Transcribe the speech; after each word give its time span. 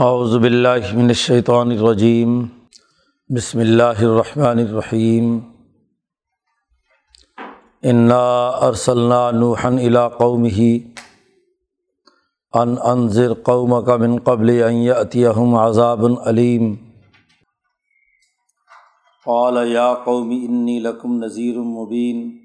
اعوذ 0.00 0.36
باللہ 0.36 0.94
من 0.94 1.04
الشیطان 1.04 1.70
الرجیم، 1.70 2.46
بسم 3.36 3.58
اللہ 3.58 3.82
الرحمن 3.82 4.58
الرحیم۔ 4.58 5.38
انا 7.82 8.48
ارسلنا 8.48 9.30
نوحا 9.30 9.68
الى 9.68 9.98
قومه 10.18 10.76
ان 12.52 12.74
انذر 12.84 13.34
قومك 13.34 13.88
من 13.88 14.18
قبل 14.18 14.62
ان 14.62 14.72
يأتيهم 14.72 15.54
عذاب 15.54 16.04
علیم۔ 16.26 16.74
قال 19.24 19.72
یا 19.72 19.94
قوم 19.94 20.30
انی 20.30 20.80
لکم 20.80 21.24
نذیر 21.24 21.58
مبین۔ 21.58 22.38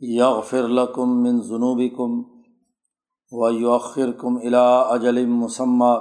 یغفر 0.00 0.68
لکم 0.68 1.22
من 1.22 1.40
ذنوبکم 1.40 2.22
ویؤخرکم 3.32 4.36
الى 4.36 4.82
اجل 4.90 5.26
مسمى. 5.26 5.94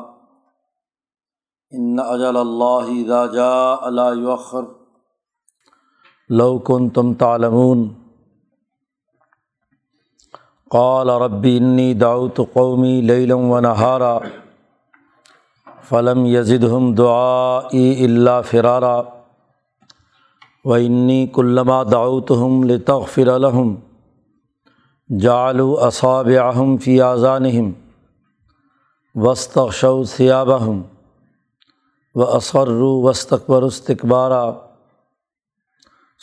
ان 1.71 1.99
اجل 1.99 2.37
اللہ 2.37 3.05
اذا 3.05 3.25
جاء 3.25 3.89
لا 3.89 4.09
یؤخر. 4.09 4.61
لو 6.29 6.59
کنتم 6.59 7.13
تعلمون. 7.13 7.89
قال 10.69 11.09
ربی 11.09 11.57
انی 11.57 11.93
دعوت 11.93 12.39
قومی 12.53 13.01
لیلا 13.01 13.35
ونہارا 13.35 14.19
فلم 15.89 16.25
یزدہم 16.25 16.95
دعائی 16.95 18.05
الا 18.05 18.41
فرارا. 18.41 19.01
وإنی 20.63 21.27
کلما 21.27 21.83
دعوتہم 21.83 22.63
لتغفر 22.63 23.27
لهم 25.09 25.19
جعلوا 25.19 25.87
اصابعهم 25.87 26.77
فی 26.77 27.01
آذانہم 27.01 27.71
واستغشوا 29.15 30.03
ثيابهم 30.03 30.83
واصروا 32.15 33.03
واستكبروا 33.03 33.67
استكبارا 33.67 34.51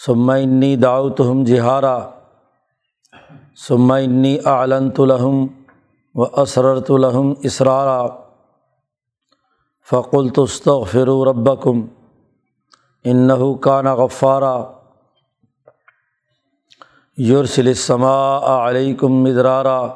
ثم 0.06 0.30
انی 0.30 0.76
دعوتہم 0.76 1.44
جہارا 1.44 2.10
ثم 3.68 3.92
انی 3.92 4.38
اعلنت 4.46 5.00
لهم 5.00 5.46
واسررت 6.14 6.90
لهم 6.90 7.34
اسرارا 7.42 8.08
فقلت 9.90 10.38
استغفروا 10.38 11.26
ربکم 11.26 11.86
انه 13.06 13.54
کان 17.18 17.24
یورسل 17.24 17.66
السماء 17.66 18.68
علیکم 18.68 19.12
مدرارا 19.12 19.88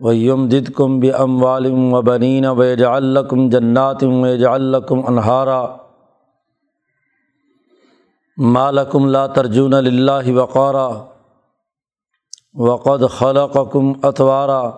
ویم 0.00 0.48
دد 0.48 0.72
کم 0.76 1.00
بم 1.00 1.42
والم 1.42 1.94
و 1.94 2.02
بنین 2.02 2.46
و 2.46 2.74
جعلکم 2.74 3.48
جنات 3.48 4.02
و 4.02 4.36
جعلکم 4.36 5.06
انہارا 5.06 5.76
مالکم 8.38 9.08
لا 9.08 9.26
ترجون 9.26 9.72
للہ 9.72 10.32
وقارا 10.32 10.88
وقد 12.54 13.02
خلقکم 13.10 13.92
اتوارا 14.02 14.70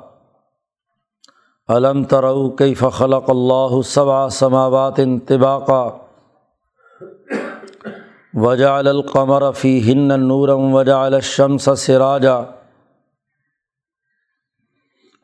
علم 1.68 2.04
ترو 2.04 2.50
کیف 2.50 2.84
خلق 2.92 3.30
اللہ 3.30 3.82
سبع 3.82 4.28
سماوات 4.28 5.00
طباقا 5.26 6.07
وجعل 8.34 8.88
القمر 8.88 9.50
فی 9.52 9.78
ہن 9.82 10.20
نورم 10.20 10.74
وجعل 10.74 11.14
الشمس 11.14 11.68
سراجا 11.76 12.38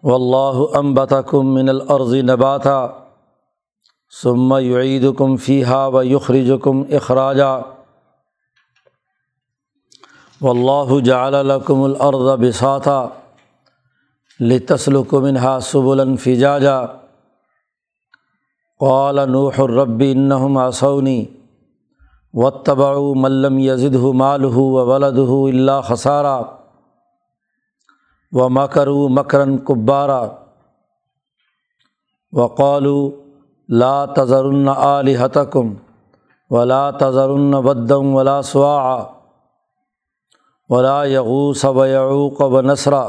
واللہ 0.03 0.79
انبتکم 0.79 1.55
من 1.55 1.69
الارض 1.69 2.15
نباتا 2.25 2.87
ثم 4.13 4.55
یعیدکم 4.61 5.37
فیہا 5.37 5.87
و 5.87 6.03
یخرجکم 6.03 6.83
اخراجا 6.91 7.53
واللہ 10.41 10.99
جعل 11.05 11.35
لکم 11.47 11.83
الارض 11.83 12.29
بساطا 12.41 13.07
لتسلک 14.41 15.15
منہا 15.15 15.59
سبلا 15.61 16.05
فجاجا 16.21 16.81
قال 18.81 19.19
نوح 19.31 19.61
الرب 19.61 20.03
انہم 20.07 20.59
عصونی 20.59 21.25
وطبع 22.35 22.93
ملم 23.17 23.59
یزد 23.59 23.95
مال 24.15 24.45
ہو 24.45 24.63
و 24.63 24.87
ولد 24.87 25.19
ہو 25.19 25.45
اللہ 25.47 25.81
خسارہ 25.89 26.41
و 28.33 28.49
مکرو 28.49 29.09
مکرن 29.09 29.57
قبارہ 29.65 30.23
وقالو 32.33 33.11
لا 33.69 34.05
تذرن 34.07 34.69
علیحتکم 34.69 35.73
ولا 36.51 36.91
تذرن 36.91 37.55
ودم 37.55 38.15
ولا 38.15 38.41
سواع 38.43 38.99
ولا 40.71 41.05
یغوس 41.05 41.65
و 41.65 41.87
یعوق 41.87 42.41
و 42.41 42.61
نصرا 42.61 43.09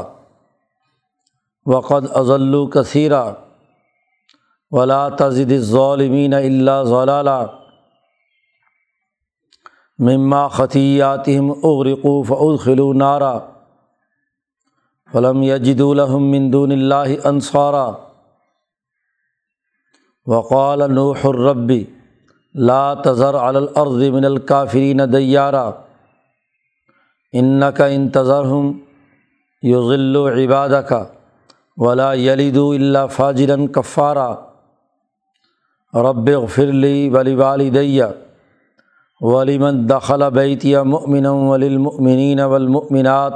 وقد 1.66 2.06
اضلو 2.14 2.66
کثیرہ 2.66 3.24
ولا 4.72 5.08
تزد 5.08 5.52
الظالمین 5.52 6.34
اللہ 6.34 6.82
ضلالہ 6.84 7.40
مما 9.98 10.48
خطیاتم 10.48 11.50
اغرقو 11.50 12.22
فادخلوا 12.22 12.92
نارا 12.94 13.38
فلم 15.12 15.42
یجد 15.42 15.80
الحم 15.80 16.22
من 16.22 16.52
دون 16.52 16.72
اللہ 16.72 17.14
انصارا 17.24 17.92
وقال 20.26 20.82
نوح 20.92 21.16
الربی 21.24 21.84
لا 22.54 22.94
تذر 22.94 23.34
علی 23.34 23.56
الارض 23.56 24.02
من 24.02 24.24
الکافرین 24.24 25.00
دیارا 25.12 25.70
انک 27.32 27.80
انتظرہم 27.80 28.80
یغل 29.62 30.16
عبادک 30.16 30.92
ولا 31.76 32.14
یلد 32.14 32.56
الا 32.56 33.06
فاجرا 33.06 33.56
کفارا 33.74 34.34
رب 35.94 36.30
اغفر 36.36 36.72
لی 36.72 37.08
ولوالدیّ 37.08 38.25
ولیمن 39.20 39.88
دخل 39.88 40.22
بیتیا 40.34 40.82
مؤمن 40.82 41.26
وللمؤمنین 41.26 42.40
والمؤمنات 42.40 43.32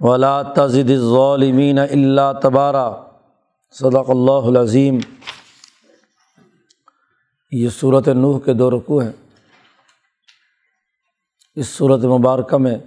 ولا 0.00 0.42
تزد 0.42 0.90
الظالمین 0.90 1.78
اللہ 1.78 2.32
تبارہ 2.42 2.92
صدق 3.70 4.10
اللہ 4.10 4.48
العظیم۔ 4.48 4.98
یہ 7.50 7.68
صورت 7.68 8.08
نوح 8.08 8.38
کے 8.40 8.52
دو 8.52 8.70
رقوع 8.70 9.02
ہیں۔ 9.02 9.12
اس 11.54 11.68
صورت 11.68 12.04
مبارکہ 12.04 12.56
میں 12.56 12.78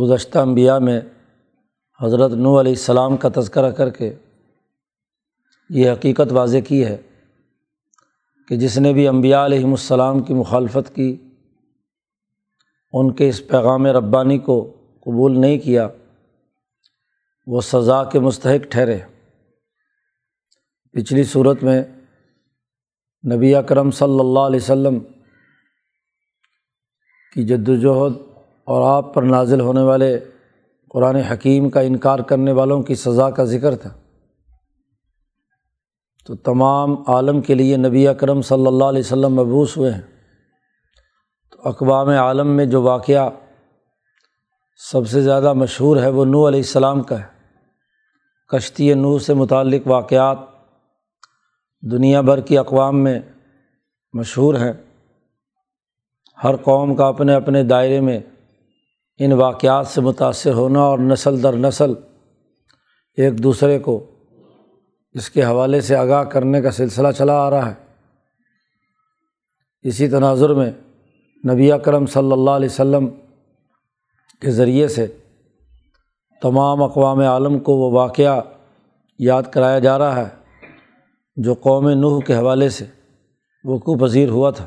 گزشتہ 0.00 0.38
انبیاء 0.38 0.78
میں 0.78 1.00
حضرت 2.02 2.30
نوح 2.32 2.60
علیہ 2.60 2.72
السلام 2.72 3.16
کا 3.16 3.28
تذکرہ 3.34 3.70
کر 3.70 3.90
کے 3.90 4.14
یہ 5.70 5.90
حقیقت 5.90 6.32
واضح 6.32 6.58
کی 6.68 6.84
ہے۔ 6.84 6.96
کہ 8.50 8.56
جس 8.56 8.78
نے 8.78 8.92
بھی 8.92 9.08
امبیا 9.08 9.44
علیہم 9.44 9.70
السلام 9.70 10.20
کی 10.20 10.34
مخالفت 10.34 10.94
کی، 10.94 11.16
ان 12.92 13.12
کے 13.12 13.28
اس 13.28 13.46
پیغام 13.46 13.86
ربانی 13.86 14.38
کو 14.38 14.76
قبول 15.00 15.40
نہیں 15.40 15.58
کیا، 15.58 15.88
وہ 17.46 17.60
سزا 17.60 18.04
کے 18.04 18.20
مستحق 18.20 18.70
ٹھہرے۔ 18.70 18.98
پچھلی 20.92 21.24
صورت 21.24 21.62
میں 21.62 21.82
نبی 23.32 23.54
اکرم 23.54 23.90
صلی 23.90 24.20
اللہ 24.20 24.40
علیہ 24.40 24.60
وسلم 24.62 24.98
کی 27.34 27.46
جد 27.46 27.68
وجہد 27.68 28.16
اور 28.64 28.96
آپ 28.96 29.14
پر 29.14 29.22
نازل 29.22 29.60
ہونے 29.60 29.82
والے 29.82 30.18
قرآن 30.88 31.16
حکیم 31.16 31.70
کا 31.70 31.80
انکار 31.80 32.18
کرنے 32.18 32.52
والوں 32.52 32.82
کی 32.82 32.94
سزا 32.94 33.30
کا 33.30 33.44
ذکر 33.44 33.76
تھا۔ 33.76 33.99
تو 36.26 36.36
تمام 36.36 36.94
عالم 37.06 37.40
کے 37.40 37.54
لیے 37.54 37.76
نبی 37.76 38.08
اکرم 38.08 38.42
صلی 38.42 38.66
اللہ 38.66 38.84
علیہ 38.84 39.00
وسلم 39.00 39.34
مبوس 39.34 39.76
ہوئے 39.76 39.92
ہیں۔ 39.92 40.00
تو 41.50 41.68
اقوام 41.68 42.08
عالم 42.08 42.48
میں 42.48 42.66
جو 42.66 42.82
واقعہ 42.82 43.30
سب 44.92 45.08
سے 45.08 45.22
زیادہ 45.22 45.52
مشہور 45.52 45.96
ہے 45.96 46.08
وہ 46.08 46.24
نو 46.24 46.48
علیہ 46.48 46.60
السلام 46.60 47.02
کا 47.02 47.20
ہے۔ 47.20 47.24
کشتی 48.48 48.94
نو 48.94 49.18
سے 49.18 49.34
متعلق 49.34 49.86
واقعات 49.86 50.38
دنیا 51.92 52.20
بھر 52.20 52.40
کی 52.40 52.58
اقوام 52.58 53.04
میں 53.04 53.20
مشہور 54.12 54.54
ہیں۔ 54.54 54.72
ہر 56.44 56.56
قوم 56.56 56.96
کا 56.96 57.06
اپنے 57.06 57.34
اپنے 57.34 57.62
دائرے 57.62 58.00
میں 58.00 58.20
ان 59.18 59.32
واقعات 59.32 59.86
سے 59.86 60.00
متاثر 60.00 60.52
ہونا 60.52 60.80
اور 60.80 60.98
نسل 60.98 61.42
در 61.42 61.52
نسل 61.52 61.92
ایک 63.16 63.42
دوسرے 63.42 63.78
کو 63.78 64.09
اس 65.12 65.30
کے 65.30 65.44
حوالے 65.44 65.80
سے 65.80 65.96
آگاہ 65.96 66.24
کرنے 66.24 66.60
کا 66.60 66.70
سلسلہ 66.70 67.08
چلا 67.18 67.32
آ 67.32 67.50
رہا 67.50 67.70
ہے۔ 67.70 67.74
اسی 69.82 70.08
تناظر 70.08 70.54
میں 70.54 70.70
نبی 71.52 71.72
اکرم 71.72 72.06
صلی 72.06 72.32
اللہ 72.32 72.50
علیہ 72.50 72.68
وسلم 72.68 73.08
کے 74.40 74.50
ذریعے 74.50 74.88
سے 74.88 75.06
تمام 76.42 76.82
اقوام 76.82 77.20
عالم 77.20 77.58
کو 77.58 77.72
وہ 77.72 77.92
واقعہ 77.92 78.40
یاد 79.18 79.42
کرایا 79.42 79.78
جا 79.78 79.98
رہا 79.98 80.16
ہے 80.16 80.28
جو 81.36 81.54
قوم 81.54 81.88
نوح 81.88 82.20
کے 82.20 82.34
حوالے 82.34 82.68
سے 82.68 82.84
وقوع 83.64 83.96
پذیر 83.96 84.28
ہوا 84.28 84.50
تھا۔ 84.50 84.66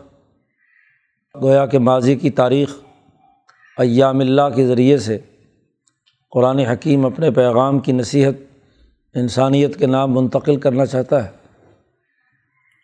گویا 1.42 1.66
کہ 1.66 1.80
ماضی 1.80 2.16
کی 2.16 2.30
تاریخ 2.30 2.76
ایام 3.78 4.20
اللہ 4.20 4.50
کے 4.56 4.68
ذریعے 4.68 4.98
سے 4.98 5.20
قرآن 6.32 6.60
حکیم 6.60 7.06
اپنے 7.06 7.32
پیغام 7.32 7.80
کی 7.80 7.92
نصیحت 7.92 8.34
انسانیت 9.16 9.80
کے 9.80 9.86
نام 9.86 10.14
منتقل 10.14 10.56
کرنا 10.56 10.86
چاہتا 10.86 11.26
ہے۔ 11.26 11.32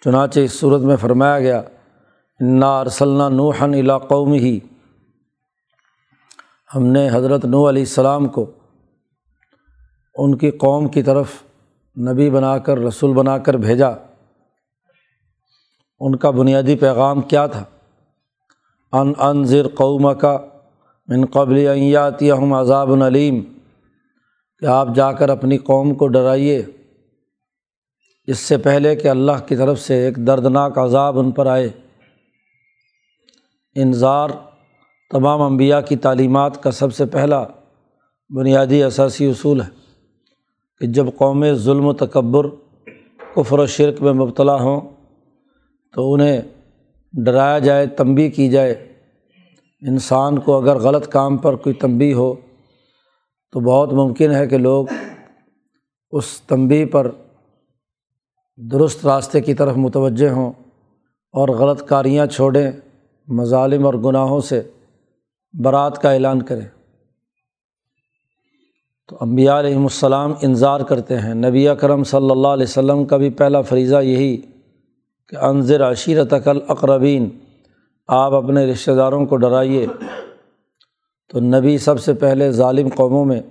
چنانچہ 0.03 0.39
اس 0.39 0.59
صورت 0.59 0.81
میں 0.81 0.95
فرمایا 0.95 1.39
گیا، 1.39 1.61
انا 2.39 2.79
ارسلنا 2.79 3.29
نوحن 3.29 3.97
قوم 3.97 4.33
ہی 4.33 4.59
ہم 6.75 6.85
نے 6.85 7.09
حضرت 7.11 7.45
نو 7.45 7.69
علیہ 7.69 7.81
السلام 7.81 8.27
کو 8.27 8.51
ان 10.15 10.37
کی 10.37 10.51
قوم 10.51 10.87
کی 10.87 11.03
طرف 11.03 11.27
نبی 11.97 12.29
بنا 12.29 12.57
کر، 12.57 12.77
رسول 12.77 13.13
بنا 13.13 13.37
کر 13.37 13.53
بھیجا۔ 13.53 13.89
ان 15.99 16.15
کا 16.15 16.29
بنیادی 16.29 16.75
پیغام 16.75 17.21
کیا 17.21 17.47
تھا؟ 17.47 17.63
ان 18.91 19.13
انضر 19.17 19.67
قوم 19.67 20.13
کا 20.13 20.37
من 21.07 21.25
قبل 21.25 21.67
ہم 22.31 22.53
عذاب 22.53 22.91
العلیم 22.91 23.58
کہ 24.59 24.65
آپ 24.65 24.87
جا 24.95 25.11
کر 25.11 25.29
اپنی 25.29 25.57
قوم 25.57 25.93
کو 25.93 26.07
ڈرائیے۔ 26.07 26.63
اس 28.27 28.39
سے 28.39 28.57
پہلے 28.57 28.95
کہ 28.95 29.07
اللہ 29.07 29.45
کی 29.47 29.55
طرف 29.55 29.79
سے 29.79 30.05
ایک 30.05 30.15
دردناک 30.15 30.77
عذاب 30.77 31.19
ان 31.19 31.31
پر 31.31 31.45
آئے۔ 31.45 31.69
انظار 33.75 34.29
تمام 35.11 35.41
انبیاء 35.41 35.79
کی 35.79 35.95
تعلیمات 35.95 36.63
کا 36.63 36.71
سب 36.71 36.93
سے 36.93 37.05
پہلا 37.05 37.45
بنیادی 38.29 38.83
اثاثی 38.83 39.29
اصول 39.29 39.61
ہے 39.61 39.69
کہ 40.79 40.87
جب 40.87 41.05
قوم 41.17 41.53
ظلم 41.53 41.85
و 41.85 41.93
تکبر، 41.93 42.45
کفر 43.35 43.59
و 43.59 43.65
شرک 43.65 44.01
میں 44.01 44.13
مبتلا 44.13 44.55
ہوں 44.55 44.81
تو 45.93 46.13
انہیں 46.13 46.41
ڈرایا 47.13 47.59
جائے 47.59 47.87
تنبی 47.87 48.29
کی 48.29 48.49
جائے۔ 48.49 48.93
انسان 49.81 50.39
کو 50.39 50.57
اگر 50.57 50.75
غلط 50.75 51.07
کام 51.07 51.37
پر 51.37 51.55
کوئی 51.55 51.75
تنبی 51.75 52.13
ہو 52.13 52.35
تو 53.51 53.59
بہت 53.59 53.93
ممکن 53.93 54.31
ہے 54.31 54.47
کہ 54.47 54.57
لوگ 54.57 54.85
اس 56.11 56.41
تنبی 56.41 56.85
پر 56.85 57.11
درست 58.57 59.05
راستے 59.05 59.41
کی 59.41 59.53
طرف 59.53 59.77
متوجہ 59.77 60.29
ہوں 60.29 60.53
اور 61.31 61.47
غلط 61.49 61.87
کاریاں 61.87 62.25
چھوڑیں، 62.25 62.71
مظالم 63.27 63.85
اور 63.85 63.93
گناہوں 63.93 64.39
سے 64.39 64.61
برات 65.53 66.01
کا 66.01 66.11
اعلان 66.11 66.41
کریں۔ 66.41 66.65
تو 69.07 69.17
امبیا 69.21 69.59
علیہم 69.59 69.83
السلام 69.83 70.33
انظار 70.41 70.79
کرتے 70.79 71.17
ہیں۔ 71.17 71.33
نبی 71.33 71.67
اکرم 71.67 72.03
صلی 72.03 72.31
اللہ 72.31 72.47
علیہ 72.47 72.63
وسلم 72.63 73.05
کا 73.05 73.17
بھی 73.17 73.29
پہلا 73.29 73.61
فریضہ 73.61 74.01
یہی 74.01 74.37
کہ 75.27 75.35
انضر 75.35 75.91
عشیرت 75.91 76.33
الاقربین، 76.33 77.29
آپ 78.07 78.33
اپنے 78.33 78.65
رشتہ 78.65 78.91
داروں 78.91 79.25
کو 79.25 79.37
ڈرائیے۔ 79.37 79.87
تو 81.29 81.39
نبی 81.39 81.77
سب 81.77 81.99
سے 81.99 82.13
پہلے 82.13 82.51
ظالم 82.51 82.87
قوموں 82.95 83.25
میں 83.25 83.41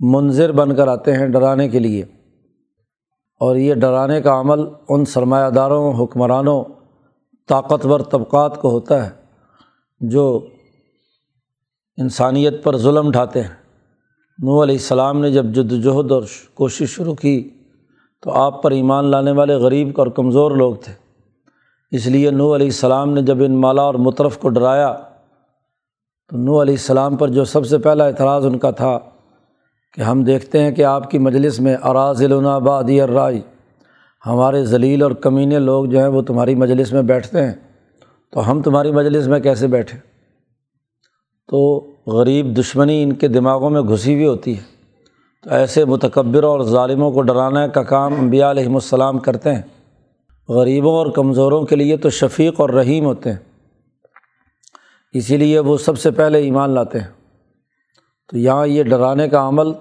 منظر 0.00 0.52
بن 0.52 0.74
کر 0.74 0.88
آتے 0.88 1.12
ہیں 1.12 1.28
ڈرانے 1.28 1.68
کے 1.68 1.78
لیے۔ 1.78 2.04
اور 3.40 3.56
یہ 3.56 3.74
ڈرانے 3.74 4.20
کا 4.20 4.40
عمل 4.40 4.60
ان 4.88 5.04
سرمایہ 5.04 5.50
داروں، 5.50 6.04
حکمرانوں، 6.04 6.64
طاقتور 7.48 8.00
طبقات 8.00 8.60
کو 8.60 8.70
ہوتا 8.70 9.06
ہے 9.06 9.10
جو 10.00 10.46
انسانیت 11.96 12.64
پر 12.64 12.76
ظلم 12.76 13.10
ڈھاتے 13.10 13.42
ہیں۔ 13.42 13.48
نو 14.42 14.62
علیہ 14.62 14.74
السلام 14.74 15.20
نے 15.20 15.32
جب 15.32 15.44
جد 15.44 15.72
وجہد 15.72 16.12
اور 16.12 16.22
کوشش 16.54 16.90
شروع 16.90 17.14
کی 17.14 17.50
تو 18.22 18.30
آپ 18.30 18.62
پر 18.62 18.70
ایمان 18.70 19.04
لانے 19.04 19.30
والے 19.30 19.54
غریب 19.54 19.88
اور 19.96 20.06
کمزور 20.06 20.50
لوگ 20.50 20.74
تھے۔ 20.74 20.92
اس 21.90 22.06
لیے 22.06 22.30
نو 22.30 22.54
علیہ 22.54 22.66
السلام 22.66 23.12
نے 23.12 23.22
جب 23.22 23.42
ان 23.42 23.60
مالا 23.60 23.82
اور 23.82 23.94
مطرف 23.94 24.38
کو 24.38 24.48
ڈرایا 24.48 24.96
تو 26.30 26.36
نو 26.36 26.62
علیہ 26.62 26.74
السلام 26.74 27.16
پر 27.16 27.28
جو 27.28 27.44
سب 27.44 27.66
سے 27.66 27.78
پہلا 27.78 28.04
اعتراض 28.04 28.46
ان 28.46 28.58
کا 28.58 28.70
تھا 28.70 28.98
کہ 29.94 30.00
ہم 30.00 30.22
دیکھتے 30.22 30.60
ہیں 30.60 30.70
کہ 30.70 30.84
آپ 30.84 31.10
کی 31.10 31.18
مجلس 31.18 31.60
میں 31.60 31.76
اراض 31.82 32.22
البادی 32.22 33.00
الرائے 33.00 33.40
ہمارے 34.26 34.64
ذلیل 34.64 35.02
اور 35.02 35.10
کمینے 35.10 35.58
لوگ 35.58 35.84
جو 35.84 35.98
ہیں 35.98 36.06
وہ 36.06 36.22
تمہاری 36.22 36.54
مجلس 36.54 36.92
میں 36.92 37.02
بیٹھتے 37.02 37.46
ہیں، 37.46 37.52
تو 38.32 38.50
ہم 38.50 38.62
تمہاری 38.62 38.92
مجلس 38.92 39.26
میں 39.26 39.40
کیسے 39.40 39.66
بیٹھیں 39.66 40.00
تو 41.48 41.86
غریب 42.06 42.58
دشمنی 42.58 43.02
ان 43.02 43.12
کے 43.12 43.28
دماغوں 43.28 43.70
میں 43.70 43.82
گھسی 43.82 44.14
ہوئی 44.14 44.26
ہوتی 44.26 44.56
ہے۔ 44.56 44.62
تو 45.42 45.50
ایسے 45.50 45.84
متکبروں 45.84 46.50
اور 46.50 46.60
ظالموں 46.60 47.12
کو 47.12 47.22
ڈرانے 47.22 47.68
کا 47.74 47.82
کام 47.82 48.14
انبیاء 48.20 48.50
علیہم 48.50 48.74
السلام 48.74 49.18
کرتے 49.18 49.54
ہیں۔ 49.54 49.62
غریبوں 50.48 50.94
اور 50.94 51.06
کمزوروں 51.06 51.62
کے 51.62 51.76
لیے 51.76 51.96
تو 51.96 52.10
شفیق 52.10 52.60
اور 52.60 52.70
رحیم 52.70 53.04
ہوتے 53.04 53.30
ہیں۔ 53.30 53.49
اسی 55.12 55.36
لیے 55.36 55.58
وہ 55.58 55.78
سب 55.78 55.98
سے 55.98 56.10
پہلے 56.10 56.38
ایمان 56.38 56.70
لاتے 56.70 57.00
ہیں۔ 57.00 57.08
تو 58.28 58.38
یہاں 58.38 58.66
یہ 58.66 58.82
ڈرانے 58.82 59.28
کا 59.28 59.48
عمل 59.48 59.72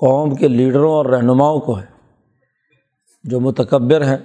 قوم 0.00 0.34
کے 0.34 0.48
لیڈروں 0.48 0.92
اور 0.92 1.06
رہنماؤں 1.06 1.60
کو 1.60 1.80
ہے۔ 1.80 1.90
جو 3.24 3.40
متکبر 3.40 4.04
ہیں، 4.04 4.16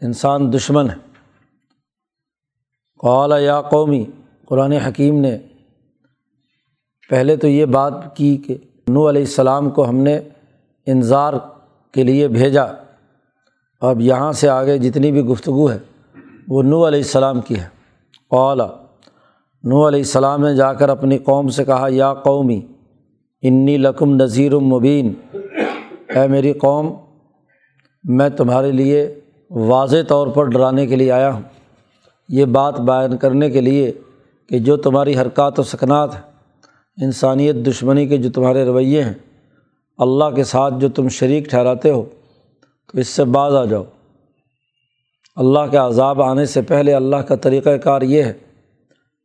انسان 0.00 0.52
دشمن 0.52 0.90
ہے 0.90 0.94
قال 3.02 3.32
یا 3.42 3.62
قومی، 3.62 4.04
قرآن 4.46 4.72
حکیم 4.72 5.20
نے 5.20 5.38
پہلے 7.08 7.36
تو 7.36 7.48
یہ 7.48 7.64
بات 7.64 8.16
کی 8.16 8.36
کہ 8.36 8.56
نو 8.88 9.08
علیہ 9.08 9.20
السلام 9.20 9.70
کو 9.70 9.88
ہم 9.88 9.96
نے 9.96 10.20
انظار 10.86 11.32
کے 11.92 12.02
لیے 12.02 12.28
بھیجا۔ 12.28 12.64
اب 13.80 14.00
یہاں 14.00 14.32
سے 14.32 14.48
آگے 14.48 14.78
جتنی 14.78 15.12
بھی 15.12 15.20
گفتگو 15.20 15.70
ہے، 15.70 15.78
وہ 16.48 16.62
نو 16.62 16.88
علیہ 16.88 16.98
السلام 16.98 17.40
کی 17.40 17.60
ہے۔ 17.60 17.68
اولا 18.28 18.66
نو 19.64 19.88
علیہ 19.88 20.00
السلام 20.00 20.40
نے 20.40 20.54
جا 20.56 20.72
کر 20.72 20.88
اپنی 20.88 21.18
قوم 21.18 21.48
سے 21.48 21.64
کہا، 21.64 21.86
یا 21.90 22.14
قومی، 22.14 22.60
انی 23.42 23.76
لکم 23.76 24.14
نذیر 24.14 24.52
المبین 24.52 25.12
اے 26.14 26.26
میری 26.28 26.52
قوم، 26.52 26.94
میں 28.04 28.28
تمہارے 28.28 28.72
لیے 28.72 29.20
واضح 29.50 29.96
طور 30.08 30.26
پر 30.26 30.44
ڈرانے 30.44 30.86
کے 30.86 30.96
لیے 30.96 31.12
آیا 31.12 31.34
ہوں۔ 31.34 31.42
یہ 32.28 32.44
بات 32.44 32.80
بیان 32.80 33.16
کرنے 33.16 33.50
کے 33.50 33.60
لیے 33.60 33.92
کہ 34.48 34.58
جو 34.58 34.76
تمہاری 34.76 35.16
حرکات 35.16 35.58
و 35.58 35.62
سکنات 35.62 36.14
ہیں، 36.14 36.22
انسانیت 37.04 37.56
دشمنی 37.56 38.06
کے 38.06 38.16
جو 38.16 38.30
تمہارے 38.30 38.64
رویے 38.64 39.04
ہیں، 39.04 39.14
اللہ 39.98 40.30
کے 40.36 40.44
ساتھ 40.44 40.74
جو 40.78 40.88
تم 40.88 41.08
شریک 41.08 41.44
ٹھہراتے 41.44 41.90
ہو، 41.90 42.04
تو 42.92 42.98
اس 42.98 43.08
سے 43.08 43.24
بعض 43.24 43.54
آ 43.54 43.64
جاؤ۔ 43.64 43.84
اللہ 45.36 45.70
کے 45.70 45.76
عذاب 45.76 46.22
آنے 46.22 46.44
سے 46.44 46.62
پہلے 46.62 46.94
اللہ 46.94 47.16
کا 47.16 47.36
طریقۂ 47.36 47.70
کار 47.84 48.02
یہ 48.02 48.22
ہے 48.22 48.32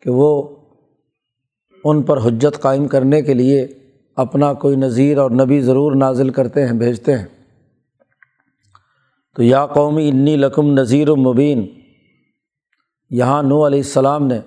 کہ 0.05 0.11
وہ 0.11 0.55
ان 1.83 2.03
پر 2.03 2.17
حجت 2.17 2.61
قائم 2.61 2.87
کرنے 2.87 3.21
کے 3.21 3.33
لیے 3.33 3.67
اپنا 4.15 4.53
کوئی 4.53 4.75
نظیر 4.75 5.17
اور 5.17 5.31
نبی 5.31 5.61
ضرور 5.61 5.95
نازل 5.95 6.29
کرتے 6.29 6.65
ہیں، 6.65 6.73
بھیجتے 6.73 7.17
ہیں۔ 7.17 7.25
تو 9.35 9.43
یا 9.43 9.65
قومی 9.65 10.09
انی 10.09 10.35
لقم 10.35 10.71
نذیر 10.71 11.09
المبین 11.09 11.67
یہاں 13.09 13.43
نو 13.43 13.67
علیہ 13.67 13.79
السلام 13.79 14.27
نے 14.27 14.39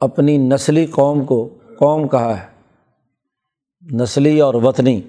اپنی 0.00 0.38
نسلی 0.38 0.86
قوم 0.86 1.24
کو، 1.24 1.58
قوم 1.78 2.08
کہا 2.08 2.40
ہے، 2.40 2.46
نسلی 3.94 4.40
اور 4.40 4.54
وطنی۔ 4.54 5.00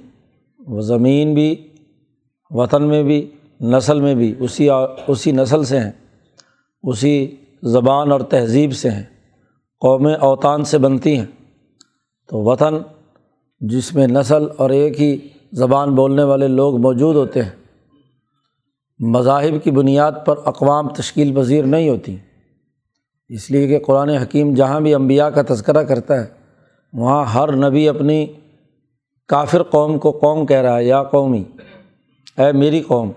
وہ 0.59 0.81
زمین 0.81 1.33
بھی، 1.33 1.67
وطن 2.49 2.83
میں 2.83 3.03
بھی، 3.03 3.31
نسل 3.61 4.01
میں 4.01 4.15
بھی، 4.15 4.35
اسی 4.39 4.69
اسی 5.07 5.31
نسل 5.31 5.63
سے 5.63 5.79
ہیں، 5.79 5.91
اسی 6.83 7.35
زبان 7.63 8.11
اور 8.11 8.19
تہذیب 8.19 8.73
سے 8.73 8.89
ہیں۔ 8.89 9.18
قومیں 9.81 10.15
اوتان 10.15 10.63
سے 10.63 10.77
بنتی 10.77 11.17
ہیں۔ 11.17 11.25
تو 12.29 12.43
وطن 12.43 12.77
جس 13.61 13.93
میں 13.95 14.07
نسل 14.07 14.47
اور 14.57 14.69
ایک 14.69 15.01
ہی 15.01 15.17
زبان 15.51 15.95
بولنے 15.95 16.23
والے 16.23 16.47
لوگ 16.47 16.77
موجود 16.77 17.15
ہوتے 17.15 17.41
ہیں، 17.43 17.49
مذاہب 18.99 19.63
کی 19.63 19.71
بنیاد 19.71 20.11
پر 20.25 20.35
اقوام 20.45 20.89
تشکیل 20.89 21.33
پذیر 21.35 21.65
نہیں 21.65 21.89
ہوتی۔ 21.89 22.15
اس 23.29 23.51
لیے 23.51 23.67
کہ 23.67 23.79
قرآن 23.85 24.09
حکیم 24.09 24.53
جہاں 24.53 24.79
بھی 24.79 24.93
انبیاء 24.93 25.27
کا 25.27 25.41
تذکرہ 25.47 25.83
کرتا 25.83 26.19
ہے، 26.19 26.25
وہاں 26.93 27.25
ہر 27.25 27.55
نبی 27.55 27.87
اپنی 27.89 28.25
کافر 29.29 29.63
قوم 29.63 29.97
کو 29.99 30.11
قوم 30.11 30.45
کہہ 30.45 30.61
رہا 30.61 30.77
ہے، 30.77 30.85
یا 30.85 31.03
قومی، 31.03 31.43
اے 32.37 32.51
میری 32.51 32.81
قوم، 32.81 33.11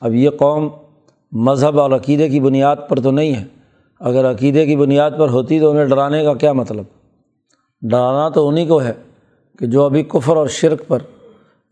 اب 0.00 0.14
یہ 0.14 0.30
قوم 0.30 0.68
مذہب 1.32 1.80
اور 1.80 1.90
عقیدے 1.90 2.28
کی 2.28 2.40
بنیاد 2.40 2.76
پر 2.88 3.00
تو 3.00 3.10
نہیں 3.10 3.34
ہے۔ 3.34 3.44
اگر 4.00 4.30
عقیدے 4.30 4.66
کی 4.66 4.76
بنیاد 4.76 5.10
پر 5.18 5.28
ہوتی 5.28 5.60
تو 5.60 5.70
انہیں 5.70 5.84
ڈرانے 5.84 6.22
کا 6.24 6.34
کیا 6.34 6.52
مطلب؟ 6.52 6.84
ڈرانا 7.82 8.28
تو 8.28 8.48
انہیں 8.48 8.66
کو 8.66 8.82
ہے 8.82 8.92
کہ 9.58 9.66
جو 9.66 9.84
ابھی 9.84 10.02
کفر 10.02 10.36
اور 10.36 10.46
شرک 10.46 10.86
پر 10.88 10.98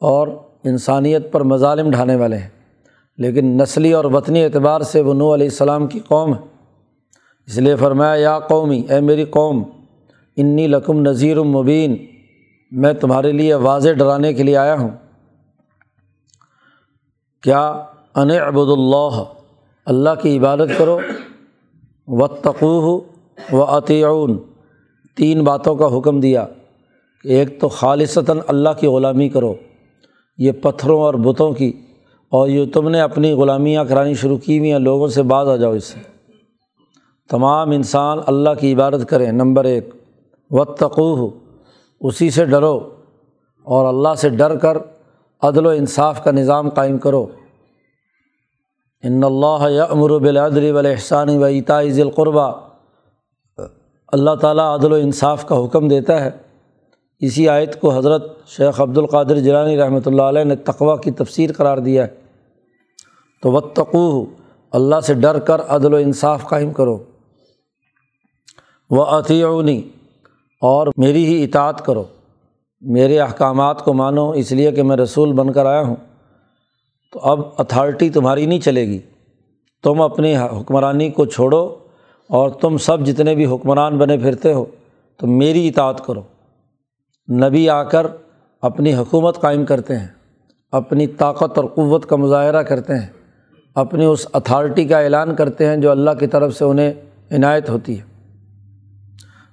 اور 0.03 0.29
انسانیت 0.65 1.33
پر 1.33 1.43
مظالم 1.43 1.91
ڈھانے 1.91 2.17
والے 2.17 2.37
ہیں، 2.37 2.49
لیکن 3.19 3.57
نسلی 3.59 3.93
اور 3.93 4.05
وطنی 4.05 4.45
اعتبار 4.45 4.81
سے 4.81 5.01
وہ 5.01 5.15
نو 5.15 5.35
علیہ 5.35 5.47
السلام 5.47 5.87
کی 5.87 6.01
قوم 6.09 6.35
ہے۔ 6.35 6.41
اس 7.49 7.59
لیے 7.59 7.77
فرمایا، 7.77 8.15
یا 8.15 8.39
قومی، 8.39 8.83
اے 8.89 9.01
میری 9.01 9.25
قوم، 9.25 9.63
انی 10.37 10.67
لکم 10.67 11.01
نذیر 11.01 11.39
المبین 11.39 11.97
میں 12.73 12.93
تمہارے 12.93 13.33
لیے 13.33 13.55
واضح 13.55 13.91
ڈرانے 13.91 14.33
کے 14.35 14.43
لیے 14.43 14.57
آیا 14.57 14.75
ہوں۔ 14.75 14.89
کیا 17.43 17.67
ان 18.15 18.31
ابود 18.31 18.69
اللہ 18.69 19.23
اللہ 19.87 20.21
کی 20.23 20.37
عبادت 20.39 20.79
کرو 20.79 20.99
و 22.09 22.27
تقوہ 22.27 23.01
و 23.55 23.63
عطیعون 23.65 24.39
تین 25.17 25.45
باتوں 25.45 25.75
کا 25.75 25.99
حکم 25.99 26.21
دیا 26.21 26.47
کہ 27.23 27.29
ایک 27.29 27.61
تو 27.61 27.69
خالصتاً 27.69 28.39
اللہ 28.47 28.69
کی 28.81 28.87
غلامی 28.87 29.29
کرو، 29.29 29.55
یہ 30.39 30.53
پتھروں 30.53 31.01
اور 31.01 31.15
بتوں 31.15 31.53
کی، 31.53 31.73
اور 32.33 32.49
یہ 32.49 32.65
تم 32.73 32.89
نے 32.89 33.01
اپنی 33.01 33.33
غلامیاں 33.33 33.85
کرانی 33.85 34.15
شروع 34.15 34.37
کی 34.37 34.59
ہوئی 34.59 34.73
ہیں، 34.73 34.79
لوگوں 34.79 35.09
سے 35.09 35.23
بعض 35.23 35.49
آ 35.49 35.57
جاؤ 35.57 35.73
اس 35.73 35.85
سے۔ 35.85 36.01
تمام 37.31 37.71
انسان 37.71 38.19
اللہ 38.27 38.51
کی 38.61 38.73
عبادت 38.75 39.09
کریں، 39.09 39.33
نمبر 39.33 39.65
ایک۔ 39.65 39.95
و 40.51 40.65
تقوہ 40.65 41.31
اسی 42.01 42.31
سے 42.31 42.45
ڈرو، 42.45 42.81
اور 43.63 43.87
اللہ 43.87 44.15
سے 44.17 44.29
ڈر 44.29 44.57
کر 44.57 44.79
عدل 45.43 45.67
و 45.67 45.69
انصاف 45.69 46.25
کا 46.25 46.31
نظام 46.31 46.69
قائم 46.69 46.99
کرو۔ 46.99 47.27
ان 49.05 49.25
اللہ 49.25 49.83
امر 49.91 50.19
بالعدل 50.19 50.71
والاحسان 50.71 51.29
و 51.29 51.49
ذی 51.89 52.03
القربہ 52.03 52.61
اللہ 54.09 54.35
تعالیٰ 54.35 54.79
عدل 54.79 54.93
و 54.93 54.95
انصاف 54.95 55.47
کا 55.47 55.65
حکم 55.65 55.89
دیتا 55.89 56.25
ہے۔ 56.25 56.31
اسی 57.21 57.49
آیت 57.49 57.81
کو 57.81 57.91
حضرت 57.91 58.37
شیخ 58.47 58.81
عبد 58.81 58.99
القادر 58.99 59.39
جیلانی 59.39 59.77
رحمۃ 59.77 60.01
اللہ 60.07 60.23
علیہ 60.23 60.45
نے 60.45 60.57
تقوا 60.57 60.97
کی 60.97 61.11
تفسیر 61.11 61.53
قرار 61.53 61.79
دیا 61.79 62.03
ہے۔ 62.03 62.15
تو 63.43 63.53
وتقو 63.53 64.25
اللہ 64.73 65.01
سے 65.01 65.15
ڈر 65.15 65.39
کر 65.39 65.61
عدل 65.69 65.95
و 65.95 65.97
انصاف 65.97 66.45
قائم 66.45 66.73
کرو۔ 66.73 66.99
وہ 68.91 69.05
عطیونی 69.05 69.83
اور 70.61 70.87
میری 70.97 71.25
ہی 71.25 71.45
اطاعت 71.45 71.85
کرو۔ 71.85 72.05
میرے 72.81 73.21
احکامات 73.21 73.85
کو 73.85 73.95
مانو، 73.95 74.31
اس 74.31 74.53
لیے 74.53 74.73
کہ 74.73 74.83
میں 74.83 74.97
رسول 74.97 75.33
بن 75.33 75.53
کر 75.53 75.67
آیا 75.67 75.81
ہوں۔ 75.81 75.97
تو 77.15 77.21
اب 77.23 77.41
اتھارٹی 77.59 78.11
تمہاری 78.11 78.47
نہیں 78.47 78.61
چلے 78.61 78.87
گی۔ 78.89 78.99
تم 79.83 80.01
اپنی 80.01 80.37
حکمرانی 80.37 81.11
کو 81.11 81.25
چھوڑو 81.25 81.75
اور 82.29 82.51
تم 82.51 82.77
سب 82.77 83.05
جتنے 83.07 83.35
بھی 83.35 83.47
حکمران 83.47 83.99
بنے 83.99 84.17
پھرتے 84.19 84.53
ہو 84.53 84.65
تو 85.21 85.27
میری 85.27 85.69
اطاعت 85.69 86.07
کرو۔ 86.07 86.23
نبی 87.29 87.69
آ 87.69 87.83
کر 87.83 88.07
اپنی 88.63 88.95
حکومت 88.95 89.41
قائم 89.41 89.65
کرتے 89.65 89.99
ہیں، 89.99 90.07
اپنی 90.73 91.07
طاقت 91.07 91.59
اور 91.59 91.65
قوت 91.65 92.07
کا 92.07 92.17
مظاہرہ 92.17 92.63
کرتے 92.63 92.95
ہیں، 92.95 93.07
اپنی 93.75 94.05
اس 94.05 94.27
اتھارٹی 94.33 94.85
کا 94.85 94.99
اعلان 94.99 95.35
کرتے 95.35 95.67
ہیں 95.67 95.77
جو 95.77 95.91
اللہ 95.91 96.11
کی 96.21 96.27
طرف 96.27 96.55
سے 96.55 96.65
انہیں 96.65 96.93
عنایت 97.31 97.71
ہوتی 97.71 98.01
ہے۔ 98.01 98.05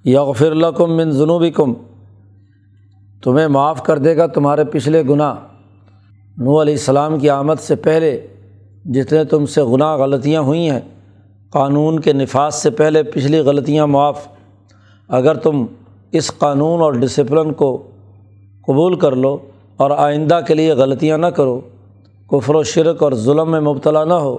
یغفر 0.05 0.51
الکم 0.51 0.97
من 0.97 1.11
جنوبی 1.11 1.51
کم 1.51 1.73
تمہیں 3.23 3.47
معاف 3.47 3.83
کر 3.83 3.97
دے 3.97 4.17
گا 4.17 4.27
تمہارے 4.27 4.63
پچھلے 4.63 5.03
گناہ۔ 5.09 5.35
نو 6.37 6.61
علیہ 6.61 6.73
السلام 6.73 7.19
کی 7.19 7.29
آمد 7.29 7.61
سے 7.61 7.75
پہلے 7.75 8.27
جتنے 8.85 9.23
تم 9.23 9.45
سے 9.45 9.63
گناہ 9.63 9.97
غلطیاں 9.97 10.41
ہوئی 10.41 10.69
ہیں، 10.69 10.79
قانون 11.49 11.99
کے 11.99 12.13
نفاذ 12.13 12.55
سے 12.55 12.69
پہلے 12.69 13.03
پچھلی 13.03 13.39
غلطیاں 13.39 13.87
معاف۔ 13.87 14.27
اگر 15.07 15.35
تم 15.35 15.65
اس 16.11 16.31
قانون 16.37 16.81
اور 16.81 16.93
ڈسپلن 16.93 17.53
کو 17.53 17.91
قبول 18.67 18.95
کر 18.95 19.11
لو 19.11 19.37
اور 19.77 19.91
آئندہ 19.91 20.39
کے 20.47 20.53
لیے 20.53 20.73
غلطیاں 20.73 21.17
نہ 21.17 21.25
کرو، 21.25 21.61
کفر 22.31 22.55
و 22.55 22.63
شرک 22.63 23.03
اور 23.03 23.11
ظلم 23.11 23.51
میں 23.51 23.61
مبتلا 23.61 24.03
نہ 24.03 24.13
ہو، 24.13 24.37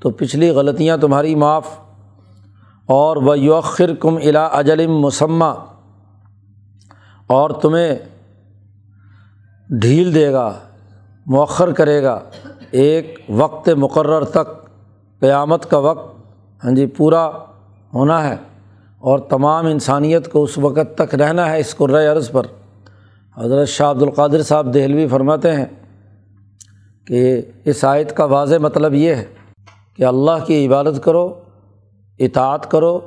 تو 0.00 0.10
پچھلی 0.10 0.50
غلطیاں 0.50 0.96
تمہاری 0.96 1.34
معاف۔ 1.34 1.66
اور 2.86 3.16
وہ 3.16 3.38
یوخر 3.38 3.94
کم 3.94 4.16
الا 4.16 4.44
اجلم 4.44 4.98
مسمہ 4.98 5.54
اور 7.26 7.50
تمہیں 7.50 7.96
ڈھیل 9.70 10.14
دے 10.14 10.32
گا۔ 10.32 10.58
مؤخر 11.26 11.72
کرے 11.72 12.02
گا۔ 12.02 12.20
ایک 12.70 13.18
وقت 13.28 13.68
مقرر 13.68 14.24
تک 14.24 14.68
قیامت 15.20 15.70
کا 15.70 15.78
وقت 15.78 16.16
ہاں 16.64 16.70
جی 16.72 16.86
پورا 16.86 17.30
ہونا 17.94 18.28
ہے 18.28 18.36
اور 18.98 19.18
تمام 19.18 19.66
انسانیت 19.66 20.32
کو 20.32 20.42
اس 20.42 20.58
وقت 20.58 20.98
تک 20.98 21.14
رہنا 21.14 21.50
ہے 21.50 21.60
اس 21.60 21.76
قرۂۂ 21.76 22.06
عرض 22.06 22.30
پر۔ 22.30 22.46
حضرت 23.36 23.68
شاہ 23.68 23.90
عبد 23.90 24.02
القادر 24.02 24.42
صاحب 24.42 24.74
دہلوی 24.74 25.08
فرماتے 25.08 25.52
ہیں 25.52 25.66
کہ 27.06 27.42
اس 27.64 27.84
آیت 27.84 28.16
کا 28.16 28.24
واضح 28.24 28.54
مطلب 28.56 28.94
یہ 28.94 29.14
ہے 29.14 29.24
کہ 29.96 30.04
اللہ 30.04 30.44
کی 30.46 30.66
عبادت 30.66 31.04
کرو، 31.04 31.34
اطاعت 32.18 32.70
کرو 32.70 33.00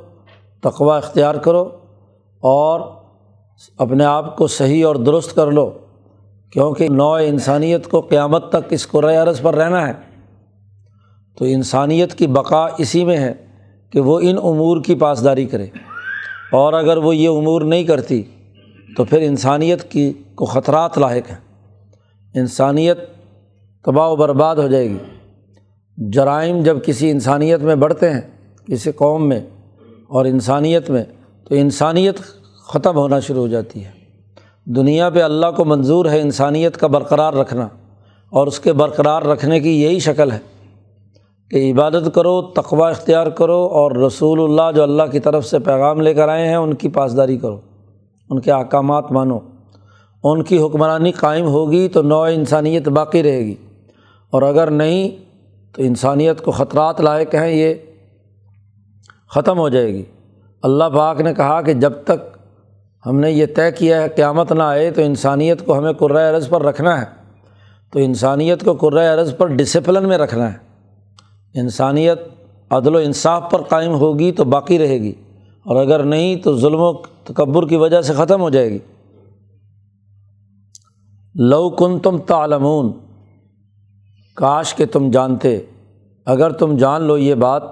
تقوا 0.60 0.96
اختیار 0.96 1.34
کرو 1.34 1.68
اور 2.40 2.80
اپنے 3.78 4.04
آپ 4.04 4.36
کو 4.36 4.46
صحیح 4.46 4.86
اور 4.86 4.96
درست 4.96 5.34
کر 5.34 5.50
لو۔ 5.50 5.70
کیونکہ 6.52 6.88
نو 6.88 7.12
انسانیت 7.12 7.88
کو 7.88 8.00
قیامت 8.00 8.48
تک 8.48 8.66
اس 8.70 8.88
قرۂۂ 8.88 9.14
عرض 9.14 9.40
پر 9.40 9.54
رہنا 9.54 9.88
ہے۔ 9.88 9.92
تو 11.38 11.44
انسانیت 11.44 12.14
کی 12.14 12.26
بقا 12.26 12.66
اسی 12.78 13.04
میں 13.04 13.16
ہے 13.16 13.34
کہ 13.90 14.00
وہ 14.00 14.20
ان 14.20 14.36
امور 14.38 14.82
کی 14.84 14.94
پاسداری 14.94 15.46
کرے۔ 15.46 15.66
اور 16.52 16.72
اگر 16.72 16.96
وہ 16.96 17.16
یہ 17.16 17.28
امور 17.28 17.62
نہیں 17.62 17.84
کرتی 17.84 18.22
تو 18.96 19.04
پھر 19.04 19.18
انسانیت 19.18 19.90
کی 19.90 20.12
کو 20.34 20.44
خطرات 20.44 20.98
لاحق 20.98 21.30
ہیں۔ 21.30 21.38
انسانیت 22.34 22.98
تباہ 23.84 24.08
و 24.08 24.16
برباد 24.16 24.56
ہو 24.56 24.68
جائے 24.68 24.90
گی۔ 24.90 24.98
جرائم 25.96 26.62
جب 26.62 26.76
کسی 26.84 27.10
انسانیت 27.10 27.60
میں 27.60 27.74
بڑھتے 27.74 28.10
ہیں، 28.10 28.20
کسی 28.66 28.92
قوم 28.92 29.28
میں 29.28 29.40
اور 30.08 30.24
انسانیت 30.24 30.90
میں، 30.90 31.04
تو 31.48 31.54
انسانیت 31.54 32.18
ختم 32.62 32.96
ہونا 32.96 33.20
شروع 33.20 33.40
ہو 33.40 33.48
جاتی 33.48 33.84
ہے۔ 33.84 33.99
دنیا 34.66 35.10
پہ 35.10 35.22
اللہ 35.22 35.46
کو 35.56 35.64
منظور 35.64 36.06
ہے 36.06 36.20
انسانیت 36.20 36.76
کا 36.76 36.86
برقرار 36.86 37.32
رکھنا 37.32 37.68
اور 38.30 38.46
اس 38.46 38.60
کے 38.60 38.72
برقرار 38.72 39.22
رکھنے 39.22 39.60
کی 39.60 39.82
یہی 39.82 39.98
شکل 39.98 40.30
ہے 40.30 40.38
کہ 41.50 41.72
عبادت 41.72 42.14
کرو 42.14 42.42
تقوا 42.42 42.90
اختیار 42.90 43.26
کرو 43.26 43.68
اور 43.72 43.92
رسول 43.92 44.40
اللہ 44.40 44.76
جو 44.76 44.82
اللہ 44.82 45.02
کی 45.12 45.20
طرف 45.20 45.46
سے 45.46 45.58
پیغام 45.58 46.00
لے 46.00 46.14
کر 46.14 46.28
آئے 46.28 46.48
ہیں، 46.48 46.56
ان 46.56 46.74
کی 46.74 46.88
پاسداری 46.88 47.36
کرو، 47.36 47.60
ان 48.30 48.40
کے 48.40 48.52
احکامات 48.52 49.12
مانو۔ 49.12 49.38
ان 50.24 50.42
کی 50.42 50.62
حکمرانی 50.62 51.12
قائم 51.12 51.46
ہوگی 51.46 51.88
تو 51.88 52.02
نو 52.02 52.22
انسانیت 52.22 52.88
باقی 52.88 53.22
رہے 53.22 53.40
گی۔ 53.40 53.54
اور 54.30 54.42
اگر 54.42 54.70
نہیں، 54.70 55.08
تو 55.76 55.82
انسانیت 55.82 56.40
کو 56.40 56.50
خطرات 56.50 57.00
لائق 57.00 57.34
ہیں، 57.34 57.50
یہ 57.50 57.74
ختم 59.34 59.58
ہو 59.58 59.68
جائے 59.68 59.94
گی۔ 59.94 60.02
اللہ 60.62 60.84
پاک 60.94 61.20
نے 61.20 61.34
کہا 61.34 61.62
کہ 61.62 61.72
جب 61.72 61.92
تک 62.04 62.39
ہم 63.06 63.20
نے 63.20 63.30
یہ 63.30 63.46
طے 63.56 63.72
کیا 63.72 64.02
ہے، 64.02 64.08
قیامت 64.08 64.52
نہ 64.52 64.62
آئے 64.62 64.90
تو 64.90 65.02
انسانیت 65.02 65.66
کو 65.66 65.78
ہمیں 65.78 65.92
قرۂۂ 65.92 66.34
عرض 66.34 66.48
پر 66.48 66.62
رکھنا 66.62 67.00
ہے۔ 67.00 67.06
تو 67.92 67.98
انسانیت 67.98 68.64
کو 68.64 68.74
قرۂۂ 68.74 69.18
عرض 69.18 69.36
پر 69.36 69.46
ڈسپلن 69.46 70.08
میں 70.08 70.18
رکھنا 70.18 70.52
ہے۔ 70.52 70.58
انسانیت 71.60 72.20
عدل 72.70 72.94
و 72.94 72.98
انصاف 72.98 73.50
پر 73.50 73.62
قائم 73.62 73.92
ہوگی 73.92 74.32
تو 74.32 74.44
باقی 74.44 74.78
رہے 74.78 75.00
گی۔ 75.00 75.12
اور 75.64 75.76
اگر 75.76 76.04
نہیں 76.04 76.36
تو 76.36 76.56
ظلم 76.56 76.80
و 76.80 76.92
تکبر 77.24 77.68
کی 77.68 77.76
وجہ 77.76 78.02
سے 78.02 78.12
ختم 78.12 78.40
ہو 78.40 78.50
جائے 78.50 78.70
گی۔ 78.70 78.78
لو 81.34 81.70
کن 81.70 81.98
تم 81.98 82.18
تعلمون، 82.18 82.92
کاش 84.34 84.74
کہ 84.74 84.86
تم 84.86 85.10
جانتے۔ 85.10 85.60
اگر 86.26 86.50
تم 86.50 86.76
جان 86.76 87.02
لو 87.02 87.18
یہ 87.18 87.34
بات 87.34 87.62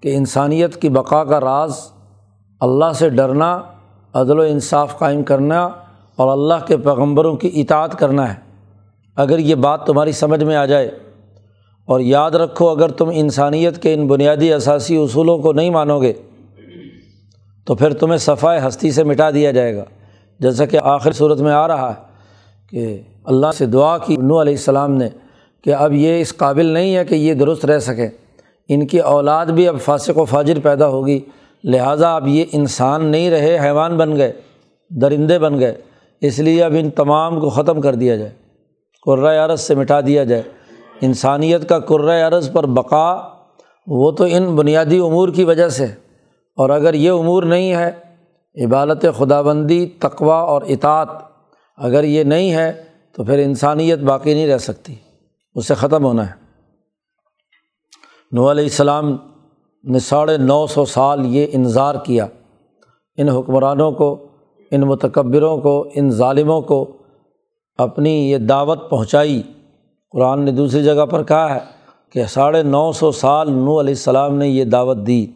کہ 0.00 0.16
انسانیت 0.16 0.76
کی 0.82 0.88
بقا 0.88 1.24
کا 1.24 1.40
راز 1.40 1.80
اللہ 2.60 2.92
سے 2.94 3.08
ڈرنا 3.08 3.62
عدل 4.20 4.38
و 4.38 4.42
انصاف 4.42 4.98
قائم 4.98 5.22
کرنا 5.22 5.68
اور 6.16 6.32
اللہ 6.32 6.66
کے 6.66 6.76
پیغمبروں 6.76 7.36
کی 7.36 7.50
اطاعت 7.54 7.98
کرنا 7.98 8.34
ہے۔ 8.34 8.38
اگر 9.16 9.38
یہ 9.38 9.54
بات 9.54 9.86
تمہاری 9.86 10.12
سمجھ 10.12 10.44
میں 10.44 10.56
آ 10.56 10.66
جائے 10.66 10.90
اور 11.84 12.00
یاد 12.00 12.30
رکھو 12.30 12.68
اگر 12.68 12.88
تم 12.88 13.10
انسانیت 13.12 13.82
کے 13.82 13.94
ان 13.94 14.06
بنیادی 14.06 14.52
اثاثی 14.52 14.96
اصولوں 14.96 15.38
کو 15.38 15.52
نہیں 15.52 15.70
مانو 15.70 16.02
گے، 16.02 16.12
تو 17.64 17.74
پھر 17.74 17.94
تمہیں 17.94 18.18
صفائے 18.18 18.60
ہستی 18.68 18.90
سے 18.90 19.04
مٹا 19.04 19.30
دیا 19.30 19.50
جائے 19.50 19.76
گا۔ 19.76 19.84
جیسا 20.40 20.64
کہ 20.64 20.78
آخر 20.82 21.12
صورت 21.12 21.40
میں 21.40 21.52
آ 21.52 21.68
رہا 21.68 21.90
ہے 21.90 22.02
کہ 22.70 23.02
اللہ 23.24 23.46
سے 23.54 23.66
دعا 23.66 23.98
کی 23.98 24.16
نو 24.16 24.40
علیہ 24.40 24.52
السلام 24.52 24.92
نے 24.92 25.08
کہ 25.64 25.74
اب 25.74 25.92
یہ 25.92 26.20
اس 26.20 26.36
قابل 26.36 26.66
نہیں 26.66 26.96
ہے 26.96 27.04
کہ 27.04 27.14
یہ 27.14 27.34
درست 27.34 27.64
رہ 27.64 27.78
سکیں۔ 27.78 28.08
ان 28.68 28.86
کی 28.86 28.98
اولاد 28.98 29.46
بھی 29.46 29.68
اب 29.68 29.76
فاسق 29.84 30.18
و 30.18 30.24
فاجر 30.24 30.58
پیدا 30.62 30.88
ہوگی۔ 30.88 31.20
لہٰذا 31.70 32.16
اب 32.16 32.26
یہ 32.26 32.44
انسان 32.52 33.04
نہیں 33.04 33.30
رہے، 33.30 33.58
حیوان 33.58 33.96
بن 33.96 34.16
گئے، 34.16 34.32
درندے 34.90 35.38
بن 35.38 35.60
گئے، 35.60 35.74
اس 36.20 36.38
لیے 36.38 36.64
اب 36.64 36.72
ان 36.78 36.90
تمام 36.90 37.40
کو 37.40 37.50
ختم 37.50 37.80
کر 37.80 37.94
دیا 37.94 38.16
جائے 38.16 38.30
قرۂۂ 39.06 39.36
عرض 39.36 39.60
سے 39.60 39.74
مٹا 39.74 40.00
دیا 40.00 40.24
جائے۔ 40.24 40.42
انسانیت 41.00 41.68
کا 41.68 41.78
قرۂۂ 41.78 42.22
عرض 42.22 42.52
پر 42.52 42.66
بقا 42.66 43.22
وہ 43.86 44.10
تو 44.10 44.24
ان 44.28 44.56
بنیادی 44.56 44.98
امور 44.98 45.28
کی 45.28 45.44
وجہ 45.44 45.68
سے۔ 45.68 45.84
اور 46.56 46.70
اگر 46.70 46.94
یہ 46.94 47.10
امور 47.10 47.42
نہیں 47.42 47.76
ہے 47.76 47.92
عبالت 48.64 49.04
خدا 49.18 49.42
بندی 49.42 49.86
تقوا 49.86 50.36
اور 50.36 50.62
اطاعت 50.62 51.08
اگر 51.76 52.04
یہ 52.04 52.24
نہیں 52.24 52.52
ہے، 52.52 52.82
تو 53.12 53.24
پھر 53.24 53.38
انسانیت 53.38 53.98
باقی 53.98 54.34
نہیں 54.34 54.46
رہ 54.46 54.58
سکتی، 54.58 54.94
اسے 55.54 55.74
ختم 55.74 56.04
ہونا 56.04 56.26
ہے۔ 56.26 56.32
نو 58.32 58.50
علیہ 58.50 58.64
السلام 58.64 59.16
نے 59.86 59.98
ساڑھے 59.98 60.36
نو 60.36 60.66
سو 60.66 60.84
سال 60.84 61.26
یہ 61.26 61.46
انظار 61.52 61.94
کیا۔ 62.04 62.26
ان 63.16 63.28
حکمرانوں 63.28 63.92
کو، 63.92 64.26
ان 64.70 64.80
متکبروں 64.80 65.58
کو، 65.58 65.88
ان 65.94 66.10
ظالموں 66.10 66.60
کو 66.60 66.92
اپنی 67.78 68.30
یہ 68.30 68.38
دعوت 68.38 68.90
پہنچائی۔ 68.90 69.42
قرآن 70.10 70.44
نے 70.44 70.50
دوسری 70.50 70.84
جگہ 70.84 71.06
پر 71.06 71.22
کہا 71.22 71.54
ہے 71.54 71.60
کہ 72.12 72.24
ساڑھے 72.24 72.62
نو 72.62 72.92
سو 72.92 73.12
سال 73.12 73.52
نو 73.52 73.80
علیہ 73.80 73.90
السلام 73.90 74.34
نے 74.34 74.48
یہ 74.48 74.64
دعوت 74.64 74.96
دی۔ 75.06 75.26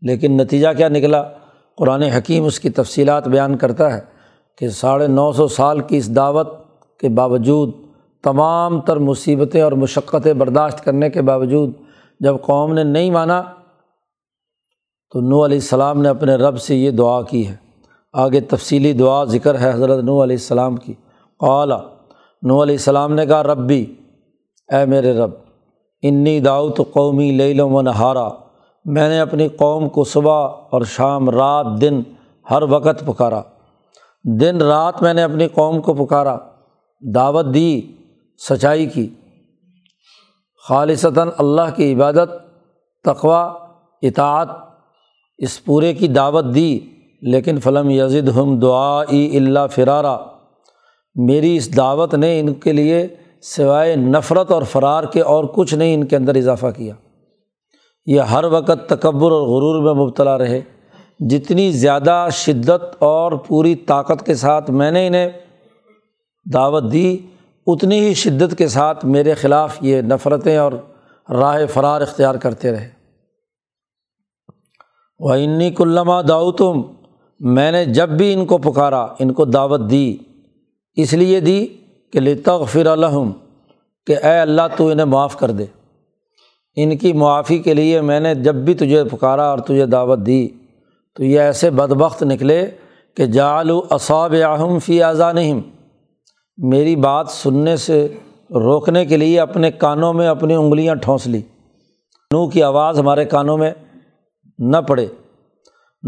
لیکن 0.00 0.32
نتیجہ 0.32 0.68
کیا 0.76 0.88
نکلا؟ 0.88 1.22
قرآن 1.78 2.02
حکیم 2.02 2.44
اس 2.44 2.60
کی 2.60 2.70
تفصیلات 2.70 3.28
بیان 3.28 3.56
کرتا 3.56 3.96
ہے 3.96 4.00
کہ 4.58 4.68
ساڑھے 4.68 5.06
نو 5.06 5.32
سو 5.32 5.48
سال 5.48 5.80
کی 5.80 5.96
اس 5.96 6.16
دعوت 6.16 6.48
کے 7.00 7.08
باوجود 7.08 7.72
تمام 8.24 8.80
تر 8.80 8.96
مصیبتیں 8.96 9.62
اور 9.62 9.72
مشقتیں 9.72 10.32
برداشت 10.32 10.84
کرنے 10.84 11.10
کے 11.10 11.22
باوجود 11.22 11.72
جب 12.20 12.36
قوم 12.42 12.72
نے 12.72 12.84
نہیں 12.84 13.10
مانا 13.10 13.42
تو 15.12 15.20
نو 15.20 15.44
علیہ 15.44 15.56
السلام 15.56 16.02
نے 16.02 16.08
اپنے 16.08 16.34
رب 16.34 16.60
سے 16.60 16.76
یہ 16.76 16.90
دعا 16.90 17.22
کی 17.22 17.48
ہے۔ 17.48 17.56
آگے 18.12 18.40
تفصیلی 18.40 18.92
دعا 18.92 19.24
ذکر 19.24 19.58
ہے 19.58 19.70
حضرت 19.74 20.04
نو 20.04 20.22
علیہ 20.22 20.36
السلام 20.36 20.76
کی۔ 20.76 20.94
قالا 21.38 21.78
نو 22.42 22.62
علیہ 22.62 22.74
السلام 22.74 23.14
نے 23.14 23.26
کہا، 23.26 23.42
ربی، 23.42 23.94
اے 24.68 24.84
میرے 24.84 25.18
رب، 25.18 25.30
انی 26.02 26.40
داؤت 26.40 26.80
قومی 26.92 27.30
لے 27.30 27.62
و 27.62 27.82
نہارا۔ 27.82 28.28
میں 28.84 29.08
نے 29.08 29.20
اپنی 29.20 29.48
قوم 29.48 29.88
کو 29.88 30.04
صبح 30.04 30.48
اور 30.70 30.82
شام 30.82 31.30
رات 31.30 31.66
دن 31.80 32.00
ہر 32.50 32.62
وقت 32.62 33.06
پکارا۔ 33.06 33.42
دن 34.24 34.62
رات 34.62 35.02
میں 35.02 35.14
نے 35.14 35.22
اپنی 35.22 35.48
قوم 35.48 35.80
کو 35.80 35.94
پکارا۔ 35.94 36.36
دعوت 37.14 37.46
دی، 37.54 37.82
سچائی 38.48 38.86
کی۔ 38.86 39.08
خالصتاً 40.68 41.28
اللہ 41.38 41.76
کی 41.76 41.94
عبادت 41.94 42.30
تقوا 43.04 43.54
اطاعت، 44.02 44.48
اس 45.38 45.64
پورے 45.64 45.94
کی 45.94 46.08
دعوت 46.08 46.44
دی، 46.54 46.80
لیکن 47.22 47.60
فلم 47.60 47.90
یزد 47.90 48.28
ہم 48.28 48.58
دعا 48.58 49.02
اللہ 49.10 49.66
فرارا۔ 49.70 50.18
میری 51.14 51.56
اس 51.56 51.76
دعوت 51.76 52.14
نے 52.14 52.40
ان 52.40 52.54
کے 52.54 52.72
لیے 52.72 53.08
سوائے 53.42 53.96
نفرت 53.96 54.50
اور 54.50 54.62
فرار 54.62 55.04
کے 55.04 55.20
اور 55.20 55.44
کچھ 55.44 55.74
نہیں 55.74 55.94
ان 55.94 56.06
کے 56.06 56.16
اندر 56.16 56.34
اضافہ 56.34 56.66
کیا۔ 56.76 56.94
یہ 58.06 58.20
ہر 58.20 58.44
وقت 58.44 58.88
تکبر 58.88 59.30
اور 59.30 59.42
غرور 59.42 59.82
میں 59.82 60.04
مبتلا 60.04 60.38
رہے۔ 60.38 60.60
جتنی 61.20 61.70
زیادہ 61.70 62.28
شدت 62.32 62.96
اور 62.98 63.32
پوری 63.32 63.74
طاقت 63.74 64.26
کے 64.26 64.34
ساتھ 64.34 64.70
میں 64.70 64.90
نے 64.90 65.06
انہیں 65.06 65.30
دعوت 66.52 66.92
دی 66.92 67.18
اتنی 67.72 68.00
ہی 68.00 68.14
شدت 68.14 68.58
کے 68.58 68.68
ساتھ 68.68 69.04
میرے 69.04 69.34
خلاف 69.34 69.78
یہ 69.80 70.00
نفرتیں 70.00 70.56
اور 70.56 70.72
راہ 71.30 71.66
فرار 71.66 72.00
اختیار 72.00 72.34
کرتے 72.34 72.72
رہے۔ 72.72 72.88
وہ 75.18 75.32
انی 75.32 75.70
کلّمہ 75.70 76.22
داؤ 76.28 76.52
تم 76.52 76.82
میں 77.40 77.72
نے 77.72 77.84
جب 77.84 78.08
بھی 78.08 78.32
ان 78.32 78.46
کو 78.46 78.58
پکارا، 78.58 79.06
ان 79.18 79.32
کو 79.32 79.44
دعوت 79.44 79.90
دی۔ 79.90 80.16
اس 80.94 81.12
لیے 81.12 81.40
دی 81.40 81.66
کہ 82.12 82.20
لطغفر 82.20 82.86
الحم 82.86 83.30
کہ 84.06 84.16
اے 84.22 84.38
اللہ 84.38 84.62
تو 84.76 84.88
انہیں 84.88 85.06
معاف 85.06 85.38
کر 85.38 85.50
دے۔ 85.50 85.64
ان 86.76 86.96
کی 86.96 87.12
معافی 87.12 87.58
کے 87.58 87.74
لیے 87.74 88.00
میں 88.00 88.20
نے 88.20 88.34
جب 88.34 88.54
بھی 88.54 88.74
تجھے 88.74 89.04
پکارا 89.04 89.44
اور 89.44 89.58
تجھے 89.58 89.86
دعوت 89.86 90.18
دی، 90.26 90.48
تو 91.14 91.24
یہ 91.24 91.40
ایسے 91.40 91.70
بدبخت 91.70 92.22
نکلے 92.22 92.70
کہ 93.16 93.26
جالو 93.26 93.82
اصاب 93.90 94.34
اہم 94.34 94.78
فی 94.78 95.02
اعضا 95.02 95.32
میری 96.62 96.96
بات 96.96 97.28
سننے 97.28 97.76
سے 97.76 98.08
روکنے 98.50 99.06
کے 99.06 99.16
لیے 99.16 99.40
اپنے 99.40 99.70
کانوں 99.70 100.12
میں 100.12 100.28
اپنی 100.28 100.54
انگلیاں 100.54 100.94
ٹھونس 100.94 101.26
لی۔ 101.26 101.38
نو 102.32 102.48
کی 102.48 102.62
آواز 102.62 102.98
ہمارے 102.98 103.24
کانوں 103.24 103.58
میں 103.58 103.70
نہ 104.58 104.76
پڑے۔ 104.76 105.06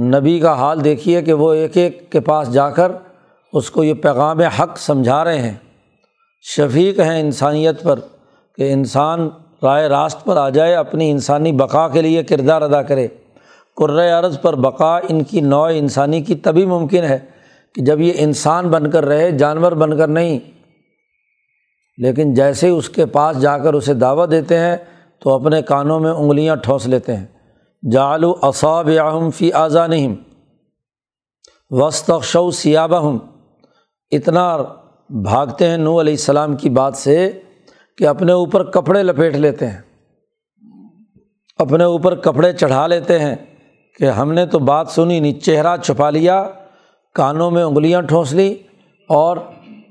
نبی 0.00 0.40
کا 0.40 0.52
حال 0.52 0.84
دیکھیے 0.84 1.22
کہ 1.22 1.32
وہ 1.32 1.52
ایک 1.52 1.76
ایک 1.76 2.12
کے 2.12 2.20
پاس 2.20 2.52
جا 2.52 2.70
کر 2.70 2.92
اس 3.52 3.70
کو 3.70 3.84
یہ 3.84 3.94
پیغام 3.94 4.40
حق 4.40 4.78
سمجھا 4.78 5.24
رہے 5.24 5.42
ہیں۔ 5.42 5.54
شفیق 6.42 7.00
ہیں 7.00 7.20
انسانیت 7.20 7.82
پر 7.82 8.00
کہ 8.56 8.72
انسان 8.72 9.28
رائے 9.62 9.88
راست 9.88 10.24
پر 10.24 10.36
آ 10.36 10.48
جائے، 10.48 10.74
اپنی 10.74 11.10
انسانی 11.10 11.52
بقا 11.52 11.88
کے 11.88 12.02
لیے 12.02 12.22
کردار 12.22 12.62
ادا 12.62 12.82
کرے۔ 12.82 13.08
عرض 14.18 14.40
پر 14.40 14.54
بقا 14.54 14.96
ان 14.96 15.22
کی 15.22 15.40
نوع 15.40 15.70
انسانی 15.74 16.20
کی 16.20 16.34
تبھی 16.34 16.66
ممکن 16.66 17.02
ہے 17.04 17.18
کہ 17.74 17.82
جب 17.82 18.00
یہ 18.00 18.12
انسان 18.16 18.68
بن 18.68 18.90
کر 18.90 19.04
رہے، 19.04 19.30
جانور 19.30 19.72
بن 19.72 19.98
کر 19.98 20.08
نہیں، 20.08 20.38
لیکن 21.98 22.34
جیسے 22.34 22.68
اس 22.68 22.88
کے 22.88 23.06
پاس 23.06 23.40
جا 23.40 23.58
کر 23.58 23.74
اسے 23.74 23.94
دعوت 23.94 24.30
دیتے 24.30 24.58
ہیں، 24.58 24.76
تو 25.18 25.30
اپنے 25.30 25.62
کانوں 25.62 26.00
میں 26.00 26.10
انگلیاں 26.10 26.56
ٹھونس 26.56 26.86
لیتے 26.86 27.16
ہیں۔ 27.16 27.26
جالو 27.90 28.34
اصاب 28.42 28.88
یاہم 28.88 29.30
فی 29.30 29.52
اعضا 29.52 29.86
نہیں 29.86 30.14
وسط 31.70 32.10
شو 32.22 32.50
سیابہ 32.50 32.96
ہوں 32.96 33.18
اتنا 34.10 34.56
بھاگتے 35.10 35.66
ہیں 35.66 35.76
نو 35.76 36.00
علیہ 36.00 36.12
السلام 36.12 36.56
کی 36.56 36.70
بات 36.70 36.96
سے 36.96 37.40
کہ 37.98 38.06
اپنے 38.06 38.32
اوپر 38.32 38.64
کپڑے 38.64 39.02
لپیٹ 39.02 39.36
لیتے 39.36 39.66
ہیں۔ 39.66 39.80
اپنے 41.58 41.84
اوپر 41.84 42.14
کپڑے 42.14 42.52
چڑھا 42.52 42.86
لیتے 42.86 43.18
ہیں 43.18 43.36
کہ 43.98 44.10
ہم 44.10 44.32
نے 44.32 44.46
تو 44.46 44.58
بات 44.58 44.88
سنی، 44.88 45.20
نہیں، 45.20 45.40
چہرہ 45.40 45.76
چھپا 45.76 46.10
لیا۔ 46.10 46.48
کانوں 47.14 47.50
میں 47.50 47.62
انگلیاں 47.62 48.02
ٹھونس 48.02 48.32
لی 48.32 48.54
اور 49.08 49.36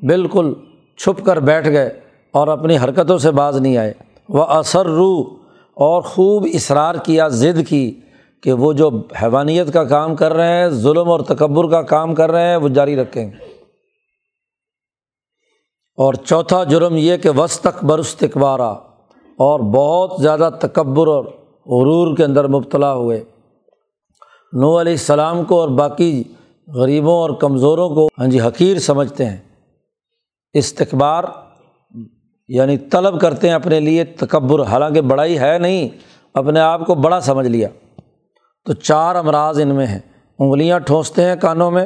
بالکل 0.02 0.54
چھپ 0.98 1.26
کر 1.26 1.40
بیٹھ 1.40 1.68
گئے 1.68 2.00
اور 2.32 2.48
اپنی 2.48 2.78
حرکتوں 2.78 3.18
سے 3.18 3.32
باز 3.32 3.58
نہیں 3.58 3.78
آئے۔ 3.78 3.94
وہ 4.30 4.44
اثر 4.44 4.86
روح 4.86 5.26
اور 5.74 6.02
خوب 6.02 6.48
اصرار 6.54 6.96
کیا، 6.96 7.28
ضد 7.28 7.68
کی 7.70 8.00
کہ 8.44 8.54
وہ 8.54 8.74
جو 8.74 8.90
حیوانیت 9.22 9.74
کا 9.74 9.84
کام 9.84 10.16
کر 10.16 10.34
رہے 10.34 10.62
ہیں، 10.62 10.70
ظلم 10.70 11.10
اور 11.10 11.20
تکبر 11.20 11.70
کا 11.70 11.82
کام 11.82 12.16
کر 12.16 12.32
رہے 12.32 12.48
ہیں، 12.48 12.56
وہ 12.56 12.70
جاری 12.70 12.96
رکھیں 12.96 13.26
گے۔ 13.26 13.46
اور 15.98 16.14
چوتھا 16.14 16.64
جرم 16.64 16.96
یہ 16.98 17.18
کہ 17.18 17.30
وس 17.30 17.60
تک 17.60 17.84
برستقبارہ 17.84 18.76
اور 19.38 19.60
بہت 19.60 20.22
زیادہ 20.22 20.50
تکبر 20.62 21.08
اور 21.08 21.24
غرور 21.66 22.18
کے 22.18 22.24
اندر 22.24 22.48
مبتلا 22.48 22.94
ہوئے۔ 22.94 23.24
نو 24.54 24.82
علیہ 24.82 24.94
السلام 24.94 25.44
کو 25.44 25.62
اور 25.62 25.70
باقی 25.70 26.24
غریبوں 26.76 27.14
اور 27.14 27.30
کمزوروں 27.30 27.90
کو 27.90 28.10
ہاں 28.20 28.28
جی 28.28 28.42
حقیر 28.42 28.80
سمجھتے 28.80 29.26
ہیں۔ 29.26 29.38
استقبار 30.54 31.24
یعنی 32.48 32.78
طلب 32.78 33.22
کرتے 33.22 33.48
ہیں 33.48 33.56
اپنے 33.56 33.80
لیے 33.80 34.04
تکبر، 34.04 34.64
حالانکہ 34.64 35.02
بڑائی 35.02 35.40
ہے 35.40 35.58
نہیں، 35.58 35.90
اپنے 36.34 36.60
آپ 36.60 36.86
کو 36.86 36.96
بڑا 36.96 37.20
سمجھ 37.20 37.48
لیا۔ 37.48 37.68
تو 38.66 38.74
چار 38.74 39.16
امراض 39.16 39.60
ان 39.60 39.76
میں 39.76 39.88
ہیں۔ 39.88 40.00
انگلیاں 40.40 40.80
ٹھونستے 40.80 41.24
ہیں 41.24 41.36
کانوں 41.36 41.72
میں، 41.72 41.86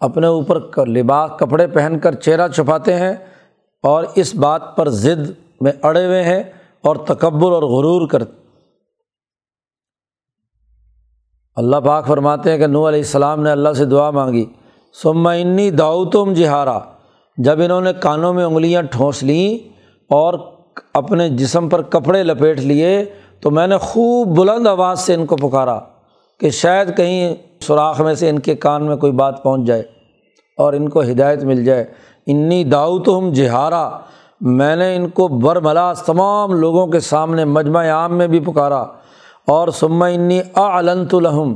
اپنے 0.00 0.26
اوپر 0.26 0.86
لباس، 0.86 1.30
کپڑے 1.38 1.66
پہن 1.66 1.98
کر 1.98 2.14
چہرہ 2.14 2.48
چھپاتے 2.48 2.94
ہیں 2.94 3.12
اور 3.82 4.04
اس 4.14 4.34
بات 4.34 4.76
پر 4.76 4.88
ضد 4.88 5.30
میں 5.60 5.72
اڑے 5.82 6.06
ہوئے 6.06 6.22
ہیں 6.22 6.42
اور 6.82 6.96
تکبر 6.96 7.52
اور 7.52 7.62
غرور 7.62 8.08
کر 8.08 8.22
اللہ 11.56 11.76
پاک 11.76 12.06
فرماتے 12.06 12.50
ہیں 12.50 12.58
کہ 12.58 12.66
نو 12.66 12.88
علیہ 12.88 12.98
السلام 12.98 13.42
نے 13.42 13.50
اللہ 13.50 13.72
سے 13.72 13.84
دعا 13.84 14.10
مانگی۔ 14.10 14.44
سما 15.02 15.32
انی 15.32 15.70
داؤ 15.70 16.04
تم 16.04 16.32
جہارا۔ 16.32 16.78
جب 17.36 17.60
انہوں 17.60 17.80
نے 17.80 17.92
کانوں 17.92 18.34
میں 18.34 18.44
انگلیاں 18.44 18.82
ٹھونس 18.82 19.22
لیں 19.22 19.68
اور 20.10 20.34
اپنے 20.94 21.28
جسم 21.28 21.68
پر 21.68 21.82
کپڑے 21.82 22.22
لپیٹ 22.22 22.60
لیے، 22.60 23.04
تو 23.40 23.50
میں 23.50 23.66
نے 23.66 23.76
خوب 23.78 24.38
بلند 24.38 24.66
آواز 24.66 25.00
سے 25.00 25.14
ان 25.14 25.26
کو 25.26 25.36
پکارا 25.36 25.80
کہ 26.40 26.50
شاید 26.50 26.96
کہیں 26.96 27.34
سوراخ 27.60 28.00
میں 28.00 28.14
سے 28.14 28.30
ان 28.30 28.38
کے 28.38 28.54
کان 28.54 28.84
میں 28.84 28.96
کوئی 28.96 29.12
بات 29.12 29.42
پہنچ 29.42 29.66
جائے 29.66 29.82
اور 30.58 30.72
ان 30.72 30.88
کو 30.88 31.00
ہدایت 31.00 31.44
مل 31.44 31.64
جائے۔ 31.64 31.84
انی 32.26 32.64
داؤ 32.64 32.98
ہم 32.98 33.32
جہارا۔ 33.32 33.90
میں 34.40 34.76
نے 34.76 34.96
ان 34.96 35.08
کو 35.08 35.28
برملا 35.28 35.92
تمام 35.92 36.52
لوگوں 36.52 36.86
کے 36.86 37.00
سامنے 37.00 37.44
مجمع 37.44 37.86
عام 37.88 38.18
میں 38.18 38.26
بھی 38.26 38.40
پکارا۔ 38.40 38.84
اور 39.46 39.68
سما 39.68 40.06
انی 40.06 40.40
اعلنت 40.54 41.14
الحم 41.14 41.54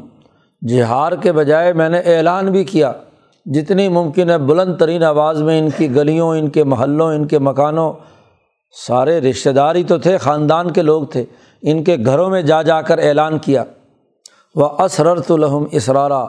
جہار 0.68 1.12
کے 1.12 1.32
بجائے 1.32 1.72
میں 1.72 1.88
نے 1.88 1.98
اعلان 1.98 2.52
بھی 2.52 2.64
کیا۔ 2.64 2.92
جتنی 3.46 3.88
ممکن 3.88 4.30
ہے 4.30 4.38
بلند 4.38 4.76
ترین 4.76 5.04
آواز 5.04 5.42
میں 5.42 5.58
ان 5.58 5.68
کی 5.76 5.94
گلیوں، 5.94 6.38
ان 6.38 6.48
کے 6.48 6.64
محلوں، 6.64 7.14
ان 7.14 7.26
کے 7.26 7.38
مکانوں، 7.38 7.92
سارے 8.86 9.20
رشتہ 9.20 9.50
دار 9.50 9.74
ہی 9.74 9.82
تو 9.82 9.98
تھے، 9.98 10.18
خاندان 10.18 10.70
کے 10.70 10.82
لوگ 10.82 11.04
تھے، 11.04 11.24
ان 11.62 11.84
کے 11.84 11.96
گھروں 12.04 12.30
میں 12.30 12.42
جا 12.42 12.62
جا 12.62 12.82
کر 12.82 12.98
اعلان 12.98 13.38
کیا۔ 13.38 13.64
وہ 14.54 14.68
اسررت 14.68 15.30
الحم 15.30 15.64
اسرارہ 15.70 16.26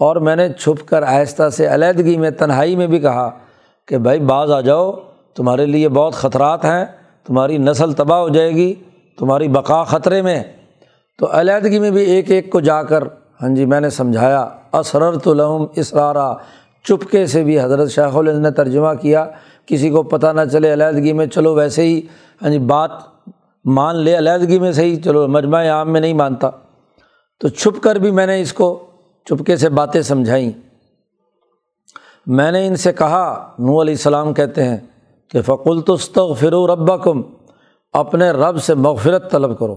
اور 0.00 0.16
میں 0.16 0.36
نے 0.36 0.52
چھپ 0.52 0.88
کر 0.88 1.02
آہستہ 1.02 1.48
سے 1.48 1.66
علیحدگی 1.66 2.16
میں، 2.16 2.30
تنہائی 2.30 2.76
میں 2.76 2.86
بھی 2.86 2.98
کہا 2.98 3.30
کہ 3.88 3.98
بھائی 3.98 4.20
بعض 4.20 4.50
آ 4.50 4.60
جاؤ، 4.60 4.92
تمہارے 5.34 5.66
لیے 5.66 5.88
بہت 5.88 6.14
خطرات 6.14 6.64
ہیں، 6.64 6.84
تمہاری 7.24 7.58
نسل 7.58 7.92
تباہ 7.92 8.18
ہو 8.18 8.28
جائے 8.28 8.50
گی، 8.50 8.74
تمہاری 9.18 9.48
بقا 9.48 9.84
خطرے 9.84 10.22
میں 10.22 10.42
تو 11.22 11.28
علیحدگی 11.32 11.78
میں 11.78 11.90
بھی 11.90 12.02
ایک 12.02 12.30
ایک 12.30 12.50
کو 12.50 12.60
جا 12.60 12.82
کر 12.82 13.04
ہاں 13.42 13.48
جی 13.48 13.64
میں 13.66 13.80
نے 13.80 13.90
سمجھایا، 13.90 14.48
اسررت 14.72 15.28
الحم 15.28 15.64
اسرارہ 15.76 16.34
چپکے 16.84 17.26
سے 17.26 17.44
بھی 17.44 17.60
حضرت 17.60 17.90
شیخ 17.90 18.16
الز 18.16 18.38
نے 18.38 18.50
ترجمہ 18.50 18.94
کیا۔ 18.94 19.26
کسی 19.66 19.90
کو 19.90 20.02
پتہ 20.02 20.26
نہ 20.26 20.40
چلے 20.52 20.72
علیحدگی 20.72 21.12
میں 21.12 21.26
چلو 21.26 21.54
ویسے 21.54 21.82
ہی 21.82 22.00
ہاں 22.42 22.50
جی 22.50 22.58
بات 22.58 22.90
مان 23.64 23.96
لے 23.96 24.18
علیحدگی 24.18 24.58
میں 24.58 24.72
صحیح، 24.72 25.00
چلو 25.04 25.28
مجمع 25.28 25.64
عام 25.68 25.92
میں 25.92 26.00
نہیں 26.00 26.14
مانتا۔ 26.14 26.50
تو 27.40 27.48
چھپ 27.48 27.82
کر 27.82 27.96
بھی 27.96 28.10
میں 28.10 28.26
نے 28.26 28.40
اس 28.40 28.52
کو 28.52 28.86
چپکے 29.24 29.56
سے 29.56 29.68
باتیں 29.68 30.02
سمجھائیں۔ 30.02 30.50
میں 32.26 32.52
نے 32.52 32.66
ان 32.66 32.76
سے 32.76 32.92
کہا 32.92 33.52
نو 33.58 33.80
علیہ 33.82 33.94
السلام 33.94 34.34
کہتے 34.34 34.64
ہیں 34.64 34.76
کہ 35.30 35.42
فقل 35.42 35.80
تو 35.80 36.34
فرو 36.34 36.66
ربا 36.66 36.96
کم 36.96 37.22
اپنے 37.92 38.30
رب 38.30 38.62
سے 38.62 38.74
مغفرت 38.74 39.30
طلب 39.30 39.58
کرو۔ 39.58 39.76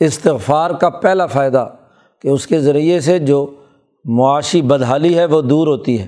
استغفار 0.00 0.70
کا 0.70 0.88
پہلا 0.88 1.26
فائدہ 1.26 1.68
کہ 2.22 2.28
اس 2.28 2.46
کے 2.46 2.60
ذریعے 2.60 3.00
سے 3.00 3.18
جو 3.18 3.46
معاشی 4.04 4.62
بدحالی 4.62 5.18
ہے 5.18 5.24
وہ 5.24 5.40
دور 5.42 5.66
ہوتی 5.66 6.00
ہے۔ 6.00 6.06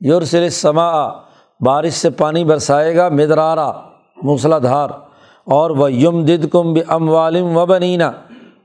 یورسل 0.00 0.48
سما 0.48 1.08
بارش 1.60 1.92
سے 1.92 2.10
پانی 2.10 2.44
برسائے 2.44 2.96
گا، 2.96 3.08
مدرارا 3.08 3.72
موسلا 4.22 4.58
دھار 4.58 4.88
اور 5.44 5.70
وہ 5.70 5.92
یم 5.92 6.24
دد 6.24 6.48
کم 6.48 6.72
بھی 6.72 6.82
ام 6.88 7.08
والم 7.08 7.56
و 7.56 7.66
بنینا 7.66 8.12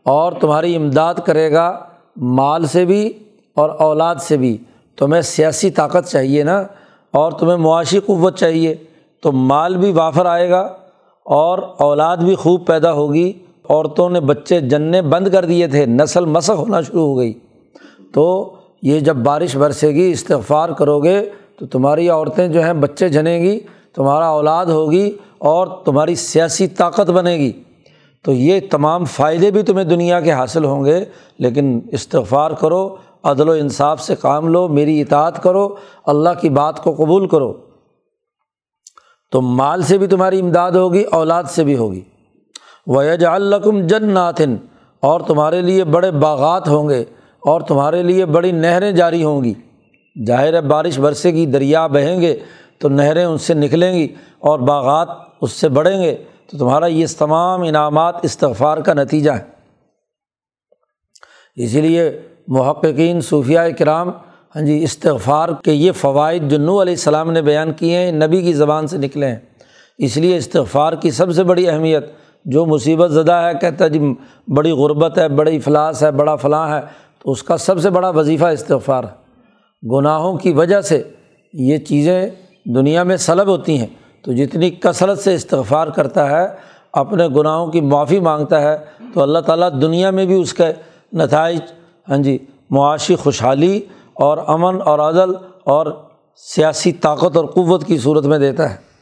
اور 0.04 0.32
تمہاری 0.32 0.76
امداد 0.76 1.14
کرے 1.26 1.52
گا 1.52 1.80
مال 2.16 2.66
سے 2.66 2.86
بھی 2.86 3.14
اور 3.56 3.70
اولاد 3.70 4.16
سے 4.16 4.38
بھی۔ 4.38 4.58
تمہیں 4.98 5.22
سیاسی 5.22 5.72
طاقت 5.72 6.08
چاہیے 6.08 6.44
نا، 6.44 6.64
اور 7.12 7.32
تمہیں 7.32 7.58
معاشی 7.58 8.00
قوت 8.00 8.38
چاہیے۔ 8.38 8.76
تو 9.22 9.32
مال 9.32 9.78
بھی 9.78 9.92
وافر 9.92 10.26
آئے 10.26 10.50
گا 10.50 10.62
اور 11.26 11.60
اولاد 11.78 12.18
بھی 12.18 12.36
خوب 12.36 12.68
پیدا 12.68 12.94
ہوگی۔ 12.94 13.34
عورتوں 13.70 14.10
نے 14.10 14.20
بچے 14.20 14.62
جننے 14.62 15.02
بند 15.02 15.28
کر 15.28 15.46
دیے 15.46 15.68
تھے، 15.68 15.86
نسل 15.86 16.26
مسق 16.26 16.50
ہونا 16.50 16.82
شروع 16.82 17.06
ہو 17.06 17.18
گئی۔ 17.18 17.34
تو 18.14 18.56
یہ 18.82 19.00
جب 19.00 19.16
بارش 19.16 19.58
برسے 19.58 19.90
گی، 19.90 20.12
استغفار 20.12 20.70
کرو 20.70 21.00
گے، 21.00 21.30
تو 21.60 21.66
تمہاری 21.66 22.10
عورتیں 22.10 22.48
جو 22.48 22.64
ہیں، 22.64 22.74
بچے 22.74 23.10
جنیں 23.10 23.40
گی، 23.40 23.60
تمہارا 23.96 24.28
اولاد 24.28 24.66
ہوگی 24.66 25.12
اور 25.38 25.68
تمہاری 25.86 26.16
سیاسی 26.16 26.68
طاقت 26.68 27.10
بنے 27.10 27.36
گی۔ 27.36 27.52
تو 28.24 28.32
یہ 28.32 28.60
تمام 28.72 29.06
فائدے 29.06 29.52
بھی 29.52 29.64
تمہیں 29.64 29.86
دنیا 29.86 30.22
کے 30.22 30.32
حاصل 30.32 30.66
ہوں 30.66 30.86
گے، 30.86 31.06
لیکن 31.40 31.80
استغفار 31.92 32.52
کرو، 32.52 32.96
عدل 33.24 33.50
و 33.50 33.52
انصاف 33.52 34.02
سے 34.02 34.16
کام 34.16 34.48
لو، 34.48 34.68
میری 34.68 35.02
اطاعت 35.02 35.44
کرو، 35.44 35.76
اللہ 36.06 36.30
کی 36.42 36.50
بات 36.50 36.84
کو 36.84 36.92
قبول 36.92 37.28
کرو۔ 37.28 37.54
تو 39.32 39.42
مال 39.42 39.82
سے 39.82 39.98
بھی 39.98 40.08
تمہاری 40.08 40.40
امداد 40.40 40.72
ہوگی، 40.72 41.02
اولاد 41.02 41.44
سے 41.44 41.64
بھی 41.64 41.76
ہوگی۔ 41.76 42.02
ویج 42.88 43.26
الکم 43.26 43.86
جن 43.88 44.18
اور 45.04 45.22
تمہارے 45.22 45.62
لیے 45.62 45.84
بڑے 45.84 46.12
باغات 46.12 46.68
ہوں 46.68 46.90
گے، 46.90 47.04
اور 47.44 47.62
تمہارے 47.62 48.02
لیے 48.04 48.26
بڑی 48.26 48.52
نہریں 48.52 48.92
جاری 48.92 49.24
ہوں 49.24 49.44
گی۔ 49.44 49.54
ظاہر 50.28 50.54
ہے، 50.54 50.62
بارش 50.62 51.00
برسے 51.00 51.32
گی، 51.34 51.46
دریا 51.46 51.86
بہیں 51.88 52.22
گے، 52.22 52.36
تو 52.80 52.90
نہریں 52.90 53.24
ان 53.26 53.38
سے 53.38 53.54
نکلیں 53.54 53.94
گی، 53.94 54.08
اور 54.40 54.60
باغات 54.60 55.10
اس 55.42 55.52
سے 55.52 55.70
بڑھیں 55.70 56.02
گے۔ 56.02 56.16
تو 56.48 56.58
تمہارا 56.58 56.86
یہ 56.86 57.06
تمام 57.18 57.62
انعامات 57.62 58.16
استغفار 58.24 58.78
کا 58.78 58.94
نتیجہ 58.94 59.32
ہے۔ 59.32 59.44
اسی 61.56 61.82
لیے 61.82 62.10
محققین 62.48 63.22
صوفیہ 63.22 63.60
کرام 63.80 64.10
ہاں 64.56 64.62
جی 64.62 64.84
استغفار 64.84 65.50
کے 65.64 65.74
یہ 65.74 65.92
فوائد 65.92 66.50
جو 66.50 66.58
نو 66.58 66.82
علیہ 66.82 66.94
السلام 66.94 67.32
نے 67.32 67.42
بیان 67.42 67.74
کیے 67.74 67.98
ہیں، 67.98 68.12
نبی 68.12 68.42
کی 68.42 68.54
زبان 68.54 68.88
سے 68.88 68.98
نکلے 68.98 69.28
ہیں۔ 69.28 69.40
اس 70.00 70.18
لیے 70.18 70.38
استغفار 70.38 70.94
کی 70.94 71.12
سب 71.12 71.34
سے 71.34 71.44
بڑی 71.44 71.68
اہمیت 71.70 72.06
جو 72.46 72.66
مصیبت 72.66 73.12
زدہ 73.12 73.34
ہے، 73.34 73.52
کہتا 73.62 73.86
ہے 73.86 73.90
جی 73.90 74.14
بڑی 74.48 74.72
غربت 74.72 75.18
ہے، 75.18 75.30
بڑی 75.30 75.56
افلاس 75.56 76.04
ہے، 76.04 76.12
بڑا 76.12 76.36
فلاں 76.36 76.76
ہے، 76.76 76.82
تو 77.24 77.32
اس 77.32 77.44
کا 77.44 77.58
سب 77.58 77.80
سے 77.80 77.90
بڑا 77.90 78.10
وظیفہ 78.10 78.46
استغفار 78.46 79.04
ہے۔ 79.04 79.26
گناہوں 79.90 80.38
کی 80.38 80.54
وجہ 80.54 80.82
سے 80.82 81.04
یہ 81.54 81.78
چیزیں 81.78 82.30
دنیا 82.66 83.04
میں 83.04 83.18
سلب 83.18 83.48
ہوتی 83.48 83.78
ہیں۔ 83.78 83.88
تو 84.22 84.34
جتنی 84.34 84.70
کثرت 84.70 85.20
سے 85.20 85.36
استغفار 85.36 85.88
کرتا 85.88 86.30
ہے، 86.30 86.48
اپنے 86.94 87.28
گناہوں 87.28 87.68
کی 87.68 87.82
معافی 87.82 88.20
مانگتا 88.20 88.62
ہے، 88.62 88.78
تو 89.14 89.22
اللہ 89.22 89.40
تعالیٰ 89.40 89.70
دنیا 89.82 90.10
میں 90.10 90.26
بھی 90.26 90.42
اس 90.42 90.54
کے 90.54 90.64
نتائج 91.14 91.60
ہاں 92.10 92.18
جی 92.18 92.38
معاشی 92.70 93.16
خوشحالی 93.16 93.80
اور 94.14 94.38
امن 94.48 94.82
اور 94.86 95.00
عدل 95.00 95.34
اور 95.64 95.86
سیاسی 96.36 96.92
طاقت 96.92 97.38
اور 97.38 97.46
قوت 97.46 97.86
کی 97.86 97.98
صورت 97.98 98.26
میں 98.26 98.40
دیتا 98.40 98.72
ہے۔ 98.72 98.95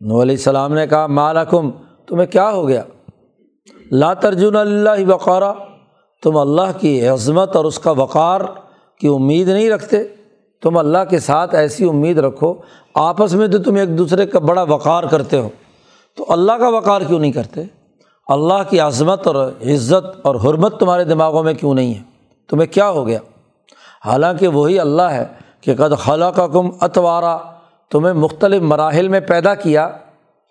نو 0.00 0.22
علیہ 0.22 0.36
السلام 0.36 0.72
نے 0.72 0.86
کہا 0.86 1.06
مالکم 1.06 1.70
تمہیں 2.06 2.26
کیا 2.26 2.50
ہو 2.50 2.68
گیا؟ 2.68 2.82
لا 3.90 4.14
ترجن 4.14 4.56
اللہ 4.56 5.12
وقارہ 5.14 5.52
تم 6.22 6.36
اللہ 6.36 6.78
کی 6.80 7.06
عظمت 7.06 7.56
اور 7.56 7.64
اس 7.64 7.78
کا 7.78 7.90
وقار 7.90 8.40
کی 9.00 9.08
امید 9.08 9.48
نہیں 9.48 9.70
رکھتے۔ 9.70 9.96
تم 10.62 10.76
اللہ 10.76 10.98
کے 11.10 11.18
ساتھ 11.18 11.54
ایسی 11.54 11.88
امید 11.88 12.18
رکھو، 12.18 12.54
آپس 12.94 13.34
میں 13.34 13.48
تو 13.48 13.58
تم 13.58 13.74
ایک 13.74 13.98
دوسرے 13.98 14.26
کا 14.26 14.38
بڑا 14.38 14.62
وقار 14.62 15.02
کرتے 15.02 15.38
ہو۔ 15.38 15.48
تو 16.16 16.24
اللہ 16.28 16.52
کا 16.52 16.68
وقار 16.68 17.00
کیوں 17.00 17.18
نہیں 17.18 17.32
کرتے؟ 17.32 17.60
اللہ 18.28 18.70
کی 18.70 18.80
عظمت 18.80 19.26
اور 19.26 19.50
عزت 19.62 20.20
اور 20.22 20.34
حرمت 20.34 20.80
تمہارے 20.80 21.04
دماغوں 21.04 21.42
میں 21.42 21.54
کیوں 21.54 21.74
نہیں 21.74 21.94
ہے؟ 21.94 22.02
تمہیں 22.48 22.72
کیا 22.72 22.90
ہو 22.90 23.06
گیا؟ 23.06 23.18
حالانکہ 24.04 24.48
وہی 24.48 24.80
اللہ 24.80 25.02
ہے 25.02 25.24
کہ 25.60 25.74
قد 25.74 25.98
خلا 25.98 26.30
کا 26.30 26.46
کم 26.46 26.68
اتوارا 26.80 27.38
تمہیں 27.90 28.14
مختلف 28.14 28.62
مراحل 28.62 29.08
میں 29.08 29.20
پیدا 29.20 29.54
کیا۔ 29.54 29.90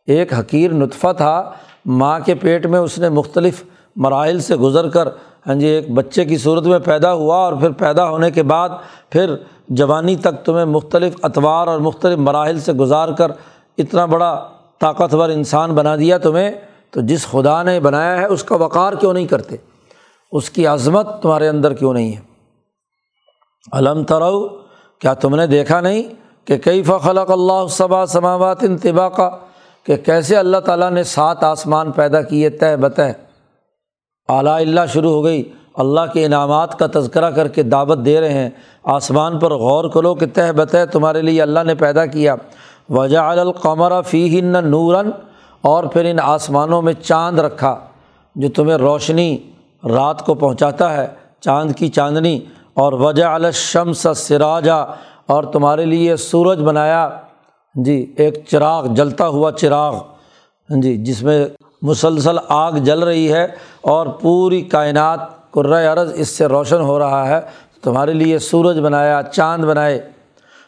ایک 0.07 0.33
حقیر 0.33 0.71
نطفہ 0.71 1.07
تھا، 1.17 1.51
ماں 1.85 2.19
کے 2.19 2.35
پیٹ 2.35 2.65
میں 2.65 2.79
اس 2.79 2.99
نے 2.99 3.09
مختلف 3.09 3.63
مراحل 3.95 4.39
سے 4.39 4.55
گزر 4.55 4.89
کر 4.89 5.07
ہاں 5.47 5.55
جی 5.55 5.67
ایک 5.67 5.91
بچے 5.91 6.25
کی 6.25 6.37
صورت 6.37 6.63
میں 6.63 6.79
پیدا 6.79 7.13
ہوا 7.13 7.35
اور 7.35 7.53
پھر 7.53 7.71
پیدا 7.71 8.09
ہونے 8.09 8.31
کے 8.31 8.43
بعد 8.43 8.69
پھر 9.09 9.35
جوانی 9.67 10.15
تک 10.15 10.45
تمہیں 10.45 10.65
مختلف 10.65 11.15
اتوار 11.21 11.67
اور 11.67 11.79
مختلف 11.79 12.19
مراحل 12.19 12.59
سے 12.59 12.73
گزار 12.73 13.09
کر 13.09 13.31
اتنا 13.77 14.05
بڑا 14.05 14.47
طاقتور 14.79 15.29
انسان 15.29 15.75
بنا 15.75 15.95
دیا 15.95 16.17
تمہیں۔ 16.17 16.51
تو 16.91 17.01
جس 17.01 17.27
خدا 17.27 17.63
نے 17.63 17.79
بنایا 17.79 18.17
ہے، 18.17 18.25
اس 18.25 18.43
کا 18.43 18.55
وقار 18.55 18.93
کیوں 18.93 19.13
نہیں 19.13 19.25
کرتے؟ 19.25 19.55
اس 20.31 20.49
کی 20.49 20.67
عظمت 20.67 21.21
تمہارے 21.21 21.47
اندر 21.47 21.73
کیوں 21.73 21.93
نہیں 21.93 22.15
ہے؟ 22.15 22.21
علم 23.71 24.03
ترو، 24.03 24.47
کیا 24.99 25.13
تم 25.13 25.35
نے 25.35 25.47
دیکھا 25.47 25.81
نہیں؟ 25.81 26.03
کہ 26.49 26.57
کئی 26.57 26.83
فخلق 26.83 27.31
اللہ 27.31 27.67
صبا 27.69 28.05
سماوات 28.05 28.63
انتباہ 28.63 29.09
کا 29.09 29.29
کہ 29.83 29.95
کیسے 29.95 30.37
اللہ 30.37 30.57
تعالیٰ 30.57 30.91
نے 30.91 31.03
سات 31.03 31.43
آسمان 31.43 31.91
پیدا 31.91 32.21
کیے 32.21 32.49
طے 32.49 32.75
بتہ۔ 32.75 33.01
اعلیٰ 34.29 34.55
اللہ 34.55 34.79
شروع 34.93 35.11
ہو 35.11 35.23
گئی، 35.23 35.43
اللہ 35.75 36.01
کے 36.13 36.25
انعامات 36.25 36.79
کا 36.79 36.85
تذکرہ 36.93 37.31
کر 37.31 37.47
کے 37.47 37.63
دعوت 37.63 38.05
دے 38.05 38.21
رہے 38.21 38.33
ہیں۔ 38.33 38.49
آسمان 38.83 39.39
پر 39.39 39.53
غور 39.53 39.89
کرو 39.89 40.15
کہ 40.15 40.25
تہ 40.25 40.51
بتہ 40.51 40.77
تمہارے 40.91 41.21
لیے 41.21 41.41
اللہ 41.41 41.59
نے 41.63 41.75
پیدا 41.75 42.05
کیا۔ 42.05 42.35
وجہ 42.89 43.17
القمر 43.17 44.01
فی 44.01 44.39
ہن 44.39 44.55
نوراً، 44.69 45.09
اور 45.61 45.83
پھر 45.83 46.05
ان 46.05 46.17
آسمانوں 46.23 46.81
میں 46.81 46.93
چاند 46.93 47.39
رکھا، 47.39 47.79
جو 48.35 48.49
تمہیں 48.49 48.77
روشنی، 48.77 49.37
رات 49.83 50.25
کو 50.25 50.33
پہنچاتا 50.33 50.97
ہے، 50.97 51.07
چاند 51.39 51.71
کی 51.71 51.87
چاندنی۔ 51.87 52.39
اور 52.73 52.93
وجہ 52.93 53.23
الشمس 53.23 54.07
سراجا 54.15 54.85
اور 55.29 55.43
تمہارے 55.43 55.85
لیے 55.85 56.15
سورج 56.15 56.59
بنایا 56.59 57.09
جی 57.75 58.13
ایک 58.17 58.45
چراغ، 58.47 58.85
جلتا 58.85 59.27
ہوا 59.27 59.51
چراغ 59.51 60.03
جی 60.69 60.97
جس 60.97 61.23
میں 61.23 61.47
مسلسل 61.81 62.37
آگ 62.47 62.71
جل 62.71 63.03
رہی 63.03 63.33
ہے 63.33 63.47
اور 63.81 64.07
پوری 64.07 64.61
کائنات 64.61 65.19
عرض 65.53 66.13
اس 66.15 66.29
سے 66.29 66.45
روشن 66.45 66.81
ہو 66.81 66.99
رہا 66.99 67.27
ہے۔ 67.27 67.39
تمہارے 67.83 68.13
لیے 68.13 68.39
سورج 68.39 68.79
بنایا، 68.79 69.21
چاند 69.33 69.63
بنائے۔ 69.63 70.01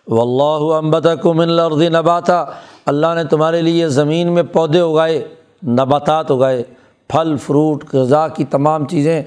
و 0.08 0.22
اللہ 0.22 0.76
امبت 0.76 1.08
کو 1.22 1.34
من 1.34 1.50
الارض 1.50 1.82
نباتا۔ 1.82 2.46
اللہ 2.86 3.08
نے 3.16 3.24
تمہارے 3.24 3.62
لیے 3.62 3.88
زمین 3.88 4.32
میں 4.32 4.44
پودے 4.44 4.80
اگائے، 4.80 5.28
نباتات 5.68 6.32
اگائے، 6.32 6.64
پھل، 7.08 7.38
فروٹ، 7.38 7.94
غذا 7.94 8.28
کی 8.28 8.46
تمام 8.46 8.88
چیزیں 8.88 9.24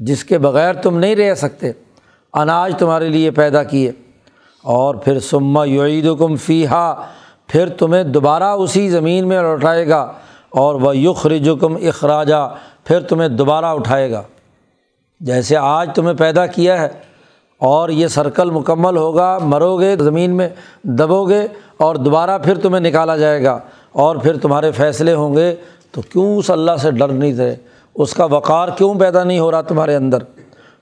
جس 0.00 0.24
کے 0.24 0.38
بغیر 0.38 0.74
تم 0.74 0.98
نہیں 0.98 1.16
رہ 1.16 1.34
سکتے۔ 1.34 1.72
اناج 2.34 2.72
تمہارے 2.78 3.08
لیے 3.08 3.30
پیدا 3.30 3.62
کیے۔ 3.62 3.92
اور 4.64 4.94
پھر 4.94 5.18
سما 5.20 5.64
یعید 5.64 6.06
کم 6.18 6.36
فی 6.36 6.66
ہا 6.66 6.94
پھر 7.48 7.68
تمہیں 7.68 8.02
دوبارہ 8.04 8.50
اسی 8.58 8.88
زمین 8.90 9.28
میں 9.28 9.40
لوٹائے 9.42 9.88
گا، 9.88 10.00
اور 10.52 10.74
وہ 10.74 10.96
یخ 10.96 11.26
رجکم 11.26 11.76
اخراجہ 11.88 12.48
پھر 12.84 13.00
تمہیں 13.00 13.28
دوبارہ 13.28 13.66
اٹھائے 13.66 14.10
گا۔ 14.10 14.22
جیسے 15.20 15.56
آج 15.56 15.90
تمہیں 15.94 16.14
پیدا 16.14 16.46
کیا 16.46 16.80
ہے، 16.82 16.88
اور 17.60 17.88
یہ 17.88 18.08
سرکل 18.08 18.50
مکمل 18.50 18.96
ہوگا، 18.96 19.36
مرو 19.42 19.76
گے 19.78 19.94
زمین 19.96 20.36
میں، 20.36 20.48
دبو 20.98 21.24
گے، 21.24 21.46
اور 21.76 21.96
دوبارہ 21.96 22.38
پھر 22.38 22.58
تمہیں 22.58 22.80
نکالا 22.80 23.16
جائے 23.16 23.42
گا، 23.44 23.58
اور 23.92 24.16
پھر 24.16 24.36
تمہارے 24.36 24.70
فیصلے 24.72 25.14
ہوں 25.14 25.36
گے۔ 25.36 25.54
تو 25.92 26.00
کیوں 26.02 26.36
اس 26.36 26.50
اللہ 26.50 26.76
سے 26.82 26.90
ڈر 26.90 27.08
نہیں 27.08 27.34
تھے؟ 27.34 27.54
اس 27.96 28.14
کا 28.14 28.24
وقار 28.24 28.68
کیوں 28.68 28.94
پیدا 28.94 29.24
نہیں 29.24 29.38
ہو 29.38 29.50
رہا 29.50 29.60
تمہارے 29.62 29.94
اندر؟ 29.96 30.22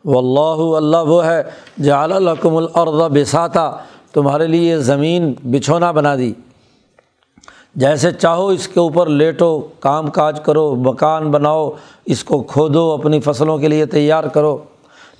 و 0.05 0.19
اللہ 0.19 0.77
اللہ 0.77 0.97
وہ 0.97 1.27
ہے، 1.27 1.43
جعل 1.83 2.13
الحکم 2.13 2.57
الرض 2.57 3.13
بساتا 3.13 3.71
تمہارے 4.13 4.47
لیے 4.47 4.79
زمین 4.79 5.35
بچھونا 5.43 5.91
بنا 5.91 6.17
دی۔ 6.17 6.33
جیسے 7.75 8.13
چاہو 8.13 8.47
اس 8.47 8.69
کے 8.69 8.81
اوپر 8.81 9.07
لیٹو، 9.07 9.61
کام 9.81 10.11
کاج 10.11 10.41
کرو، 10.41 10.75
مکان 10.75 11.31
بناؤ، 11.31 11.71
اس 12.05 12.25
کو 12.25 12.43
کھودو، 12.43 12.93
اپنی 12.93 13.21
فصلوں 13.21 13.59
کے 13.59 13.69
لیے 13.69 13.87
تیار 13.87 14.25
کرو۔ 14.25 14.59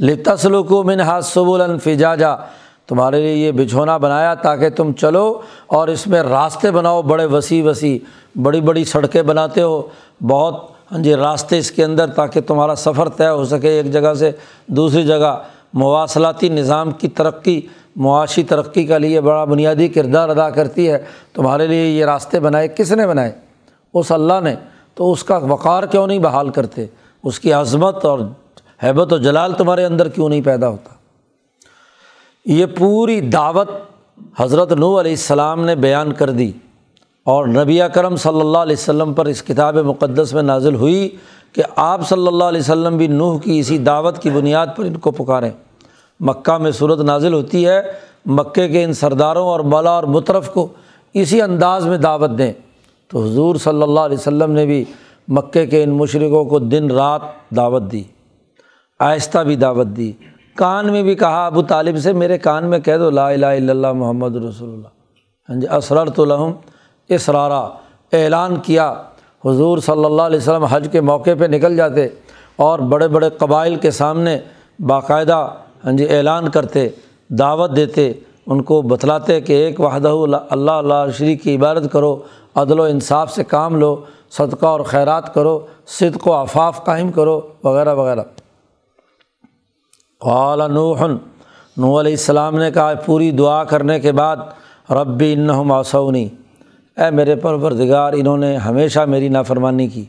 لتسلو 0.01 0.63
کو 0.63 0.85
من 0.85 1.01
ہاتھ 1.01 1.25
سبول 1.25 1.61
الفجاجا 1.61 2.35
تمہارے 2.87 3.21
لیے 3.21 3.35
یہ 3.35 3.53
بچھونا 3.53 3.97
بنایا 3.97 4.35
تاکہ 4.35 4.71
تم 4.71 4.93
چلو 4.93 5.41
اور 5.67 5.89
اس 5.89 6.07
میں 6.07 6.23
راستے 6.23 6.71
بناؤ، 6.71 7.03
بڑے 7.03 7.25
وسیع 7.25 7.69
وسیع، 7.69 7.99
بڑی 8.43 8.61
بڑی 8.61 8.85
سڑکیں 8.85 9.23
بناتے 9.23 9.63
ہو۔ 9.63 9.83
بہت 10.29 10.72
ہاں 10.93 11.03
جی 11.03 11.15
راستے 11.15 11.59
اس 11.59 11.71
کے 11.71 11.85
اندر 11.85 12.07
تاکہ 12.07 12.41
تمہارا 12.41 12.75
سفر 12.75 13.09
طے 13.09 13.29
ہو 13.29 13.45
سکے، 13.45 13.69
ایک 13.69 13.93
جگہ 13.93 14.15
سے 14.15 14.31
دوسری 14.67 15.03
جگہ۔ 15.03 15.43
مواصلاتی 15.75 16.49
نظام 16.49 16.91
کی 16.91 17.09
ترقی، 17.09 17.61
معاشی 17.97 18.43
ترقی 18.43 18.87
کا 18.87 18.99
لیے 18.99 19.21
بڑا 19.21 19.45
بنیادی 19.45 19.89
کردار 19.89 20.29
ادا 20.29 20.51
کرتی 20.51 20.91
ہے۔ 20.91 21.05
تمہارے 21.35 21.67
لیے 21.67 21.87
یہ 21.87 22.05
راستے 22.05 22.41
بنائے، 22.41 22.69
کس 22.69 22.93
نے 22.93 23.07
بنائے؟ 23.07 23.33
اس 23.95 24.13
اللہ 24.13 24.41
نے۔ 24.43 24.55
تو 24.95 25.13
اس 25.13 25.25
کا 25.25 25.37
وقار 25.37 25.83
کیوں 25.83 26.07
نہیں 26.07 26.19
بحال 26.19 26.49
کرتے؟ 26.49 26.87
اس 27.25 27.41
کی 27.41 27.53
عظمت 27.53 28.05
اور 28.05 28.19
حیبت 28.85 29.13
و 29.13 29.19
جلال 29.19 29.53
تمہارے 29.53 29.85
اندر 29.85 30.09
کیوں 30.09 30.29
نہیں 30.29 30.41
پیدا 30.41 30.69
ہوتا؟ 30.69 30.95
یہ 32.45 32.67
پوری 32.79 33.21
دعوت 33.21 33.71
حضرت 34.37 34.73
نو 34.73 35.01
علیہ 35.01 35.11
السلام 35.11 35.65
نے 35.65 35.75
بیان 35.75 36.13
کر 36.13 36.31
دی۔ 36.31 36.53
اور 37.25 37.47
نبی 37.47 37.79
کرم 37.95 38.17
صلی 38.17 38.41
اللہ 38.41 38.59
علیہ 38.59 38.77
وسلم 38.79 39.13
پر 39.13 39.27
اس 39.27 39.43
کتاب 39.43 39.77
مقدس 39.77 40.33
میں 40.35 40.43
نازل 40.43 40.75
ہوئی 40.75 41.09
کہ 41.53 41.63
آپ 41.77 42.09
صلی 42.09 42.27
اللہ 42.27 42.45
علیہ 42.45 42.61
وسلم 42.61 42.97
بھی 42.97 43.07
نوح 43.07 43.39
کی 43.39 43.59
اسی 43.59 43.79
دعوت 43.79 44.19
کی 44.19 44.31
بنیاد 44.31 44.67
پر 44.77 44.85
ان 44.85 44.97
کو 44.97 45.11
پکاریں۔ 45.11 45.51
مکہ 46.21 46.59
میں 46.59 46.71
صورت 46.71 47.01
نازل 47.01 47.33
ہوتی 47.33 47.67
ہے 47.67 47.83
مکے 48.27 48.69
کے 48.69 48.85
ان 48.85 48.93
سرداروں 48.93 49.47
اور 49.49 49.61
مولا 49.61 49.91
اور 49.91 50.05
مطرف 50.05 50.51
کو 50.51 50.69
اسی 51.15 51.43
انداز 51.43 51.87
میں 51.87 51.99
دعوت 51.99 52.31
دیں۔ 52.39 52.53
تو 53.09 53.23
حضور 53.23 53.57
صلی 53.57 53.83
اللہ 53.83 54.01
علیہ 54.01 54.19
وسلم 54.19 54.51
نے 54.51 54.67
بھی 54.67 54.85
مکے 55.29 55.67
کے 55.67 55.83
ان 55.83 55.91
مشرقوں 55.91 56.45
کو 56.45 56.59
دن 56.59 56.91
رات 56.91 57.21
دعوت 57.57 57.83
دی، 57.93 58.03
آہستہ 59.01 59.39
بھی 59.39 59.57
دعوت 59.57 59.87
دی۔ 59.87 60.13
کان 60.57 60.93
میں 60.93 61.03
بھی 61.03 61.15
کہا، 61.15 61.47
ابو 61.47 61.63
طالب 61.63 61.99
سے، 61.99 62.13
میرے 62.13 62.39
کان 62.39 62.71
میں 62.71 62.79
کہہ 62.79 62.97
دو، 62.97 63.11
لا 63.11 63.29
الہ 63.29 63.47
الا 63.47 63.73
اللہ 63.73 63.93
محمد 63.93 64.37
رسول 64.37 64.69
اللہ۔ 64.69 64.89
ہاں 65.49 65.61
جی 65.61 65.67
اسرار 65.69 66.07
تو 66.07 66.25
لہم۔ 66.25 66.53
اسرارہ 67.09 67.63
اعلان 68.13 68.57
کیا۔ 68.57 68.93
حضور 69.45 69.79
صلی 69.79 70.05
اللہ 70.05 70.23
علیہ 70.23 70.39
وسلم 70.39 70.65
حج 70.65 70.89
کے 70.93 71.01
موقع 71.01 71.31
پہ 71.39 71.45
نکل 71.45 71.77
جاتے 71.77 72.07
اور 72.57 72.79
بڑے 72.79 73.09
بڑے 73.09 73.31
قبائل 73.31 73.77
کے 73.77 73.91
سامنے 73.91 74.39
باقاعدہ 74.79 75.49
ہاں 75.85 75.93
جی 75.93 76.07
اعلان 76.17 76.49
کرتے، 76.49 76.89
دعوت 77.29 77.77
دیتے، 77.77 78.13
ان 78.47 78.63
کو 78.63 78.83
بتلاتے 78.83 79.41
کہ 79.41 79.53
ایک 79.53 79.81
وحدہ 79.81 80.13
اللہ 80.51 80.71
اللہ 80.71 81.11
شریک 81.19 81.43
کی 81.43 81.57
عبادت 81.57 81.93
کرو، 81.93 82.17
عدل 82.55 82.81
و 82.81 82.83
انصاف 82.83 83.33
سے 83.33 83.45
کام 83.45 83.77
لو، 83.77 83.97
صدقہ 84.31 84.67
اور 84.67 84.81
خیرات 84.81 85.35
کرو، 85.35 85.59
صدق 85.87 86.27
و 86.27 86.33
افاف 86.33 86.85
قائم 86.85 87.11
کرو، 87.13 87.41
وغیرہ 87.65 87.95
وغیرہ۔ 87.95 88.23
قال 90.21 90.73
نوح 90.73 91.07
نو 91.77 92.01
علیہ 92.01 92.13
السلام 92.13 92.57
نے 92.59 92.71
کہا 92.71 92.95
پوری 93.07 93.31
دعا 93.31 93.65
کرنے 93.65 94.01
کے 94.01 94.13
بعد 94.13 94.37
ربی 94.91 95.33
ان 95.33 95.47
معصونی 95.47 96.29
اے 96.97 97.11
میرے 97.11 97.37
پروردگار، 97.37 98.13
انہوں 98.13 98.37
نے 98.37 98.57
ہمیشہ 98.57 99.01
میری 99.01 99.29
نافرمانی 99.29 99.89
کی۔ 99.89 100.05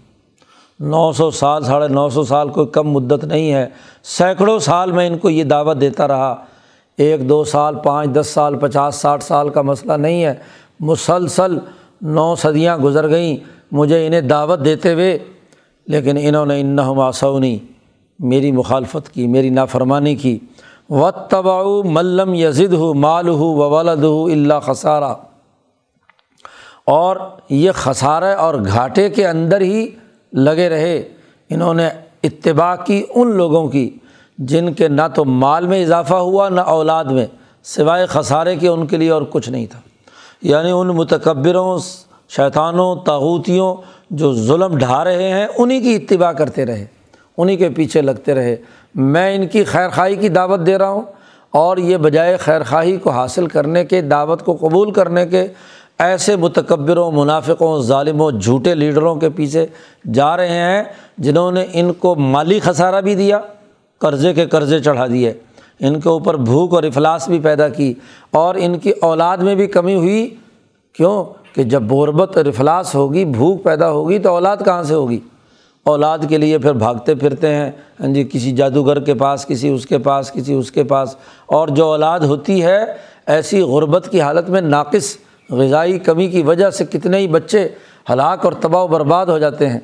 نو 0.79 1.11
سو 1.11 1.31
سال، 1.31 1.63
ساڑھے 1.63 1.87
نو 1.87 2.09
سو 2.09 2.23
سال 2.23 2.49
کوئی 2.49 2.67
کم 2.67 2.91
مدت 2.91 3.23
نہیں 3.23 3.53
ہے۔ 3.53 3.67
سینکڑوں 4.03 4.59
سال 4.59 4.91
میں 4.91 5.07
ان 5.07 5.17
کو 5.17 5.29
یہ 5.29 5.43
دعوت 5.43 5.81
دیتا 5.81 6.07
رہا۔ 6.07 6.35
ایک 6.97 7.29
دو 7.29 7.43
سال، 7.43 7.75
پانچ، 7.83 8.09
دس 8.09 8.27
سال، 8.27 8.55
پچاس، 8.55 8.95
ساٹھ 8.95 9.23
سال 9.23 9.49
کا 9.49 9.61
مسئلہ 9.61 9.93
نہیں 9.93 10.25
ہے۔ 10.25 10.33
مسلسل 10.79 11.57
نو 12.01 12.35
صدیاں 12.35 12.77
گزر 12.77 13.09
گئیں۔ 13.09 13.37
مجھے 13.71 14.07
انہیں 14.07 14.21
دعوت 14.21 14.65
دیتے 14.65 14.93
ہوئے، 14.93 15.17
لیکن 15.87 16.17
انہوں 16.21 16.45
نے 16.45 16.61
ان 16.61 16.75
معصونی 16.75 17.59
میری 18.19 18.51
مخالفت 18.51 19.09
کی، 19.13 19.27
میری 19.27 19.49
نافرمانی 19.49 20.15
کی۔ 20.15 20.39
و 20.89 21.11
تباؤ 21.11 21.83
ملم 21.83 22.33
یزد 22.33 22.73
ہو 22.73 22.93
مال 22.93 23.27
ہو 23.27 23.45
و 23.45 23.69
ولد 23.69 24.03
ہو 24.03 24.25
اللہ 24.25 24.53
خسارہ 24.61 25.13
اور 26.85 27.17
یہ 27.49 27.71
خسارے 27.73 28.33
اور 28.33 28.55
گھاٹے 28.55 29.09
کے 29.09 29.27
اندر 29.27 29.61
ہی 29.61 29.89
لگے 30.33 30.69
رہے۔ 30.69 31.03
انہوں 31.49 31.73
نے 31.73 31.89
اتباع 32.23 32.75
کی 32.75 33.05
ان 33.15 33.31
لوگوں 33.31 33.67
کی 33.67 33.97
جن 34.37 34.73
کے 34.73 34.87
نہ 34.87 35.01
تو 35.15 35.25
مال 35.25 35.67
میں 35.67 35.83
اضافہ 35.83 36.13
ہوا، 36.13 36.49
نہ 36.49 36.61
اولاد 36.61 37.05
میں، 37.05 37.25
سوائے 37.63 38.05
خسارے 38.05 38.55
کے 38.55 38.67
ان 38.67 38.87
کے 38.87 38.97
لیے 38.97 39.09
اور 39.09 39.21
کچھ 39.29 39.49
نہیں 39.49 39.65
تھا۔ 39.65 39.79
یعنی 40.41 40.71
ان 40.71 40.87
متکبروں، 40.87 41.79
شیطانوں 42.29 42.95
تاغوتیوں 42.95 43.75
جو 44.09 44.33
ظلم 44.33 44.77
ڈھا 44.77 45.03
رہے 45.03 45.29
ہیں 45.29 45.47
انہیں 45.57 45.81
کی 45.81 45.95
اتباع 45.95 46.31
کرتے 46.31 46.65
رہے 46.65 46.85
انہیں 47.37 47.57
کے 47.57 47.69
پیچھے 47.69 48.01
لگتے 48.01 48.33
رہے۔ 48.33 48.55
میں 48.95 49.35
ان 49.35 49.47
کی 49.47 49.63
خیر 49.63 49.89
خواہی 49.89 50.15
کی 50.15 50.29
دعوت 50.29 50.59
دے 50.65 50.77
رہا 50.77 50.89
ہوں 50.89 51.01
اور 51.51 51.77
یہ 51.77 51.97
بجائے 51.97 52.37
خیر 52.37 52.61
خواہی 52.69 52.97
کو 52.97 53.09
حاصل 53.09 53.47
کرنے 53.47 53.85
کے، 53.85 54.01
دعوت 54.01 54.45
کو 54.45 54.57
قبول 54.61 54.91
کرنے 54.91 55.27
کے 55.27 55.47
ایسے 56.03 56.35
متکبروں، 56.35 57.11
منافقوں، 57.11 57.81
ظالموں، 57.81 58.31
جھوٹے 58.31 58.75
لیڈروں 58.75 59.15
کے 59.15 59.29
پیچھے 59.29 59.65
جا 60.13 60.37
رہے 60.37 60.47
ہیں 60.47 60.83
جنہوں 61.17 61.51
نے 61.51 61.65
ان 61.73 61.93
کو 61.93 62.15
مالی 62.15 62.59
خسارہ 62.59 63.01
بھی 63.01 63.15
دیا، 63.15 63.39
قرضے 63.97 64.33
کے 64.33 64.45
قرضے 64.45 64.79
چڑھا 64.79 65.07
دیے۔ 65.07 65.33
ان 65.79 65.99
کے 65.99 66.09
اوپر 66.09 66.37
بھوک 66.37 66.73
اور 66.73 66.83
افلاس 66.83 67.27
بھی 67.27 67.39
پیدا 67.39 67.69
کی 67.69 67.93
اور 68.31 68.55
ان 68.57 68.79
کی 68.79 68.91
اولاد 69.01 69.37
میں 69.37 69.55
بھی 69.55 69.67
کمی 69.67 69.95
ہوئی۔ 69.95 70.35
کیوں؟ 70.93 71.23
کہ 71.55 71.63
جب 71.63 71.83
غربت 71.91 72.37
اور 72.37 72.45
افلاس 72.45 72.95
ہوگی، 72.95 73.25
بھوک 73.25 73.63
پیدا 73.63 73.91
ہوگی 73.91 74.19
تو 74.19 74.29
اولاد 74.29 74.57
کہاں 74.65 74.83
سے 74.83 74.93
ہوگی؟ 74.93 75.19
اولاد 75.83 76.19
کے 76.29 76.37
لیے 76.37 76.57
پھر 76.57 76.73
بھاگتے 76.73 77.15
پھرتے 77.15 77.53
ہیں۔ 77.53 77.71
ہاں 77.99 78.07
جی 78.07 78.29
کسی 78.31 78.51
جادوگر 78.51 78.99
کے 78.99 79.13
پاس، 79.13 79.45
کسی 79.45 79.69
اس 79.69 79.85
کے 79.85 79.97
پاس، 79.97 80.31
کسی 80.31 80.53
اس 80.53 80.71
کے 80.71 80.83
پاس۔ 80.83 81.15
اور 81.45 81.67
جو 81.67 81.85
اولاد 81.85 82.19
ہوتی 82.19 82.63
ہے، 82.63 82.79
ایسی 83.25 83.61
غربت 83.61 84.07
کی 84.11 84.21
حالت 84.21 84.49
میں 84.49 84.61
ناقص 84.61 85.17
غذائی 85.49 85.99
کمی 85.99 86.27
کی 86.27 86.41
وجہ 86.41 86.69
سے 86.69 86.85
کتنے 86.85 87.17
ہی 87.17 87.27
بچے 87.27 87.67
ہلاک 88.09 88.45
اور 88.45 88.53
تباہ 88.53 88.83
و 88.83 88.87
برباد 88.87 89.25
ہو 89.25 89.37
جاتے 89.37 89.69
ہیں۔ 89.69 89.79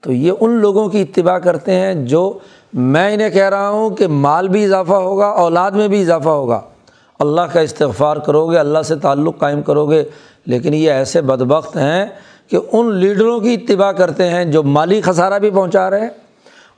تو 0.00 0.12
یہ 0.12 0.32
ان 0.40 0.50
لوگوں 0.50 0.88
کی 0.88 1.02
اتباع 1.02 1.38
کرتے 1.38 1.74
ہیں 1.74 1.94
جو 1.94 2.38
میں 2.72 3.14
انہیں 3.14 3.30
کہہ 3.30 3.48
رہا 3.48 3.68
ہوں 3.68 3.90
کہ 3.90 4.06
مال 4.06 4.48
بھی 4.48 4.64
اضافہ 4.64 4.92
ہوگا، 4.92 5.26
اولاد 5.26 5.70
میں 5.70 5.88
بھی 5.88 6.00
اضافہ 6.00 6.28
ہوگا۔ 6.28 6.60
اللہ 7.18 7.40
کا 7.40 7.60
استغفار 7.60 8.16
کرو 8.16 8.50
گے 8.50 8.58
اللہ 8.58 8.82
سے 8.82 8.96
تعلق 8.96 9.38
قائم 9.38 9.62
کرو 9.62 9.86
گے 9.86 10.04
لیکن 10.46 10.74
یہ 10.74 10.90
ایسے 10.90 11.20
بدبخت 11.20 11.76
ہیں 11.76 12.06
کہ 12.50 12.58
ان 12.72 12.94
لیڈروں 12.94 13.40
کی 13.40 13.54
اتباع 13.54 13.92
کرتے 13.92 14.30
ہیں 14.30 14.44
جو 14.44 14.62
مالی 14.62 15.00
خسارہ 15.00 15.38
بھی 15.38 15.50
پہنچا 15.50 15.90
رہے 15.90 16.00
ہیں 16.00 16.08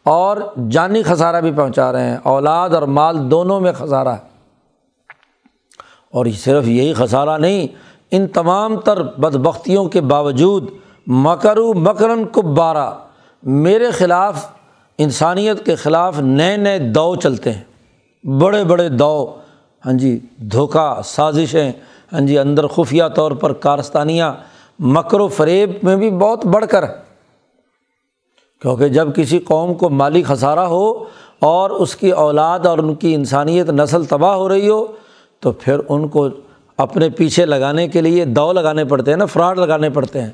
اور 0.04 0.36
جانی 0.70 1.02
خسارہ 1.02 1.40
بھی 1.40 1.52
پہنچا 1.52 1.92
رہے 1.92 2.10
ہیں۔ 2.10 2.16
اولاد 2.22 2.70
اور 2.70 2.82
مال 2.82 3.30
دونوں 3.30 3.60
میں 3.60 3.72
خسارہ 3.72 4.08
ہے۔ 4.08 4.32
اور 6.10 6.26
صرف 6.38 6.68
یہی 6.68 6.92
خسارہ 6.92 7.38
نہیں 7.38 7.66
ان 8.12 8.26
تمام 8.26 8.76
تر 8.80 9.02
بدبختیوں 9.02 9.84
کے 9.84 10.00
باوجود 10.00 10.70
مکرو 11.06 11.74
مکرن 11.74 12.24
کبارہ 12.32 12.90
میرے 13.42 13.90
خلاف، 13.90 14.46
انسانیت 14.98 15.64
کے 15.66 15.74
خلاف 15.74 16.20
نئے 16.20 16.56
نئے 16.56 16.78
دو 16.78 17.14
چلتے 17.16 17.52
ہیں۔ 17.52 17.62
بڑے 18.24 18.64
بڑے 18.64 18.88
دو 18.88 19.36
ہاں 19.86 19.92
جی 19.92 20.18
دھوکہ 20.36 21.00
سازشیں 21.04 21.72
ہاں 22.12 22.20
جی 22.20 22.38
اندر 22.38 22.66
خفیہ 22.66 23.04
طور 23.14 23.32
پر 23.32 23.52
کارستانیاں، 23.52 24.32
مکر 24.78 25.20
و 25.20 25.28
فریب 25.28 25.70
میں 25.82 25.96
بھی 25.96 26.10
بہت 26.10 26.46
بڑھ 26.46 26.64
کر۔ 26.70 26.84
کیونکہ 28.60 28.88
جب 28.88 29.16
کسی 29.16 29.38
قوم 29.38 29.74
کو 29.74 29.90
مالی 29.90 30.22
خسارہ 30.22 30.66
ہو 30.66 31.04
اور 31.40 31.70
اس 31.70 31.96
کی 31.96 32.10
اولاد 32.10 32.66
اور 32.66 32.78
ان 32.78 32.94
کی 32.94 33.14
انسانیت 33.14 33.70
نسل 33.70 34.04
تباہ 34.04 34.34
ہو 34.34 34.48
رہی 34.48 34.68
ہو، 34.68 34.86
تو 35.40 35.52
پھر 35.52 35.80
ان 35.88 36.08
کو 36.08 36.28
اپنے 36.76 37.10
پیچھے 37.10 37.46
لگانے 37.46 37.88
کے 37.88 38.00
لیے 38.00 38.24
دو 38.24 38.52
لگانے 38.52 38.84
پڑتے 38.84 39.10
ہیں 39.10 39.18
نا، 39.18 39.24
فراڈ 39.24 39.58
لگانے 39.58 39.90
پڑتے 39.90 40.22
ہیں۔ 40.22 40.30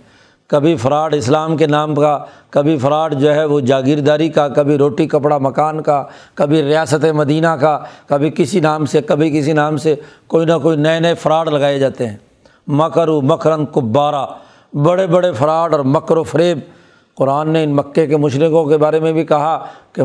کبھی 0.46 0.77
فراڈ 0.77 1.14
اسلام 1.14 1.57
کے 1.57 1.66
نام 1.66 1.94
کا، 1.94 2.18
کبھی 2.51 2.79
فراڈ 2.79 3.14
جو 3.14 3.35
ہے 3.35 3.44
وہ 3.44 3.61
جاگیرداری 3.61 4.29
کا، 4.29 4.48
کبھی 4.48 4.79
روٹی، 4.79 5.07
کپڑا، 5.07 5.38
مکان 5.38 5.81
کا، 5.81 6.05
کبھی 6.35 6.62
ریاست 6.62 7.05
مدینہ 7.05 7.46
کا، 7.46 7.79
کبھی 8.07 8.31
کسی 8.37 8.61
نام 8.61 8.87
سے، 8.87 9.03
کبھی 9.03 9.38
کسی 9.38 9.53
نام 9.53 9.77
سے 9.77 9.94
کوئی 10.27 10.46
نہ 10.46 10.53
کوئی 10.62 10.77
نئے 10.77 11.01
نئے 11.01 11.14
فراڈ 11.14 11.48
لگائے 11.48 11.79
جاتے 11.79 12.07
ہیں۔ 12.07 12.16
مکر 12.66 13.09
و 13.09 13.20
مکرن 13.20 13.66
کبارہ 13.66 14.27
بڑے 14.77 15.07
بڑے 15.07 15.33
فراڈ 15.33 15.74
اور 15.74 15.81
مکر 15.81 16.16
و 16.16 16.22
فریب۔ 16.22 16.59
قرآن 17.14 17.48
نے 17.48 17.64
ان 17.64 17.77
مکے 17.77 18.07
کے 18.07 18.16
مشرقوں 18.16 18.64
کے 18.64 18.77
بارے 18.77 19.01
میں 19.01 19.12
بھی 19.12 19.24
کہا 19.24 19.66
کہ 19.92 20.03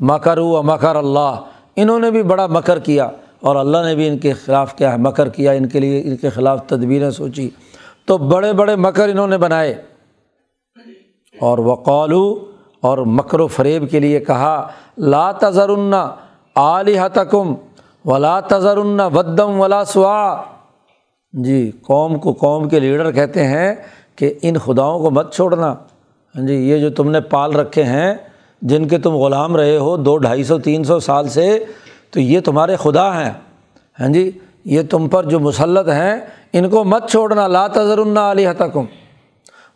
مکر 0.00 0.38
و 0.38 0.62
مکر 0.62 0.96
اللہ۔ 0.96 1.36
انہوں 1.76 1.98
نے 1.98 2.10
بھی 2.10 2.22
بڑا 2.22 2.46
مکر 2.46 2.78
کیا۔ 2.78 3.08
اور 3.42 3.56
اللہ 3.56 3.78
نے 3.84 3.94
بھی 3.94 4.08
ان 4.08 4.18
کے 4.18 4.32
خلاف 4.32 4.76
کیا 4.76 4.92
ہے، 4.92 4.96
مکر 4.96 5.28
کیا، 5.28 5.52
ان 5.52 5.68
کے 5.68 5.80
لیے 5.80 6.02
ان 6.04 6.16
کے 6.16 6.30
خلاف 6.30 6.66
تدبیریں 6.66 7.10
سوچی۔ 7.10 7.50
تو 8.06 8.18
بڑے 8.18 8.52
بڑے 8.52 8.76
مکر 8.76 9.08
انہوں 9.08 9.26
نے 9.26 9.38
بنائے۔ 9.38 9.82
اور 11.40 11.58
وقالو، 11.58 12.44
اور 12.80 12.98
مکر 12.98 13.40
و 13.40 13.46
فریب 13.46 13.90
کے 13.90 14.00
لیے 14.00 14.20
کہا، 14.20 14.68
لا 14.98 15.32
تذرنا 15.32 16.14
علیہ 16.56 17.00
تکم 17.12 17.54
ولا 18.04 18.40
تذر 18.40 18.78
ودم 19.14 19.60
ولا 19.60 19.84
سوا۔ 19.84 20.42
جی 21.32 21.70
قوم 21.82 22.18
کو 22.18 22.32
قوم 22.32 22.68
کے 22.68 22.80
لیڈر 22.80 23.12
کہتے 23.12 23.46
ہیں 23.46 23.74
کہ 24.16 24.34
ان 24.42 24.58
خداؤں 24.58 24.98
کو 24.98 25.10
مت 25.10 25.34
چھوڑنا۔ 25.34 25.74
ہاں 26.36 26.46
جی 26.46 26.54
یہ 26.54 26.78
جو 26.78 26.90
تم 26.90 27.10
نے 27.10 27.20
پال 27.20 27.52
رکھے 27.52 27.84
ہیں، 27.84 28.14
جن 28.62 28.88
کے 28.88 28.98
تم 28.98 29.14
غلام 29.14 29.56
رہے 29.56 29.76
ہو 29.76 29.96
دو، 29.96 30.16
ڈھائی 30.16 30.44
سو، 30.44 30.58
تین 30.58 30.84
سو 30.84 31.00
سال 31.00 31.28
سے 31.28 31.64
تو 32.12 32.20
یہ 32.20 32.40
تمہارے 32.40 32.76
خدا 32.76 33.24
ہیں۔ 33.24 33.30
ہاں 34.00 34.08
جی 34.08 34.30
یہ 34.64 34.82
تم 34.90 35.08
پر 35.08 35.24
جو 35.24 35.40
مسلط 35.40 35.88
ہیں، 35.88 36.20
ان 36.52 36.68
کو 36.68 36.84
مت 36.84 37.10
چھوڑنا۔ 37.10 37.46
لا 37.46 37.66
تذر 37.66 38.02
علی 38.30 38.46
تکم 38.58 38.84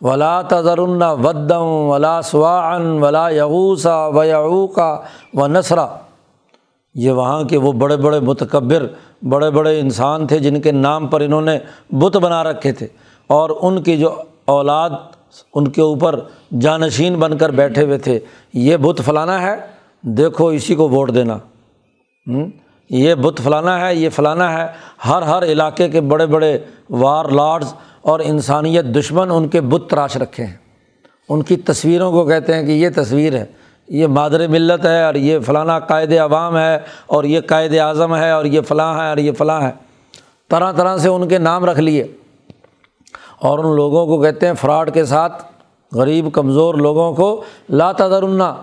ولا 0.00 0.42
تذر 0.42 0.78
ودم 0.78 1.64
ولا 1.64 2.22
سواً 2.22 2.98
ولا 2.98 3.28
یغوسا 3.28 4.06
و 4.06 4.24
یعوقا 4.24 5.00
و 5.34 5.46
نسرا 5.46 5.86
یہ 6.94 7.10
وہاں 7.10 7.44
کے 7.44 7.56
وہ 7.56 7.72
بڑے 7.72 7.96
بڑے 7.96 8.20
متکبر، 8.20 8.86
بڑے 9.22 9.50
بڑے 9.50 9.80
انسان 9.80 10.26
تھے 10.26 10.38
جن 10.38 10.60
کے 10.60 10.72
نام 10.72 11.06
پر 11.06 11.20
انہوں 11.20 11.40
نے 11.40 11.58
بت 11.90 12.16
بنا 12.16 12.44
رکھے 12.44 12.72
تھے۔ 12.72 12.86
اور 13.26 13.50
ان 13.62 13.82
کی 13.82 13.96
جو 13.96 14.14
اولاد 14.44 14.90
ان 15.54 15.68
کے 15.68 15.82
اوپر 15.82 16.20
جانشین 16.60 17.14
بن 17.14 17.38
کر 17.38 17.50
بیٹھے 17.50 17.84
ہوئے 17.84 17.98
تھے۔ 17.98 18.18
یہ 18.52 18.76
بت 18.76 19.00
فلانا 19.04 19.42
ہے، 19.42 19.56
دیکھو 20.02 20.46
اسی 20.46 20.74
کو 20.74 20.88
ووٹ 20.88 21.14
دینا۔ 21.14 21.38
یہ 22.90 23.14
بت 23.14 23.40
فلانا 23.44 23.86
ہے، 23.86 23.94
یہ 23.94 24.08
فلانا 24.08 24.52
ہے، 24.52 24.66
ہر 25.08 25.22
ہر 25.22 25.42
علاقے 25.42 25.88
کے 25.88 26.00
بڑے 26.00 26.26
بڑے 26.26 26.58
وار 26.90 27.24
لارڈز 27.24 27.74
اور 28.02 28.20
انسانیت 28.20 28.84
دشمن 28.84 29.30
ان 29.30 29.48
کے 29.48 29.60
بت 29.60 29.90
تراش 29.90 30.16
رکھے 30.16 30.44
ہیں۔ 30.44 30.54
ان 31.28 31.42
کی 31.42 31.56
تصویروں 31.56 32.12
کو 32.12 32.24
کہتے 32.24 32.54
ہیں 32.54 32.66
کہ 32.66 32.70
یہ 32.70 32.88
تصویر 32.96 33.36
ہے، 33.36 33.44
یہ 33.88 34.06
مادر 34.06 34.48
ملت 34.48 34.84
ہے 34.84 35.04
اور 35.04 35.14
یہ 35.14 35.38
فلانا 35.38 35.78
قائد 35.78 36.12
عوام 36.12 36.58
ہے 36.58 36.78
اور 37.06 37.24
یہ 37.24 37.40
قائد 37.40 37.78
اعظم 37.78 38.16
ہے 38.16 38.30
اور 38.30 38.44
یہ 38.44 38.60
فلاں 38.60 39.04
ہے 39.04 39.08
اور 39.08 39.16
یہ 39.16 39.32
فلاں 39.32 39.60
ہے۔ 39.60 39.70
طرح 40.48 40.72
طرح 40.72 40.96
سے 40.96 41.08
ان 41.08 41.28
کے 41.28 41.38
نام 41.38 41.64
رکھ 41.64 41.80
لیے۔ 41.80 42.06
اور 43.40 43.58
ان 43.58 43.76
لوگوں 43.76 44.06
کو 44.06 44.22
کہتے 44.22 44.46
ہیں 44.46 44.54
فراڈ 44.54 44.94
کے 44.94 45.04
ساتھ، 45.04 45.44
غریب 45.92 46.32
کمزور 46.32 46.74
لوگوں 46.74 47.12
کو 47.12 47.44
لا 47.68 47.92
تدرنا 47.92 48.54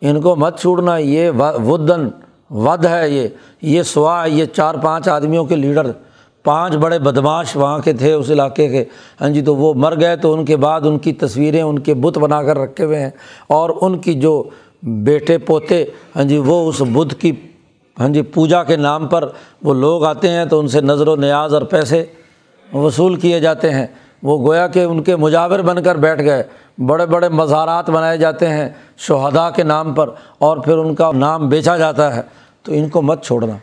ان 0.00 0.20
کو 0.20 0.36
مت 0.36 0.60
چھوڑنا، 0.60 0.96
یہ 0.96 1.30
ودن 1.66 2.08
ود 2.52 2.86
ہے 2.86 3.10
یہ۔ 3.10 3.28
یہ 3.62 3.82
سوا 3.82 4.24
یہ 4.24 4.44
چار 4.44 4.74
پانچ 4.74 5.08
آدمیوں 5.08 5.44
کے 5.44 5.56
لیڈر، 5.56 5.90
پانچ 6.44 6.74
بڑے 6.74 6.98
بدماش 6.98 7.56
وہاں 7.56 7.78
کے 7.78 7.92
تھے 7.92 8.12
اس 8.12 8.30
علاقے 8.30 8.68
کے۔ 8.68 8.84
ہاں 9.20 9.28
جی 9.28 9.42
تو 9.42 9.56
وہ 9.56 9.74
مر 9.74 10.00
گئے 10.00 10.16
تو 10.16 10.32
ان 10.32 10.44
کے 10.44 10.56
بعد 10.56 10.80
ان 10.84 10.98
کی 10.98 11.12
تصویریں 11.12 11.62
ان 11.62 11.78
کے 11.78 11.94
بت 11.94 12.18
بنا 12.18 12.42
کر 12.42 12.58
رکھے 12.58 12.84
ہوئے 12.84 13.00
ہیں۔ 13.00 13.10
اور 13.46 13.70
ان 13.80 13.98
کی 13.98 14.14
جو 14.14 14.42
بیٹے 14.82 15.38
پوتے 15.38 15.84
ہاں 16.16 16.24
جی 16.24 16.38
وہ 16.38 16.68
اس 16.68 16.80
بدھ 16.80 17.14
کی 17.14 17.32
ہاں 18.00 18.08
جی 18.08 18.22
پوجا 18.22 18.62
کے 18.64 18.76
نام 18.76 19.06
پر 19.06 19.28
وہ 19.62 19.74
لوگ 19.74 20.04
آتے 20.04 20.28
ہیں 20.28 20.44
تو 20.44 20.60
ان 20.60 20.68
سے 20.68 20.80
نظر 20.80 21.08
و 21.08 21.16
نیاز 21.16 21.54
اور 21.54 21.62
پیسے 21.62 22.04
وصول 22.74 23.14
کیے 23.14 23.40
جاتے 23.40 23.70
ہیں۔ 23.70 23.86
وہ 24.22 24.46
گویا 24.46 24.66
کہ 24.66 24.84
ان 24.84 25.02
کے 25.02 25.16
مجاور 25.16 25.58
بن 25.58 25.82
کر 25.82 25.96
بیٹھ 25.96 26.22
گئے۔ 26.22 26.42
بڑے 26.86 27.06
بڑے 27.06 27.28
مزارات 27.28 27.90
بنائے 27.90 28.18
جاتے 28.18 28.48
ہیں 28.48 28.68
شہدا 28.98 29.50
کے 29.50 29.62
نام 29.62 29.92
پر 29.92 30.10
اور 30.38 30.56
پھر 30.56 30.78
ان 30.78 30.94
کا 30.94 31.10
نام 31.14 31.48
بیچا 31.48 31.76
جاتا 31.76 32.16
ہے۔ 32.16 32.41
تو 32.62 32.72
ان 32.72 32.88
کو 32.88 33.02
مت 33.02 33.24
چھوڑنا۔ 33.24 33.56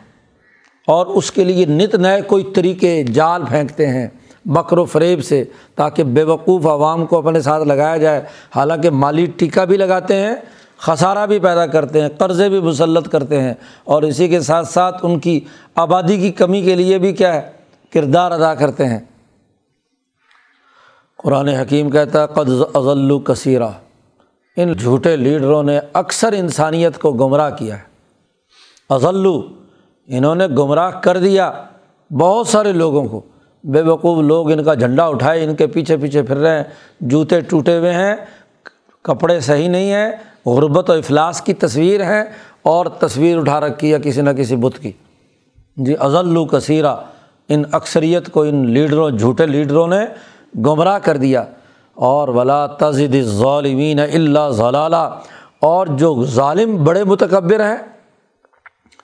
اور 0.86 1.06
اس 1.06 1.32
کے 1.32 1.44
لیے 1.44 1.66
نت 1.66 1.94
نئے 1.94 2.22
کوئی 2.22 2.44
طریقے 2.54 3.02
جال 3.02 3.42
پھینکتے 3.48 3.86
ہیں 3.86 4.08
بکر 4.44 4.78
و 4.78 4.84
فریب 4.84 5.24
سے 5.24 5.44
تاکہ 5.74 6.04
بے 6.04 6.22
وقوف 6.22 6.66
عوام 6.66 7.06
کو 7.06 7.18
اپنے 7.18 7.40
ساتھ 7.40 7.64
لگایا 7.64 7.96
جائے۔ 7.96 8.22
حالانکہ 8.56 8.90
مالی 8.90 9.26
ٹیکہ 9.26 9.64
بھی 9.64 9.76
لگاتے 9.76 10.16
ہیں، 10.16 10.34
خسارہ 10.78 11.26
بھی 11.26 11.38
پیدا 11.38 11.66
کرتے 11.66 12.00
ہیں، 12.00 12.08
قرضے 12.18 12.48
بھی 12.48 12.60
مسلط 12.60 13.08
کرتے 13.08 13.40
ہیں۔ 13.40 13.54
اور 13.84 14.02
اسی 14.02 14.28
کے 14.28 14.40
ساتھ 14.40 14.68
ساتھ 14.68 14.96
ان 15.02 15.18
کی 15.18 15.40
آبادی 15.74 16.16
کی 16.16 16.32
کمی 16.32 16.62
کے 16.62 16.74
لیے 16.74 16.98
بھی 16.98 17.12
کیا 17.12 17.34
ہے، 17.34 17.40
کردار 17.92 18.30
ادا 18.30 18.54
کرتے 18.54 18.86
ہیں۔ 18.86 19.00
قرآن 21.16 21.48
حکیم 21.48 21.90
کہتا 21.90 22.22
ہے، 22.22 22.26
قد 22.26 22.50
اضلو 22.74 23.18
کثیرہ 23.18 23.68
ان 24.56 24.72
جھوٹے 24.72 25.16
لیڈروں 25.16 25.62
نے 25.62 25.80
اکثر 25.92 26.32
انسانیت 26.32 26.98
کو 26.98 27.12
گمراہ 27.12 27.50
کیا 27.50 27.78
ہے۔ 27.78 27.89
اضلو، 28.90 29.46
انہوں 30.06 30.34
نے 30.34 30.46
گمراہ 30.46 30.90
کر 30.90 31.16
دیا 31.18 31.52
بہت 32.10 32.48
سارے 32.48 32.72
لوگوں 32.72 33.08
کو۔ 33.08 33.20
بے 33.64 33.82
وقوف 33.82 34.24
لوگ 34.24 34.50
ان 34.50 34.64
کا 34.64 34.74
جھنڈا 34.74 35.04
اٹھائے، 35.04 35.44
ان 35.44 35.54
کے 35.54 35.66
پیچھے 35.66 35.96
پیچھے 35.96 36.22
پھر 36.22 36.36
رہے 36.36 36.56
ہیں۔ 36.56 36.64
جوتے 37.00 37.40
ٹوٹے 37.40 37.78
ہوئے 37.78 37.92
ہیں، 37.92 38.16
کپڑے 39.02 39.40
صحیح 39.40 39.68
نہیں 39.68 39.92
ہیں، 39.92 40.10
غربت 40.46 40.90
و 40.90 40.92
افلاس 40.92 41.42
کی 41.42 41.54
تصویر 41.54 42.04
ہے 42.04 42.24
اور 42.62 42.86
تصویر 42.86 43.38
اٹھا 43.38 43.60
رکھی 43.60 43.92
ہے 43.92 43.98
کسی 43.98 44.20
نہ 44.20 44.30
کسی 44.30 44.56
بت 44.56 44.78
کی۔ 44.78 44.92
جی 45.76 45.94
اضلو 46.00 46.44
کثیرہ، 46.44 46.96
ان 47.48 47.62
اکثریت 47.72 48.30
کو، 48.30 48.42
ان 48.42 48.70
لیڈروں، 48.70 49.10
جھوٹے 49.10 49.46
لیڈروں 49.46 49.88
نے 49.88 50.00
گمراہ 50.56 50.98
کر 50.98 51.16
دیا۔ 51.16 51.44
اور 51.94 52.28
ولا 52.28 52.66
تزد 52.66 53.22
ظالمین 53.22 53.98
اللہ 53.98 54.50
ضلالہ 54.50 55.20
اور 55.60 55.86
جو 55.86 56.24
ظالم 56.24 56.84
بڑے 56.84 57.04
متکبر 57.04 57.60
ہیں 57.60 57.76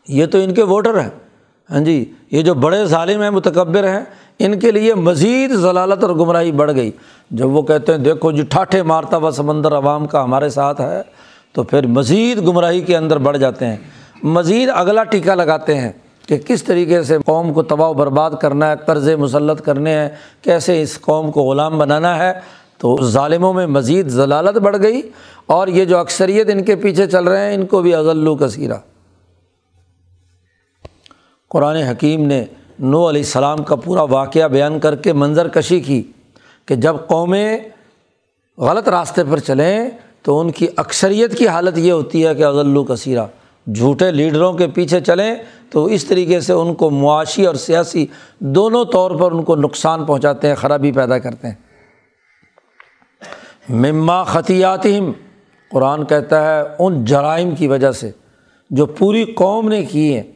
یہ 0.09 0.27
تو 0.27 0.39
ان 0.39 0.55
کے 0.55 0.63
ووٹر 0.63 1.01
ہیں۔ 1.01 1.11
ہاں 1.71 1.81
جی 1.81 2.13
یہ 2.31 2.43
جو 2.43 2.55
بڑے 2.55 2.85
ظالم 2.85 3.23
ہیں، 3.23 3.31
متکبر 3.31 3.89
ہیں، 3.89 4.01
ان 4.39 4.59
کے 4.59 4.71
لیے 4.71 4.95
مزید 4.95 5.53
ضلالت 5.53 6.05
اور 6.05 6.15
گمراہی 6.15 6.53
بڑھ 6.53 6.73
گئی۔ 6.75 6.91
جب 7.31 7.47
وہ 7.47 7.63
کہتے 7.63 7.93
ہیں، 7.93 7.99
دیکھو 7.99 8.33
جی 8.33 8.43
ٹھاٹھے 8.43 8.83
مارتا 8.83 9.17
ہوا 9.17 9.31
سمندر 9.31 9.77
عوام 9.77 10.07
کا 10.07 10.25
ہمارے 10.25 10.49
ساتھ 10.49 10.81
ہے، 10.81 11.03
تو 11.53 11.63
پھر 11.63 11.87
مزید 11.87 12.39
گمراہی 12.39 12.81
کے 12.81 12.97
اندر 12.97 13.19
بڑھ 13.19 13.39
جاتے 13.39 13.67
ہیں۔ 13.67 13.77
مزید 14.23 14.69
اگلا 14.75 15.05
ٹیکہ 15.05 15.31
لگاتے 15.31 15.75
ہیں 15.75 15.93
کہ 16.29 16.39
کس 16.39 16.63
طریقے 16.63 17.03
سے 17.03 17.19
قوم 17.27 17.53
کو 17.53 17.63
تباہ 17.63 17.89
و 17.89 17.95
برباد 17.95 18.31
کرنا 18.41 18.71
ہے، 18.71 18.77
قرضے 18.87 19.17
مسلط 19.17 19.63
کرنے 19.63 19.95
ہیں، 19.95 20.09
کیسے 20.43 20.83
اس 20.83 21.01
قوم 21.01 21.31
کو 21.31 21.43
غلام 21.43 21.79
بنانا 21.79 22.19
ہے۔ 22.19 22.33
تو 22.79 22.97
ظالموں 23.03 23.53
میں 23.53 23.67
مزید 23.67 24.09
ضلالت 24.09 24.59
بڑھ 24.59 24.77
گئی 24.83 25.03
اور 25.47 25.69
یہ 25.69 25.85
جو 25.85 25.99
اکثریت 25.99 26.51
ان 26.51 26.65
کے 26.65 26.77
پیچھے 26.77 27.07
چل 27.07 27.25
رہے 27.25 27.49
ہیں، 27.49 27.55
ان 27.55 27.67
کو 27.67 27.83
بھی 27.83 27.95
اضلو 27.95 28.37
کثیرہ۔ 28.37 28.75
قرآن 31.57 31.77
حکیم 31.77 32.27
نے 32.27 32.45
نو 32.79 33.09
علیہ 33.09 33.21
السلام 33.21 33.63
کا 33.63 33.77
پورا 33.77 34.03
واقعہ 34.03 34.49
بیان 34.49 34.81
کر 34.81 34.97
کے 34.97 35.13
منظر 35.13 35.49
کشی 35.49 35.81
کی 35.81 36.03
کہ 36.67 36.75
جب 36.75 36.97
قومیں 37.07 37.59
غلط 38.59 38.89
راستے 38.89 39.23
پر 39.31 39.39
چلیں 39.39 39.91
تو 40.23 40.41
ان 40.41 40.51
کی 40.51 40.67
اکثریت 40.77 41.39
کی 41.39 41.49
حالت 41.49 41.79
یہ 41.79 41.93
ہوتی 41.93 42.27
ہے 42.27 42.35
کہ 42.35 42.45
اضلو 42.45 42.85
کثیرہ 42.85 43.27
جھوٹے 43.75 44.11
لیڈروں 44.11 44.53
کے 44.53 44.67
پیچھے 44.67 45.01
چلیں 45.01 45.35
تو 45.71 45.85
اس 45.85 46.05
طریقے 46.05 46.41
سے 46.41 46.53
ان 46.53 46.75
کو 46.75 46.91
معاشی 46.91 47.47
اور 47.47 47.55
سیاسی 47.55 48.07
دونوں 48.39 48.85
طور 48.85 49.11
پر 49.11 49.33
ان 49.33 49.43
کو 49.43 49.57
نقصان 49.57 50.05
پہنچاتے 50.05 50.49
ہیں، 50.49 50.55
خرابی 50.55 50.93
پیدا 50.93 51.19
کرتے 51.19 51.49
ہیں۔ 51.49 51.55
مما 53.69 54.23
خطیاتم 54.23 55.13
قرآن 55.71 56.05
کہتا 56.05 56.57
ہے، 56.57 56.63
ان 56.79 57.05
جرائم 57.05 57.55
کی 57.55 57.67
وجہ 57.67 57.93
سے 57.93 58.11
جو 58.71 58.87
پوری 58.87 59.25
قوم 59.25 59.69
نے 59.69 59.83
کی 59.83 60.15
ہیں۔ 60.15 60.36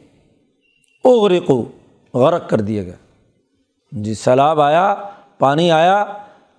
اغرقو، 1.05 1.63
غرق 2.13 2.49
کر 2.49 2.61
دیا 2.61 2.83
گیا۔ 2.83 2.93
جی 3.91 4.13
سیلاب 4.13 4.61
آیا، 4.61 4.95
پانی 5.39 5.71
آیا، 5.71 6.05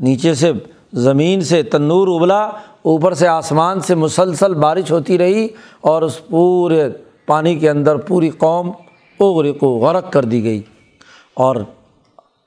نیچے 0.01 0.35
سے 0.35 0.53
زمین 0.93 1.41
سے 1.41 1.63
تندور 1.63 2.09
ابلا، 2.09 2.51
اوپر 2.83 3.15
سے 3.15 3.29
آسمان 3.29 3.81
سے 3.81 3.95
مسلسل 3.95 4.55
بارش 4.55 4.93
ہوتی 4.93 5.19
رہی 5.19 5.49
اور 5.81 6.03
اس 6.03 6.27
پورے 6.27 6.89
پانی 7.27 7.59
کے 7.59 7.71
اندر 7.71 7.97
پوری 7.97 8.31
قوم 8.31 8.71
اغرق 9.21 9.63
و 9.63 9.79
غرق 9.79 10.13
کر 10.13 10.25
دی 10.25 10.45
گئی۔ 10.45 10.63
اور 11.35 11.57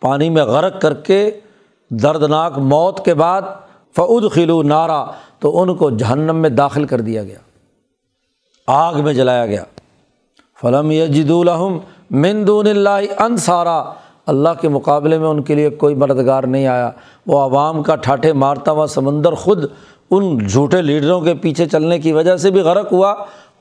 پانی 0.02 0.30
میں 0.30 0.44
غرق 0.44 0.82
کر 0.82 0.94
کے 0.94 1.32
دردناک 1.90 2.58
موت 2.58 3.06
کے 3.06 3.14
بعد 3.14 3.42
فعود 3.96 4.32
خلو 4.32 4.64
نارا، 4.64 5.06
تو 5.40 5.62
ان 5.62 5.76
کو 5.76 5.90
جہنم 5.90 6.36
میں 6.36 6.50
داخل 6.50 6.86
کر 6.86 7.02
دیا 7.02 7.24
گیا۔ 7.24 7.40
آگ 8.68 9.04
میں 9.04 9.14
جلایا 9.14 9.46
گیا۔ 9.46 9.64
فلم 10.62 10.92
یجد 10.92 11.32
الحم 11.32 11.78
مندون 12.12 12.68
اللہ 12.68 12.90
انصارا۔ 13.18 13.84
اللہ 14.26 14.50
کے 14.62 14.70
مقابلے 14.70 15.18
میں 15.18 15.28
ان 15.28 15.42
کے 15.42 15.56
لیے 15.56 15.70
کوئی 15.70 15.96
مددگار 15.96 16.44
نہیں 16.44 16.68
آیا۔ 16.68 16.92
وہ 17.28 17.40
عوام 17.40 17.84
کا 17.84 17.96
ٹھاٹھے 17.96 18.34
مارتا 18.34 18.72
ہوا 18.72 18.88
سمندر 18.88 19.34
خود 19.34 19.66
ان 20.12 20.48
جھوٹے 20.48 20.82
لیڈروں 20.82 21.22
کے 21.22 21.34
پیچھے 21.34 21.66
چلنے 21.66 22.00
کی 22.00 22.12
وجہ 22.12 22.38
سے 22.38 22.52
بھی 22.52 22.60
غرق 22.60 22.94
ہوا۔ 22.94 23.16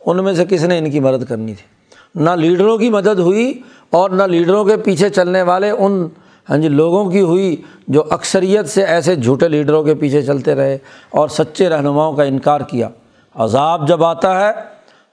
ان 0.07 0.25
میں 0.25 0.33
سے 0.33 0.45
کس 0.45 0.65
نے 0.65 0.79
ان 0.79 0.91
کی 0.91 1.01
مدد 1.01 1.25
کرنی 1.25 1.55
تھی؟ 1.55 1.75
نہ 2.15 2.31
لیڈروں 2.31 2.79
کی 2.79 2.91
مدد 2.91 3.19
ہوئی 3.19 3.61
اور 3.91 4.11
نہ 4.11 4.23
لیڈروں 4.23 4.65
کے 4.65 4.77
پیچھے 4.77 5.09
چلنے 5.09 5.43
والے 5.43 5.71
ان 5.71 6.09
ہاں 6.51 6.59
جی 6.59 6.69
لوگوں 6.69 7.11
کی 7.11 7.21
ہوئی 7.21 7.57
جو 7.89 8.03
اکثریت 8.11 8.69
سے 8.69 8.85
ایسے 8.85 9.17
جھوٹے 9.17 9.49
لیڈروں 9.49 9.85
کے 9.85 9.95
پیچھے 9.95 10.23
چلتے 10.23 10.55
رہے 10.55 10.79
اور 11.11 11.29
سچے 11.29 11.69
رہنماؤں 11.69 12.17
کا 12.17 12.23
انکار 12.23 12.61
کیا۔ 12.61 12.89
عذاب 13.35 13.89
جب 13.89 14.05
آتا 14.05 14.41
ہے 14.41 14.53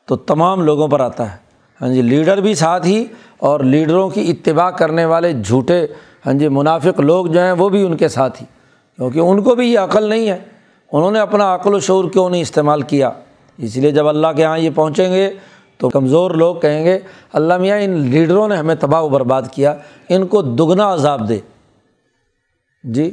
تو 0.05 0.15
تمام 0.15 0.61
لوگوں 0.61 0.87
پر 0.87 0.99
آتا 0.99 1.31
ہے۔ 1.31 1.40
ہاں 1.81 1.89
جی 1.89 2.01
لیڈر 2.01 2.41
بھی 2.41 2.55
ساتھ 2.55 2.87
ہی 2.87 3.05
اور 3.37 3.59
لیڈروں 3.59 4.09
کی 4.09 4.21
اتباع 4.29 4.69
کرنے 4.69 5.05
والے 5.05 5.33
جھوٹے 5.33 5.85
ہاں 6.25 6.33
جی 6.33 6.47
منافق 6.47 6.99
لوگ 6.99 7.25
جو 7.25 7.39
ہیں 7.39 7.51
وہ 7.51 7.69
بھی 7.69 7.83
ان 7.83 7.97
کے 7.97 8.07
ساتھ 8.07 8.41
ہی، 8.41 8.45
کیونکہ 8.95 9.19
ان 9.19 9.41
کو 9.43 9.55
بھی 9.55 9.73
یہ 9.73 9.79
عقل 9.79 10.09
نہیں 10.09 10.29
ہے۔ 10.29 10.37
انہوں 10.91 11.11
نے 11.11 11.19
اپنا 11.19 11.55
عقل 11.55 11.73
و 11.73 11.79
شعور 11.79 12.09
کیوں 12.09 12.29
نہیں 12.29 12.41
استعمال 12.41 12.81
کیا؟ 12.81 13.09
اس 13.57 13.77
لیے 13.77 13.91
جب 13.91 14.07
اللہ 14.07 14.27
کے 14.35 14.41
یہاں 14.41 14.59
یہ 14.59 14.69
پہنچیں 14.75 15.13
گے 15.13 15.29
تو 15.77 15.89
کمزور 15.89 16.31
لوگ 16.31 16.55
کہیں 16.55 16.85
گے، 16.85 16.99
اللہ 17.33 17.57
میاں، 17.57 17.77
ان 17.77 17.91
لیڈروں 17.91 18.47
نے 18.47 18.55
ہمیں 18.55 18.75
تباہ 18.75 19.01
و 19.01 19.09
برباد 19.09 19.41
کیا، 19.51 19.75
ان 20.09 20.27
کو 20.27 20.41
دگنا 20.41 20.93
عذاب 20.93 21.29
دے۔ 21.29 21.39
جی 22.83 23.11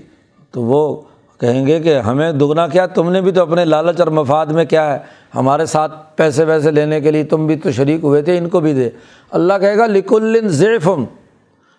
تو 0.52 0.62
وہ 0.62 1.00
کہیں 1.40 1.66
گے 1.66 1.80
کہ 1.80 1.98
ہمیں 1.98 2.32
دگنا 2.32 2.66
کیا؟ 2.68 2.86
تم 2.86 3.10
نے 3.10 3.20
بھی 3.20 3.32
تو 3.32 3.42
اپنے 3.42 3.64
لالچ 3.64 4.00
اور 4.00 4.08
مفاد 4.08 4.46
میں 4.46 4.64
کیا 4.64 4.94
ہے؟ 4.94 4.98
ہمارے 5.34 5.66
ساتھ 5.66 6.16
پیسے 6.16 6.44
ویسے 6.44 6.70
لینے 6.70 7.00
کے 7.00 7.10
لیے 7.10 7.24
تم 7.24 7.46
بھی 7.46 7.56
تو 7.56 7.70
شریک 7.72 8.04
ہوئے 8.04 8.22
تھے، 8.22 8.38
ان 8.38 8.48
کو 8.48 8.60
بھی 8.60 8.72
دے۔ 8.72 8.90
اللہ 9.30 9.52
کہے 9.60 9.78
گا، 9.78 9.86
لکل 9.86 10.48
ضیفم 10.48 11.04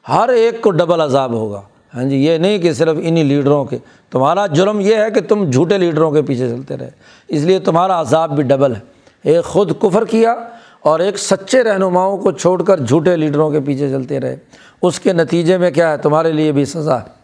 ہر 0.09 0.29
ایک 0.29 0.61
کو 0.61 0.71
ڈبل 0.71 1.01
عذاب 1.01 1.33
ہوگا۔ 1.33 1.61
ہاں 1.95 2.03
جی 2.03 2.15
یہ 2.15 2.37
نہیں 2.37 2.57
کہ 2.57 2.73
صرف 2.73 2.97
انہیں 3.01 3.23
لیڈروں 3.23 3.65
کے۔ 3.65 3.77
تمہارا 4.11 4.47
جرم 4.47 4.79
یہ 4.79 4.95
ہے 4.95 5.11
کہ 5.11 5.21
تم 5.21 5.49
جھوٹے 5.49 5.77
لیڈروں 5.77 6.11
کے 6.11 6.21
پیچھے 6.21 6.49
چلتے 6.49 6.77
رہے۔ 6.77 6.89
اس 7.27 7.41
لیے 7.41 7.59
تمہارا 7.59 8.01
عذاب 8.01 8.35
بھی 8.35 8.43
ڈبل 8.43 8.75
ہے۔ 8.75 8.79
ایک 9.23 9.45
خود 9.45 9.71
کفر 9.79 10.05
کیا 10.05 10.35
اور 10.79 10.99
ایک 10.99 11.17
سچے 11.17 11.63
رہنماؤں 11.63 12.17
کو 12.17 12.31
چھوڑ 12.31 12.63
کر 12.63 12.79
جھوٹے 12.79 13.17
لیڈروں 13.17 13.51
کے 13.51 13.59
پیچھے 13.59 13.89
چلتے 13.89 14.19
رہے۔ 14.19 14.35
اس 14.81 14.99
کے 14.99 15.13
نتیجے 15.13 15.57
میں 15.57 15.71
کیا 15.71 15.91
ہے؟ 15.91 15.97
تمہارے 15.97 16.31
لیے 16.31 16.51
بھی 16.51 16.65
سزا 16.65 16.99
ہے۔ 16.99 17.19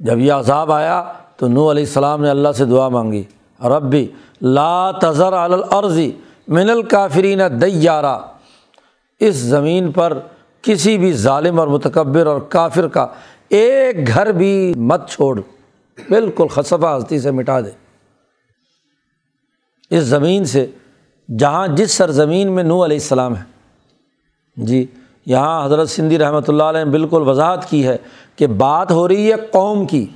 جب 0.00 0.18
یہ 0.18 0.32
عذاب 0.32 0.72
آیا 0.72 1.04
تو 1.36 1.48
نو 1.48 1.70
علیہ 1.70 1.82
السلام 1.82 2.22
نے 2.22 2.30
اللہ 2.30 2.52
سے 2.52 2.64
دعا 2.64 2.88
مانگی۔ 2.88 3.22
رب 3.68 3.90
بھی 3.90 4.06
لا 4.42 4.90
تذر 4.90 5.32
العرضی 5.32 6.10
من 6.48 6.70
الکافرین 6.70 7.40
دیارہ 7.62 8.18
اس 9.20 9.34
زمین 9.34 9.92
پر 9.92 10.18
کسی 10.62 10.98
بھی 10.98 11.12
ظالم 11.12 11.60
اور 11.60 11.68
متکبر 11.68 12.26
اور 12.26 12.40
کافر 12.40 12.88
کا 12.88 13.06
ایک 13.48 14.08
گھر 14.08 14.32
بھی 14.32 14.74
مت 14.76 15.08
چھوڑ۔ 15.08 15.40
بالکل 16.08 16.46
خصفہ 16.46 16.98
ہستی 16.98 17.18
سے 17.18 17.30
مٹا 17.30 17.60
دے۔ 17.60 17.70
اس 19.90 20.02
زمین 20.02 20.44
سے، 20.44 20.66
جہاں 21.38 21.68
جس 21.68 21.90
سرزمین 21.90 22.52
میں 22.52 22.62
نو 22.62 22.84
علیہ 22.84 22.96
السلام 22.96 23.36
ہے۔ 23.36 23.42
جی 24.56 24.86
یہاں 25.26 25.66
حضرت 25.66 25.90
سندھی 25.90 26.18
رحمۃ 26.18 26.48
اللہ 26.48 26.62
علیہ 26.62 26.84
نے 26.84 26.90
بالکل 26.90 27.28
وضاحت 27.28 27.70
کی 27.70 27.86
ہے 27.86 27.96
کہ 28.36 28.46
بات 28.46 28.92
ہو 28.92 29.08
رہی 29.08 29.32
ہے 29.32 29.36
قوم 29.50 29.86
کی۔ 29.86 30.06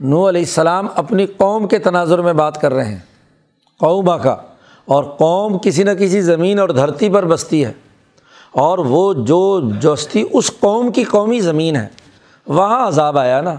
نو 0.00 0.28
علیہ 0.28 0.40
السلام 0.40 0.86
اپنی 0.94 1.26
قوم 1.26 1.68
کے 1.68 1.78
تناظر 1.78 2.18
میں 2.18 2.32
بات 2.32 2.60
کر 2.60 2.72
رہے 2.72 2.84
ہیں۔ 2.84 2.98
قوما 3.80 4.18
کا 4.18 4.36
اور 4.84 5.04
قوم 5.04 5.58
کسی 5.58 5.82
نہ 5.82 5.90
کسی 5.90 6.20
زمین 6.20 6.58
اور 6.58 6.68
دھرتی 6.68 7.08
پر 7.08 7.24
بستی 7.24 7.64
ہے۔ 7.64 7.72
اور 8.52 8.78
وہ 8.78 9.14
جو 9.14 9.60
جوستی 9.80 10.24
اس 10.32 10.50
قوم 10.60 10.92
کی 10.92 11.04
قومی 11.04 11.40
زمین 11.40 11.76
ہے۔ 11.76 11.86
وہاں 12.46 12.88
عذاب 12.88 13.18
آیا 13.18 13.40
نا۔ 13.40 13.54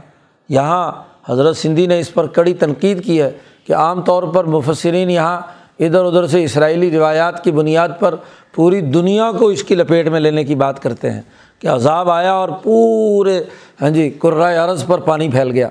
یہاں 0.49 0.91
حضرت 1.29 1.57
سندھی 1.57 1.87
نے 1.87 1.99
اس 1.99 2.13
پر 2.13 2.27
کڑی 2.27 2.53
تنقید 2.53 3.05
کی 3.05 3.21
ہے 3.21 3.31
کہ 3.67 3.73
عام 3.73 4.01
طور 4.01 4.23
پر 4.23 4.43
مفسرین 4.43 5.09
یہاں 5.09 5.41
ادھر 5.79 6.05
ادھر 6.05 6.27
سے 6.27 6.43
اسرائیلی 6.43 6.97
روایات 6.97 7.43
کی 7.43 7.51
بنیاد 7.51 7.89
پر 7.99 8.15
پوری 8.55 8.81
دنیا 8.81 9.31
کو 9.31 9.47
اس 9.47 9.63
کی 9.63 9.75
لپیٹ 9.75 10.07
میں 10.07 10.19
لینے 10.19 10.43
کی 10.43 10.55
بات 10.55 10.81
کرتے 10.81 11.11
ہیں۔ 11.11 11.21
کہ 11.59 11.67
عذاب 11.67 12.09
آیا 12.09 12.33
اور 12.33 12.49
پورے 12.63 13.43
ہاں 13.81 13.89
جی 13.89 14.09
قرائے 14.09 14.57
عرض 14.57 14.85
پر 14.85 14.97
پانی 14.97 15.29
پھیل 15.29 15.51
گیا۔ 15.51 15.69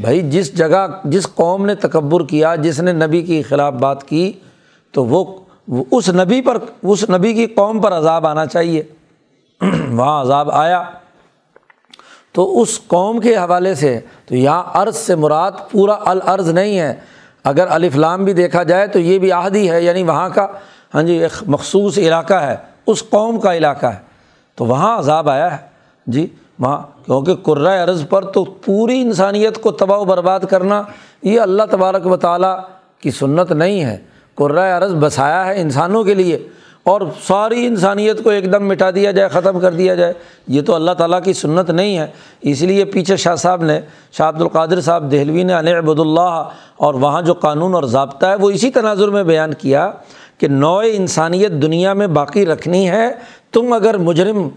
بھائی 0.00 0.30
جس 0.30 0.56
جگہ 0.56 0.86
جس 1.04 1.26
قوم 1.34 1.66
نے 1.66 1.74
تکبر 1.74 2.24
کیا، 2.24 2.54
جس 2.54 2.80
نے 2.80 2.92
نبی 2.92 3.22
کی 3.22 3.42
خلاف 3.42 3.72
بات 3.72 4.08
کی، 4.08 4.32
تو 4.92 5.04
وہ 5.04 5.36
اس 5.90 6.08
نبی 6.08 6.40
پر، 6.40 6.58
اس 6.82 7.10
نبی 7.10 7.32
کی 7.32 7.46
قوم 7.46 7.80
پر 7.80 7.92
عذاب 7.92 8.26
آنا 8.26 8.46
چاہیے۔ 8.46 8.82
وہاں 9.90 10.22
عذاب 10.22 10.50
آیا۔ 10.50 10.82
تو 12.32 12.60
اس 12.60 12.80
قوم 12.86 13.20
کے 13.20 13.36
حوالے 13.36 13.74
سے 13.74 14.00
تو 14.26 14.36
یہاں 14.36 14.62
عرض 14.72 14.96
سے 14.96 15.14
مراد 15.14 15.52
پورا 15.70 15.96
العرض 16.06 16.48
نہیں 16.48 16.78
ہے۔ 16.78 16.94
اگر 17.44 17.66
الفلام 17.70 18.24
بھی 18.24 18.32
دیکھا 18.32 18.62
جائے 18.62 18.86
تو 18.86 18.98
یہ 18.98 19.18
بھی 19.18 19.32
عہدی 19.32 19.70
ہے 19.70 19.82
یعنی 19.82 20.02
وہاں 20.02 20.28
کا 20.28 20.46
ہاں 20.94 21.02
جی 21.02 21.12
ایک 21.12 21.42
مخصوص 21.46 21.98
علاقہ 21.98 22.34
ہے۔ 22.34 22.56
اس 22.86 23.04
قوم 23.10 23.40
کا 23.40 23.56
علاقہ 23.56 23.86
ہے۔ 23.86 23.98
تو 24.54 24.64
وہاں 24.66 24.98
عذاب 24.98 25.28
آیا 25.30 25.52
ہے۔ 25.52 25.66
جی 26.06 26.26
وہاں 26.60 26.78
کیونکہ 27.04 27.34
قرۂۂ 27.34 27.88
عرض 27.88 28.08
پر 28.08 28.24
تو 28.24 28.44
پوری 28.44 29.00
انسانیت 29.00 29.58
کو 29.62 29.72
تباہ 29.72 29.98
و 29.98 30.04
برباد 30.04 30.40
کرنا 30.40 30.82
یہ 31.22 31.40
اللہ 31.40 31.62
تبارک 31.70 32.06
و 32.06 32.16
تعالیٰ 32.16 32.58
کی 33.00 33.10
سنت 33.10 33.52
نہیں 33.52 33.84
ہے۔ 33.84 33.96
قرۂۂ 34.34 34.82
عرض 34.82 34.94
بسایا 34.94 35.46
ہے 35.46 35.60
انسانوں 35.60 36.04
کے 36.04 36.14
لیے 36.14 36.48
اور 36.82 37.00
ساری 37.26 37.66
انسانیت 37.66 38.24
کو 38.24 38.30
ایک 38.30 38.52
دم 38.52 38.68
مٹا 38.68 38.90
دیا 38.90 39.10
جائے، 39.10 39.28
ختم 39.28 39.60
کر 39.60 39.72
دیا 39.72 39.94
جائے۔ 39.94 40.12
یہ 40.46 40.62
تو 40.62 40.74
اللہ 40.74 40.90
تعالیٰ 40.90 41.22
کی 41.22 41.32
سنت 41.32 41.70
نہیں 41.70 41.98
ہے۔ 41.98 42.06
اس 42.40 42.62
لیے 42.62 42.84
پیچھے 42.84 43.16
شاہ 43.16 43.34
صاحب 43.34 43.62
نے، 43.62 43.80
شاہ 44.12 44.28
عبد 44.28 44.42
القادر 44.42 44.80
صاحب 44.80 45.10
دہلوی 45.10 45.42
نے 45.42 45.52
عبد 45.54 46.00
اللہ 46.00 46.48
اور 46.76 46.94
وہاں 46.94 47.22
جو 47.22 47.34
قانون 47.34 47.74
اور 47.74 47.82
ضابطہ 47.82 48.26
ہے، 48.26 48.34
وہ 48.34 48.50
اسی 48.50 48.70
تناظر 48.70 49.08
میں 49.08 49.22
بیان 49.22 49.54
کیا 49.54 49.90
کہ 50.38 50.48
نوع 50.48 50.82
انسانیت 50.92 51.50
دنیا 51.50 51.92
میں 51.92 52.06
باقی 52.06 52.46
رکھنی 52.46 52.90
ہے۔ 52.90 53.10
تم 53.52 53.72
اگر 53.72 53.98
مجرم 53.98 54.48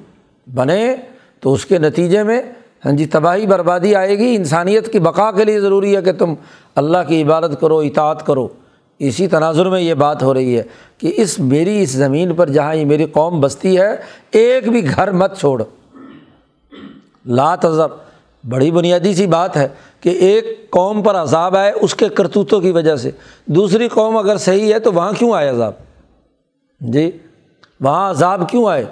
بنے 0.54 0.96
تو 1.42 1.54
اس 1.54 1.66
کے 1.66 1.80
نتیجے 1.80 2.24
میں 2.24 2.42
ہاں 2.86 2.92
جی 2.92 3.06
تباہی 3.06 3.48
بربادی 3.48 3.96
آئے 3.96 4.18
گی، 4.18 4.36
انسانیت 4.36 4.92
کی 4.92 5.00
بقا 5.00 5.32
کے 5.32 5.44
لیے 5.44 5.60
ضروری 5.60 5.96
ہے 5.96 6.02
کہ 6.02 6.12
تم 6.12 6.34
اللہ 6.76 6.98
کی 7.08 7.24
عبادت 7.24 7.62
کرو، 7.62 7.78
اطاعت 7.80 8.26
کرو۔ 8.26 8.48
اسی 9.00 9.28
تناظر 9.28 9.70
میں 9.70 9.82
یہ 9.82 9.94
بات 9.94 10.24
ہو 10.24 10.34
رہی 10.34 10.58
ہے 10.58 10.64
کہ 10.98 11.14
اس 11.16 11.40
میری، 11.40 11.82
اس 11.82 11.92
زمین 11.92 12.36
پر 12.36 12.50
جہاں 12.50 12.76
یہ 12.76 12.86
میری 12.86 13.06
قوم 13.06 13.42
بستی 13.42 13.78
ہے، 13.78 13.96
ایک 14.32 14.70
بھی 14.70 14.90
گھر 14.90 15.12
مت 15.12 15.40
چھوڑ۔ 15.40 15.64
لا 17.26 17.56
تذر۔ 17.56 17.86
بڑی 18.50 18.72
بنیادی 18.72 19.14
سی 19.14 19.28
بات 19.28 19.58
ہے 19.58 19.68
کہ 20.00 20.10
ایک 20.10 20.70
قوم 20.70 21.02
پر 21.02 21.16
عذاب 21.16 21.58
آئے 21.58 21.72
اس 21.82 21.96
کے 21.96 22.10
کرتوتوں 22.10 22.62
کی 22.62 22.72
وجہ 22.72 22.96
سے۔ 22.96 23.12
دوسری 23.46 23.88
قوم 23.88 24.18
اگر 24.18 24.38
صحیح 24.38 24.74
ہے 24.74 24.80
تو 24.80 24.94
وہاں 24.94 25.12
کیوں 25.12 25.34
آئے 25.34 25.50
عذاب؟ 25.50 25.74
جی 26.80 27.12
وہاں 27.82 28.10
عذاب 28.10 28.50
کیوں 28.50 28.70
آئے؟ 28.70 28.86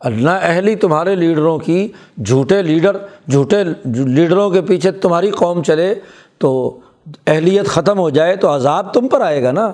اللہ 0.00 0.30
اہلی 0.30 0.74
تمہارے 0.76 1.14
لیڈروں 1.14 1.58
کی، 1.58 1.88
جھوٹے 2.24 2.62
لیڈر، 2.62 2.96
جھوٹے 3.30 3.62
لیڈروں 3.84 4.50
کے 4.50 4.62
پیچھے 4.62 4.90
تمہاری 4.90 5.30
قوم 5.30 5.62
چلے 5.62 5.94
تو 6.38 6.78
اہلیت 7.26 7.66
ختم 7.66 7.98
ہو 7.98 8.10
جائے 8.10 8.36
تو 8.36 8.54
عذاب 8.54 8.92
تم 8.94 9.08
پر 9.08 9.20
آئے 9.20 9.42
گا 9.42 9.52
نا۔ 9.52 9.72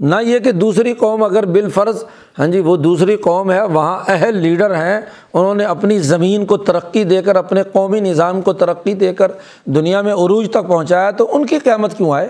نہ 0.00 0.14
یہ 0.22 0.38
کہ 0.38 0.52
دوسری 0.52 0.92
قوم 0.92 1.22
اگر 1.22 1.46
بالفرض 1.46 2.04
ہاں 2.38 2.46
جی 2.46 2.60
وہ 2.60 2.76
دوسری 2.76 3.16
قوم 3.16 3.50
ہے، 3.50 3.62
وہاں 3.62 3.98
اہل 4.08 4.36
لیڈر 4.36 4.74
ہیں، 4.74 5.00
انہوں 5.34 5.54
نے 5.54 5.64
اپنی 5.64 5.98
زمین 5.98 6.44
کو 6.46 6.56
ترقی 6.56 7.04
دے 7.04 7.22
کر، 7.22 7.36
اپنے 7.36 7.62
قومی 7.72 8.00
نظام 8.00 8.40
کو 8.42 8.52
ترقی 8.52 8.94
دے 8.94 9.14
کر 9.14 9.32
دنیا 9.64 10.02
میں 10.02 10.12
عروج 10.12 10.50
تک 10.50 10.68
پہنچایا 10.68 11.10
تو 11.10 11.28
ان 11.32 11.46
کی 11.46 11.58
قیامت 11.58 11.96
کیوں 11.96 12.12
آئے؟ 12.12 12.28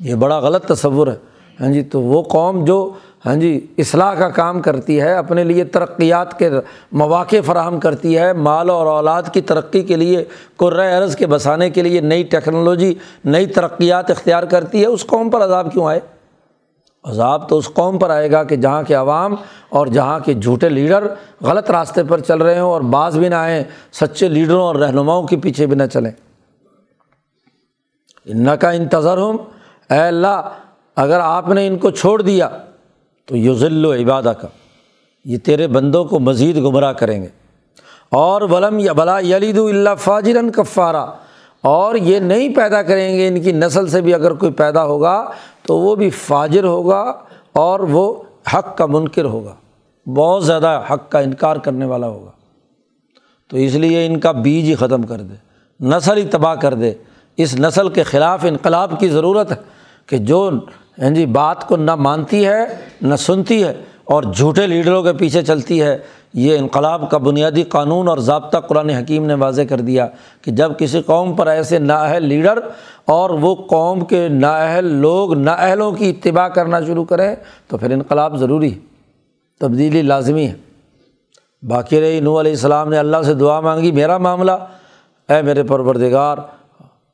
یہ 0.00 0.14
بڑا 0.14 0.38
غلط 0.38 0.66
تصور 0.66 1.06
ہے۔ 1.06 1.16
ہاں 1.60 1.72
جی 1.72 1.82
تو 1.82 2.00
وہ 2.00 2.22
قوم 2.22 2.64
جو 2.64 2.90
ہاں 3.26 3.34
جی 3.34 3.66
اصلاح 3.78 4.14
کا 4.14 4.28
کام 4.28 4.60
کرتی 4.60 5.00
ہے، 5.00 5.14
اپنے 5.14 5.44
لیے 5.44 5.64
ترقیات 5.64 6.38
کے 6.38 6.50
مواقع 6.92 7.36
فراہم 7.46 7.80
کرتی 7.80 8.18
ہے، 8.18 8.32
مال 8.32 8.70
اور 8.70 8.86
اولاد 8.86 9.22
کی 9.32 9.40
ترقی 9.40 9.82
کے 9.82 9.96
لیے 9.96 10.24
قرۂۂ 10.56 11.02
عرض 11.02 11.16
کے 11.16 11.26
بسانے 11.26 11.70
کے 11.70 11.82
لیے 11.82 12.00
نئی 12.00 12.22
ٹیکنالوجی، 12.22 12.94
نئی 13.24 13.46
ترقیات 13.46 14.10
اختیار 14.10 14.42
کرتی 14.42 14.80
ہے، 14.80 14.86
اس 14.86 15.06
قوم 15.06 15.30
پر 15.30 15.44
عذاب 15.44 15.72
کیوں 15.72 15.86
آئے؟ 15.86 16.00
عذاب 17.04 17.48
تو 17.48 17.58
اس 17.58 17.68
قوم 17.74 17.98
پر 17.98 18.10
آئے 18.10 18.30
گا 18.30 18.44
کہ 18.44 18.56
جہاں 18.56 18.82
کے 18.82 18.94
عوام 18.94 19.34
اور 19.68 19.86
جہاں 19.86 20.18
کے 20.18 20.34
جھوٹے 20.34 20.68
لیڈر 20.68 21.14
غلط 21.40 21.70
راستے 21.70 22.04
پر 22.04 22.20
چل 22.20 22.42
رہے 22.42 22.60
ہوں 22.60 22.70
اور 22.70 22.80
بعض 22.80 23.18
بھی 23.18 23.28
نہ 23.28 23.34
آئیں، 23.34 23.64
سچے 23.92 24.28
لیڈروں 24.28 24.62
اور 24.62 24.74
رہنماؤں 24.74 25.26
کے 25.26 25.36
پیچھے 25.36 25.66
بھی 25.66 25.76
نہ 25.76 25.86
چلیں۔ 25.92 26.10
ان 28.24 28.48
کا 28.60 28.70
انتظر 28.70 29.18
ہوں 29.18 29.38
اے 29.90 30.00
اللہ، 30.00 30.48
اگر 30.96 31.20
آپ 31.20 31.48
نے 31.48 31.66
ان 31.66 31.78
کو 31.78 31.90
چھوڑ 31.90 32.22
دیا 32.22 32.48
تو 33.30 33.36
یوزل 33.36 33.84
و 33.84 33.94
عبادہ 33.94 34.32
کا 34.40 34.48
یہ 35.24 35.38
تیرے 35.38 35.66
بندوں 35.66 36.04
کو 36.04 36.18
مزید 36.18 36.56
گمراہ 36.56 36.92
کریں 36.92 37.22
گے۔ 37.22 37.28
اور 38.10 38.42
ولم 38.42 38.78
یا 38.78 38.92
بلا 38.92 39.18
یلید 39.18 39.58
اللہ 39.58 39.90
فاجرن 39.98 40.50
کفارہ 40.50 41.06
اور 41.62 41.94
یہ 41.94 42.18
نہیں 42.18 42.54
پیدا 42.54 42.82
کریں 42.82 43.16
گے 43.16 43.28
ان 43.28 43.42
کی 43.42 43.52
نسل 43.52 43.86
سے 43.86 44.00
بھی 44.00 44.14
اگر 44.14 44.32
کوئی 44.34 44.52
پیدا 44.52 44.84
ہوگا 44.84 45.30
تو 45.66 45.78
وہ 45.78 45.94
بھی 45.94 46.10
فاجر 46.10 46.64
ہوگا 46.64 47.12
اور 47.52 47.80
وہ 47.80 48.14
حق 48.54 48.78
کا 48.78 48.86
منکر 48.86 49.24
ہوگا۔ 49.24 49.54
بہت 50.10 50.46
زیادہ 50.46 50.82
حق 50.90 51.10
کا 51.10 51.18
انکار 51.18 51.56
کرنے 51.56 51.84
والا 51.84 52.08
ہوگا۔ 52.08 52.30
تو 53.48 53.56
اس 53.56 53.74
لیے 53.74 54.06
ان 54.06 54.20
کا 54.20 54.32
بیج 54.32 54.64
ہی 54.64 54.74
ختم 54.74 55.02
کر 55.02 55.20
دے، 55.20 55.34
نسل 55.86 56.16
ہی 56.16 56.24
تباہ 56.24 56.54
کر 56.54 56.74
دے۔ 56.74 56.94
اس 57.36 57.60
نسل 57.60 57.88
کے 57.88 58.02
خلاف 58.02 58.44
انقلاب 58.48 59.00
کی 59.00 59.08
ضرورت 59.08 59.50
ہے 59.50 59.56
کہ 60.06 60.16
جو 60.16 60.50
ہاں 61.00 61.10
جی 61.10 61.26
بات 61.26 61.68
کو 61.68 61.76
نہ 61.76 61.94
مانتی 61.94 62.46
ہے، 62.46 62.64
نہ 63.02 63.16
سنتی 63.16 63.64
ہے 63.64 63.72
اور 64.04 64.22
جھوٹے 64.22 64.66
لیڈروں 64.66 65.02
کے 65.02 65.12
پیچھے 65.12 65.42
چلتی 65.42 65.82
ہے۔ 65.82 65.98
یہ 66.34 66.58
انقلاب 66.58 67.10
کا 67.10 67.18
بنیادی 67.18 67.62
قانون 67.62 68.08
اور 68.08 68.18
ضابطہ 68.18 68.58
قرآن 68.58 68.90
حکیم 68.90 69.26
نے 69.26 69.34
واضح 69.34 69.62
کر 69.68 69.80
دیا 69.80 70.06
کہ 70.42 70.50
جب 70.50 70.72
کسی 70.78 71.02
قوم 71.02 71.34
پر 71.34 71.46
ایسے 71.46 71.78
نااہل 71.78 72.24
لیڈر 72.24 72.58
اور 73.04 73.30
وہ 73.30 73.54
قوم 73.54 74.04
کے 74.04 74.28
نااہل 74.28 74.84
لوگ 74.84 75.34
نااہلوں 75.34 75.92
کی 75.92 76.10
اتباع 76.10 76.48
کرنا 76.48 76.80
شروع 76.80 77.04
کریں 77.04 77.34
تو 77.68 77.76
پھر 77.76 77.90
انقلاب 77.90 78.36
ضروری 78.36 78.74
ہے، 78.74 78.78
تبدیلی 79.60 80.02
لازمی 80.02 80.46
ہے۔ 80.46 80.54
باقی 81.62 82.00
رہی 82.00 82.20
نو 82.20 82.40
علیہ 82.40 82.52
السلام 82.52 82.88
نے 82.88 82.98
اللہ 82.98 83.22
سے 83.22 83.34
دعا 83.34 83.60
مانگی، 83.60 83.92
میرا 83.92 84.18
معاملہ، 84.18 84.52
اے 85.28 85.42
میرے 85.42 85.62
پروردگار، 85.62 86.38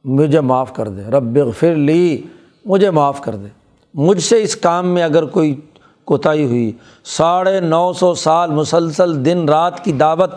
مجھے 0.05 0.41
معاف 0.41 0.73
کر 0.75 0.89
دے، 0.89 1.03
رب 1.03 1.39
فر 1.59 1.75
لی، 1.75 2.23
مجھے 2.65 2.91
معاف 2.91 3.21
کر 3.21 3.37
دے۔ 3.37 3.66
مجھ 3.97 4.23
سے 4.23 4.43
اس 4.43 4.57
کام 4.57 4.89
میں 4.89 5.03
اگر 5.03 5.25
کوئی 5.25 5.61
کوتاہی 6.05 6.45
ہوئی، 6.45 6.73
ساڑھے 7.05 7.61
نو 7.61 7.93
سو 7.93 8.15
سال 8.15 8.51
مسلسل 8.51 9.25
دن 9.25 9.49
رات 9.49 9.85
کی 9.85 9.93
دعوت 9.93 10.31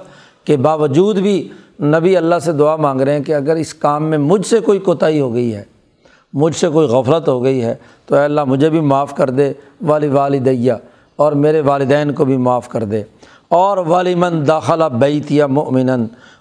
کے 0.45 0.57
باوجود 0.57 1.17
بھی 1.17 1.47
نبی 1.81 2.17
اللہ 2.17 2.39
سے 2.39 2.51
دعا 2.51 2.75
مانگ 2.75 3.01
رہے 3.01 3.13
ہیں 3.13 3.23
کہ 3.23 3.35
اگر 3.35 3.55
اس 3.55 3.73
کام 3.73 4.03
میں 4.03 4.17
مجھ 4.17 4.47
سے 4.47 4.59
کوئی 4.59 4.79
کوتاہی 4.79 5.19
ہو 5.19 5.33
گئی 5.33 5.55
ہے، 5.55 5.63
مجھ 6.33 6.55
سے 6.55 6.69
کوئی 6.69 6.87
غفلت 6.87 7.27
ہو 7.27 7.43
گئی 7.43 7.63
ہے، 7.63 7.75
تو 8.05 8.15
اے 8.15 8.23
اللہ 8.23 8.43
مجھے 8.43 8.69
بھی 8.69 8.79
معاف 8.79 9.15
کر 9.15 9.29
دے 9.29 9.53
والی 9.85 10.07
والدیہ 10.07 10.73
اور 11.15 11.31
میرے 11.31 11.61
والدین 11.61 12.13
کو 12.13 12.25
بھی 12.25 12.37
معاف 12.37 12.69
کر 12.69 12.83
دے۔ 12.83 13.03
اور 13.47 13.77
والیمن 13.77 14.47
داخلہ 14.47 14.85
بیتیا 14.85 15.47
مومن 15.47 15.89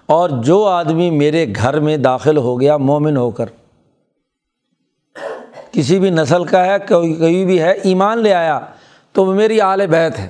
اور 0.05 0.29
جو 0.29 0.65
آدمی 0.65 1.09
میرے 1.09 1.45
گھر 1.55 1.79
میں 1.79 1.97
داخل 1.97 2.37
ہو 2.37 2.61
گیا 2.61 2.77
مومن 2.77 3.17
ہو 3.17 3.31
کر۔ 3.31 3.45
کسی 5.71 5.99
بھی 5.99 6.09
نسل 6.09 6.43
کا 6.43 6.65
ہے، 6.65 6.75
کوئی 6.87 7.13
کوئی 7.13 7.45
بھی 7.45 7.61
ہے، 7.61 7.71
ایمان 7.71 8.17
لے 8.17 8.33
آیا 8.33 8.59
تو 9.13 9.25
وہ 9.25 9.33
میری 9.33 9.61
اعل 9.61 9.87
بیت 9.87 10.19
ہے۔ 10.19 10.29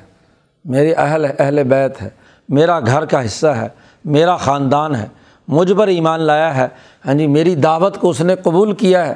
میری 0.66 0.94
اہل 0.98 1.26
اہل 1.40 1.64
بیت 1.64 2.02
ہے۔ 2.02 2.10
میرا 2.50 2.80
گھر 2.80 3.06
کا 3.06 3.26
حصہ 3.26 3.48
ہے۔ 3.48 3.68
میرا 4.06 4.38
خاندان 4.38 4.96
ہے۔ 4.96 5.08
مجھ 5.48 5.74
پر 5.78 5.88
ایمان 5.88 6.20
لایا 6.20 6.58
ہے۔ 6.58 6.68
ہاں 7.06 7.14
جی 7.14 7.28
میری 7.28 7.56
دعوت 7.56 7.98
کو 7.98 8.10
اس 8.10 8.22
نے 8.22 8.36
قبول 8.36 8.72
کیا 8.74 9.08
ہے۔ 9.08 9.14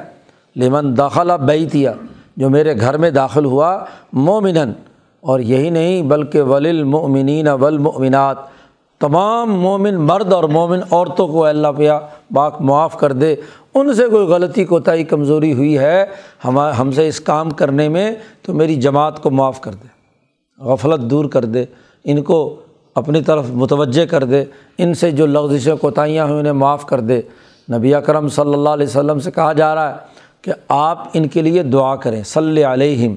لمن 0.56 0.96
داخلہ 0.96 1.32
بیتیا، 1.32 1.92
جو 2.36 2.50
میرے 2.50 2.80
گھر 2.80 2.96
میں 2.96 3.10
داخل 3.10 3.44
ہوا 3.44 3.84
مومن 4.12 4.56
اور 5.20 5.40
یہی 5.40 5.70
نہیں، 5.70 6.02
بلکہ 6.02 6.42
ولی 6.42 6.68
المؤمنین 6.68 7.48
تمام 8.98 9.60
مومن 9.60 9.94
مرد 9.94 10.32
اور 10.32 10.44
مومن 10.44 10.80
عورتوں 10.90 11.28
کو 11.28 11.44
اللہ 11.44 11.68
پیا 11.76 12.00
باک 12.30 12.60
معاف 12.60 12.98
کر 12.98 13.12
دے۔ 13.12 13.36
ان 13.74 13.94
سے 13.94 14.06
کوئی 14.06 14.26
غلطی 14.26 14.64
کوتاہی 14.64 15.04
کمزوری 15.04 15.52
ہوئی 15.52 15.78
ہے، 15.78 16.06
ہم 16.44 16.58
ہم 16.58 16.92
سے 16.92 17.08
اس 17.08 17.20
کام 17.20 17.50
کرنے 17.50 17.88
میں 17.88 18.14
تو 18.42 18.54
میری 18.54 18.74
جماعت 18.74 19.22
کو 19.22 19.30
معاف 19.30 19.60
کر 19.60 19.72
دے، 19.72 19.86
غفلت 20.58 21.00
دور 21.00 21.24
کر 21.24 21.44
دے، 21.44 21.64
ان 22.04 22.22
کو 22.22 22.56
اپنی 22.94 23.22
طرف 23.22 23.44
متوجہ 23.50 24.06
کر 24.06 24.24
دے، 24.24 24.44
ان 24.78 24.94
سے 24.94 25.10
جو 25.10 25.26
لغزشیں 25.26 25.74
کوتاہیاں 25.76 26.24
ہوئیں 26.24 26.40
انہیں 26.40 26.52
معاف 26.52 26.86
کر 26.86 27.00
دے۔ 27.00 27.20
نبی 27.72 27.94
اکرم 27.94 28.28
صلی 28.28 28.52
اللہ 28.54 28.68
علیہ 28.68 28.86
وسلم 28.86 29.18
سے 29.18 29.30
کہا 29.30 29.52
جا 29.52 29.74
رہا 29.74 29.90
ہے 29.90 29.96
کہ 30.42 30.52
آپ 30.68 31.08
ان 31.12 31.28
کے 31.28 31.42
لیے 31.42 31.62
دعا 31.62 31.96
کریں، 31.96 32.22
صلی 32.22 32.64
علیہم۔ 32.64 33.14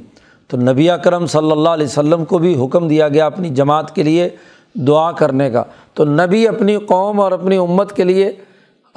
تو 0.47 0.57
نبی 0.57 0.89
اکرم 0.89 1.25
صلی 1.25 1.51
اللہ 1.51 1.69
علیہ 1.69 1.85
وسلم 1.85 2.25
کو 2.25 2.37
بھی 2.37 2.65
حکم 2.65 2.87
دیا 2.87 3.07
گیا 3.07 3.25
اپنی 3.25 3.49
جماعت 3.49 3.95
کے 3.95 4.03
لیے 4.03 4.29
دعا 4.73 5.11
کرنے 5.11 5.49
کا۔ 5.51 5.63
تو 5.93 6.05
نبی 6.05 6.47
اپنی 6.47 6.77
قوم 6.77 7.19
اور 7.19 7.31
اپنی 7.31 7.57
امت 7.57 7.95
کے 7.95 8.03
لیے 8.03 8.31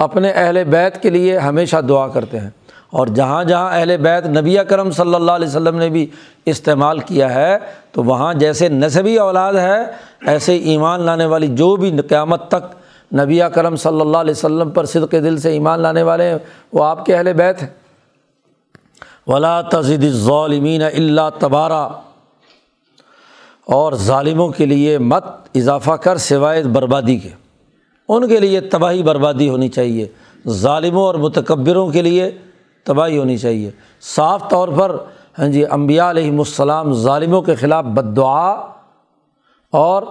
اپنے 0.03 0.31
اہل 0.31 0.63
بیت 0.63 1.01
کے 1.01 1.09
لیے 1.09 1.37
ہمیشہ 1.37 1.77
دعا 1.77 2.07
کرتے 2.07 2.39
ہیں۔ 2.39 2.49
اور 2.89 3.07
جہاں 3.07 3.43
جہاں 3.43 3.77
اہل 3.77 3.97
بیت 3.97 4.25
نبی 4.25 4.55
کرم 4.69 4.91
صلی 4.91 5.15
اللہ 5.15 5.31
علیہ 5.31 5.47
وسلم 5.47 5.75
نے 5.75 5.89
بھی 5.89 6.07
استعمال 6.45 6.99
کیا 6.99 7.33
ہے، 7.33 7.57
تو 7.91 8.03
وہاں 8.03 8.33
جیسے 8.33 8.69
نصبی 8.69 9.17
اولاد 9.17 9.53
ہے، 9.53 9.77
ایسے 10.27 10.57
ایمان 10.57 11.01
لانے 11.01 11.25
والی 11.25 11.47
جو 11.47 11.75
بھی 11.75 11.97
قیامت 12.09 12.47
تک 12.47 12.75
نبی 13.13 13.39
کرم 13.53 13.75
صلی 13.75 14.01
اللہ 14.01 14.17
علیہ 14.17 14.31
وسلم 14.31 14.69
پر 14.69 14.85
صدق 14.85 15.11
دل 15.11 15.37
سے 15.37 15.51
ایمان 15.51 15.79
لانے 15.79 16.03
والے 16.03 16.29
ہیں، 16.29 16.37
وہ 16.73 16.85
آپ 16.85 17.05
کے 17.05 17.15
اہل 17.15 17.33
بیت 17.33 17.61
ہیں۔ 17.61 17.69
ولا 19.27 19.61
تزد 19.61 20.03
ظالمین 20.09 20.81
اللہ 20.81 21.29
تبارہ 21.39 21.89
اور 23.65 23.93
ظالموں 23.93 24.49
کے 24.49 24.65
لیے 24.65 24.97
مت 24.97 25.25
اضافہ 25.55 25.91
کر 25.91 26.17
سوائے 26.17 26.63
بربادی 26.63 27.17
کے۔ 27.17 27.40
ان 28.07 28.27
کے 28.27 28.39
لیے 28.39 28.61
تباہی 28.61 29.03
بربادی 29.03 29.49
ہونی 29.49 29.67
چاہیے۔ 29.67 30.07
ظالموں 30.47 31.03
اور 31.03 31.15
متکبروں 31.15 31.87
کے 31.87 32.01
لیے 32.01 32.31
تباہی 32.83 33.17
ہونی 33.17 33.37
چاہیے۔ 33.37 33.71
صاف 34.01 34.49
طور 34.49 34.67
پر 34.67 34.97
ہاں 35.39 35.47
جی 35.47 35.65
امبیا 35.65 36.09
علیہم 36.09 36.39
السلام 36.39 36.93
ظالموں 36.93 37.41
کے 37.41 37.55
خلاف 37.55 37.85
بد 37.85 38.15
دعا 38.15 38.51
اور 39.71 40.03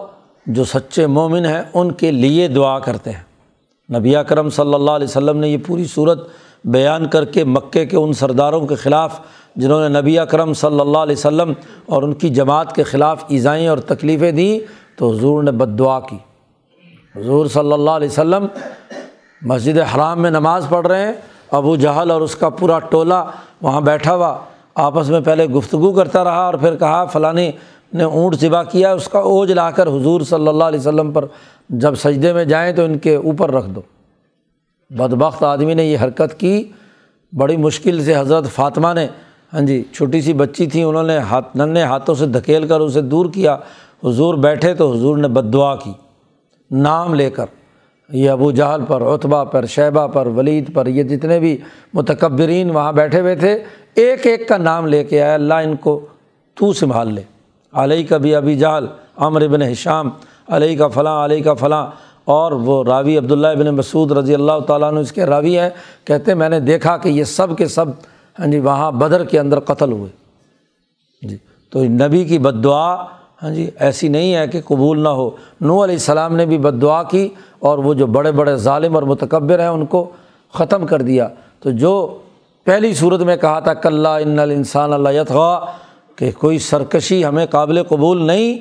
جو 0.47 0.65
سچے 0.65 1.07
مومن 1.07 1.45
ہیں، 1.45 1.63
ان 1.75 1.93
کے 1.93 2.11
لیے 2.11 2.49
دعا 2.49 2.79
کرتے 2.79 3.11
ہیں۔ 3.11 3.23
نبی 3.99 4.15
کرم 4.29 4.51
صلی 4.51 4.75
اللہ 4.75 4.91
علیہ 4.91 5.07
وسلم 5.07 5.37
نے 5.37 5.49
یہ 5.49 5.57
پوری 5.67 5.85
صورت 5.85 6.29
بیان 6.65 7.09
کر 7.09 7.25
کے 7.25 7.45
مکے 7.45 7.87
کے 7.87 7.97
ان 7.97 8.13
سرداروں 8.13 8.67
کے 8.67 8.75
خلاف، 8.75 9.21
جنہوں 9.57 9.89
نے 9.89 10.01
نبی 10.01 10.19
اکرم 10.19 10.53
صلی 10.53 10.81
اللہ 10.81 10.99
علیہ 10.99 11.17
وسلم 11.17 11.53
اور 11.87 12.03
ان 12.03 12.13
کی 12.13 12.29
جماعت 12.29 12.75
کے 12.75 12.83
خلاف 12.83 13.25
ایزائیں 13.29 13.69
اور 13.69 13.79
تکلیفیں 13.79 14.33
دیں، 14.33 14.59
تو 14.99 15.11
حضور 15.11 15.43
نے 15.43 15.51
بد 15.51 15.79
دعا 15.79 16.01
کی۔ 16.01 16.17
حضور 17.17 17.47
صلی 17.47 17.73
اللہ 17.73 17.91
علیہ 17.91 18.09
وسلم 18.09 18.47
مسجد 19.43 19.79
حرام 19.79 20.23
میں 20.23 20.31
نماز 20.31 20.67
پڑھ 20.69 20.87
رہے 20.87 21.07
ہیں، 21.07 21.13
ابو 21.51 21.77
جہل 21.77 22.11
اور 22.11 22.21
اس 22.21 22.37
کا 22.37 22.49
پورا 22.49 22.79
ٹولہ 22.79 23.25
وہاں 23.63 23.81
بیٹھا 23.81 24.15
ہوا، 24.15 24.39
آپس 24.75 25.09
میں 25.09 25.21
پہلے 25.21 25.47
گفتگو 25.47 25.93
کرتا 25.93 26.25
رہا 26.25 26.45
اور 26.45 26.55
پھر 26.55 26.77
کہا 26.77 27.05
فلانی 27.05 27.53
نے 27.95 28.05
اونٹ 28.05 28.41
ذبح 28.41 28.63
کیا، 28.63 28.93
اس 28.93 29.09
کا 29.09 29.19
اوج 29.19 29.53
لا 29.53 29.71
کر 29.71 29.87
حضور 29.87 30.21
صلی 30.21 30.49
اللہ 30.49 30.65
علیہ 30.65 30.79
وسلم 30.79 31.13
پر 31.13 31.25
جب 31.69 31.95
سجدے 31.95 32.33
میں 32.33 32.45
جائیں 32.45 32.73
تو 32.73 32.85
ان 32.85 32.99
کے 32.99 33.15
اوپر 33.17 33.51
رکھ 33.51 33.69
دو۔ 33.69 33.81
بدبخت 34.91 35.43
آدمی 35.43 35.75
نے 35.75 35.85
یہ 35.85 35.97
حرکت 36.03 36.41
کی۔ 36.41 36.65
بڑی 37.33 37.57
مشکل 37.57 38.05
سے 38.05 38.17
حضرت 38.17 38.51
فاطمہ 38.51 38.93
نے 38.93 39.07
ہاں 39.53 39.61
جی 39.61 39.83
چھوٹی 39.93 40.21
سی 40.21 40.33
بچی 40.33 40.67
تھی، 40.67 40.83
انہوں 40.83 41.03
نے 41.03 41.19
ہاتھ 41.19 41.57
ننے 41.57 41.83
ہاتھوں 41.83 42.15
سے 42.15 42.27
دھکیل 42.27 42.69
کر 42.69 42.81
اسے 42.81 43.01
دور 43.03 43.27
کیا۔ 43.35 43.57
حضور 44.05 44.35
بیٹھے 44.35 44.75
تو 44.75 44.93
حضور 44.93 45.17
نے 45.17 45.29
بد 45.29 45.53
دعا 45.53 45.77
کی۔ 45.77 45.93
نام 46.71 47.15
لے 47.15 47.31
کر، 47.31 47.47
یہ 48.11 48.31
ابو 48.31 48.51
جہل 48.51 48.85
پر 48.89 49.03
اتبا 49.03 49.43
پر، 49.45 49.67
شیبہ 49.67 50.07
پر، 50.07 50.27
ولید 50.27 50.73
پر، 50.75 50.87
یہ 50.87 51.03
جتنے 51.03 51.39
بھی 51.41 51.57
متکبرین 51.95 52.71
وہاں 52.71 52.93
بیٹھے 52.93 53.21
ہوئے 53.21 53.35
تھے، 53.37 53.53
ایک 53.95 54.27
ایک 54.27 54.49
کا 54.49 54.57
نام 54.57 54.87
لے 54.87 55.03
کے 55.05 55.23
آیا 55.23 55.35
اللہ 55.35 55.55
ان 55.65 55.77
کو 55.77 55.99
تو 56.57 56.73
سنبھال 56.73 57.13
لے۔ 57.15 57.23
علیہ 57.73 58.07
کا 58.09 58.17
بھی 58.17 58.35
ابی 58.35 58.55
جہل، 58.59 58.87
عمر 59.17 59.47
بن 59.49 59.63
حشام 59.63 60.09
علیہ 60.49 60.79
کا 60.79 60.89
فلاں، 60.89 61.25
علیہ 61.25 61.43
کا 61.43 61.55
فلاں، 61.55 61.87
اور 62.25 62.53
وہ 62.53 62.83
راوی 62.85 63.17
عبداللہ 63.19 63.47
ابن 63.47 63.75
مسعود 63.75 64.13
رضی 64.13 64.35
اللہ 64.35 64.59
تعالیٰ 64.67 64.89
عنہ 64.89 64.99
اس 64.99 65.13
کے 65.13 65.27
راوی 65.27 65.59
ہیں، 65.59 65.71
کہتے 66.05 66.35
میں 66.35 66.49
نے 66.49 66.61
دیکھا 66.61 66.97
کہ 66.97 67.09
یہ 67.09 67.25
سب 67.25 67.57
کے 67.59 67.67
سب 67.67 67.87
ہاں 68.39 68.47
جی 68.47 68.59
وہاں 68.59 68.91
بدر 68.93 69.25
کے 69.25 69.39
اندر 69.39 69.61
قتل 69.61 69.93
ہوئے۔ 69.93 70.11
جی 71.23 71.37
تو 71.73 71.85
نبی 71.85 72.25
کی 72.25 72.39
بد 72.39 72.63
دعا 72.65 72.97
ہاں 73.43 73.51
جی 73.51 73.71
ایسی 73.79 74.09
نہیں 74.09 74.35
ہے 74.35 74.47
کہ 74.47 74.61
قبول 74.67 75.03
نہ 75.03 75.09
ہو۔ 75.09 75.31
نو 75.61 75.85
علیہ 75.85 75.95
السلام 75.95 76.37
نے 76.37 76.47
بھی 76.47 76.59
بد 76.59 76.83
دعا 76.83 77.03
کی 77.03 77.29
اور 77.59 77.79
وہ 77.79 77.95
جو 77.95 78.07
بڑے 78.07 78.33
بڑے 78.33 78.57
ظالم 78.57 78.95
اور 78.95 79.03
متکبر 79.03 79.61
ہیں، 79.61 79.67
ان 79.67 79.87
کو 79.87 80.11
ختم 80.55 80.87
کر 80.87 81.03
دیا۔ 81.03 81.29
تو 81.61 81.71
جو 81.71 82.19
پہلی 82.65 82.95
صورت 82.95 83.21
میں 83.21 83.37
کہا 83.37 83.61
تھا 83.61 83.75
کلّہ 83.75 84.09
ان 84.09 84.39
الانسان 84.39 84.93
اللہ 84.93 85.09
یتغا 85.09 85.61
کہ 86.17 86.31
کوئی 86.39 86.59
سرکشی 86.59 87.25
ہمیں 87.25 87.47
قابل 87.47 87.83
قبول 87.83 88.27
نہیں، 88.27 88.59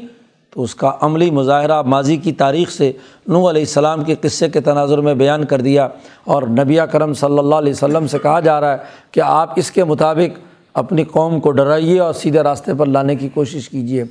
تو 0.53 0.63
اس 0.63 0.75
کا 0.75 0.91
عملی 1.01 1.31
مظاہرہ 1.31 1.81
ماضی 1.81 2.17
کی 2.17 2.31
تاریخ 2.31 2.69
سے 2.69 2.91
نو 3.27 3.49
علیہ 3.49 3.61
السلام 3.61 4.03
کے 4.03 4.15
قصے 4.21 4.49
کے 4.49 4.61
تناظر 4.61 4.97
میں 4.97 5.13
بیان 5.13 5.45
کر 5.45 5.61
دیا۔ 5.61 5.87
اور 6.23 6.43
نبی 6.43 6.77
کرم 6.91 7.13
صلی 7.13 7.39
اللہ 7.39 7.55
علیہ 7.55 7.73
وسلم 7.73 8.07
سے 8.07 8.17
کہا 8.19 8.39
جا 8.39 8.61
رہا 8.61 8.71
ہے 8.71 8.77
کہ 9.11 9.21
آپ 9.25 9.53
اس 9.55 9.71
کے 9.71 9.83
مطابق 9.83 10.39
اپنی 10.73 11.03
قوم 11.03 11.39
کو 11.39 11.51
ڈرائیے 11.51 11.99
اور 11.99 12.13
سیدھے 12.13 12.39
راستے 12.39 12.73
پر 12.73 12.85
لانے 12.85 13.15
کی 13.15 13.29
کوشش 13.29 13.69
کیجیے 13.69 14.03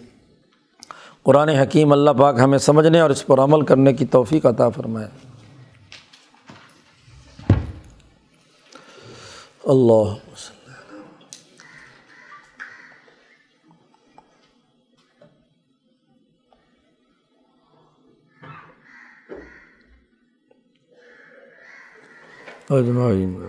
قرآن 1.23 1.49
حکیم 1.49 1.93
اللہ 1.93 2.11
پاک 2.11 2.39
ہمیں 2.39 2.59
سمجھنے 2.59 3.01
اور 3.01 3.11
اس 3.11 3.27
پر 3.27 3.39
عمل 3.39 3.65
کرنے 3.65 3.93
کی 3.93 4.07
توفیق 4.07 4.47
عطا 4.47 4.69
فرمائے۔ 4.69 5.09
اللہ 9.65 10.15
اجمعین 22.71 23.47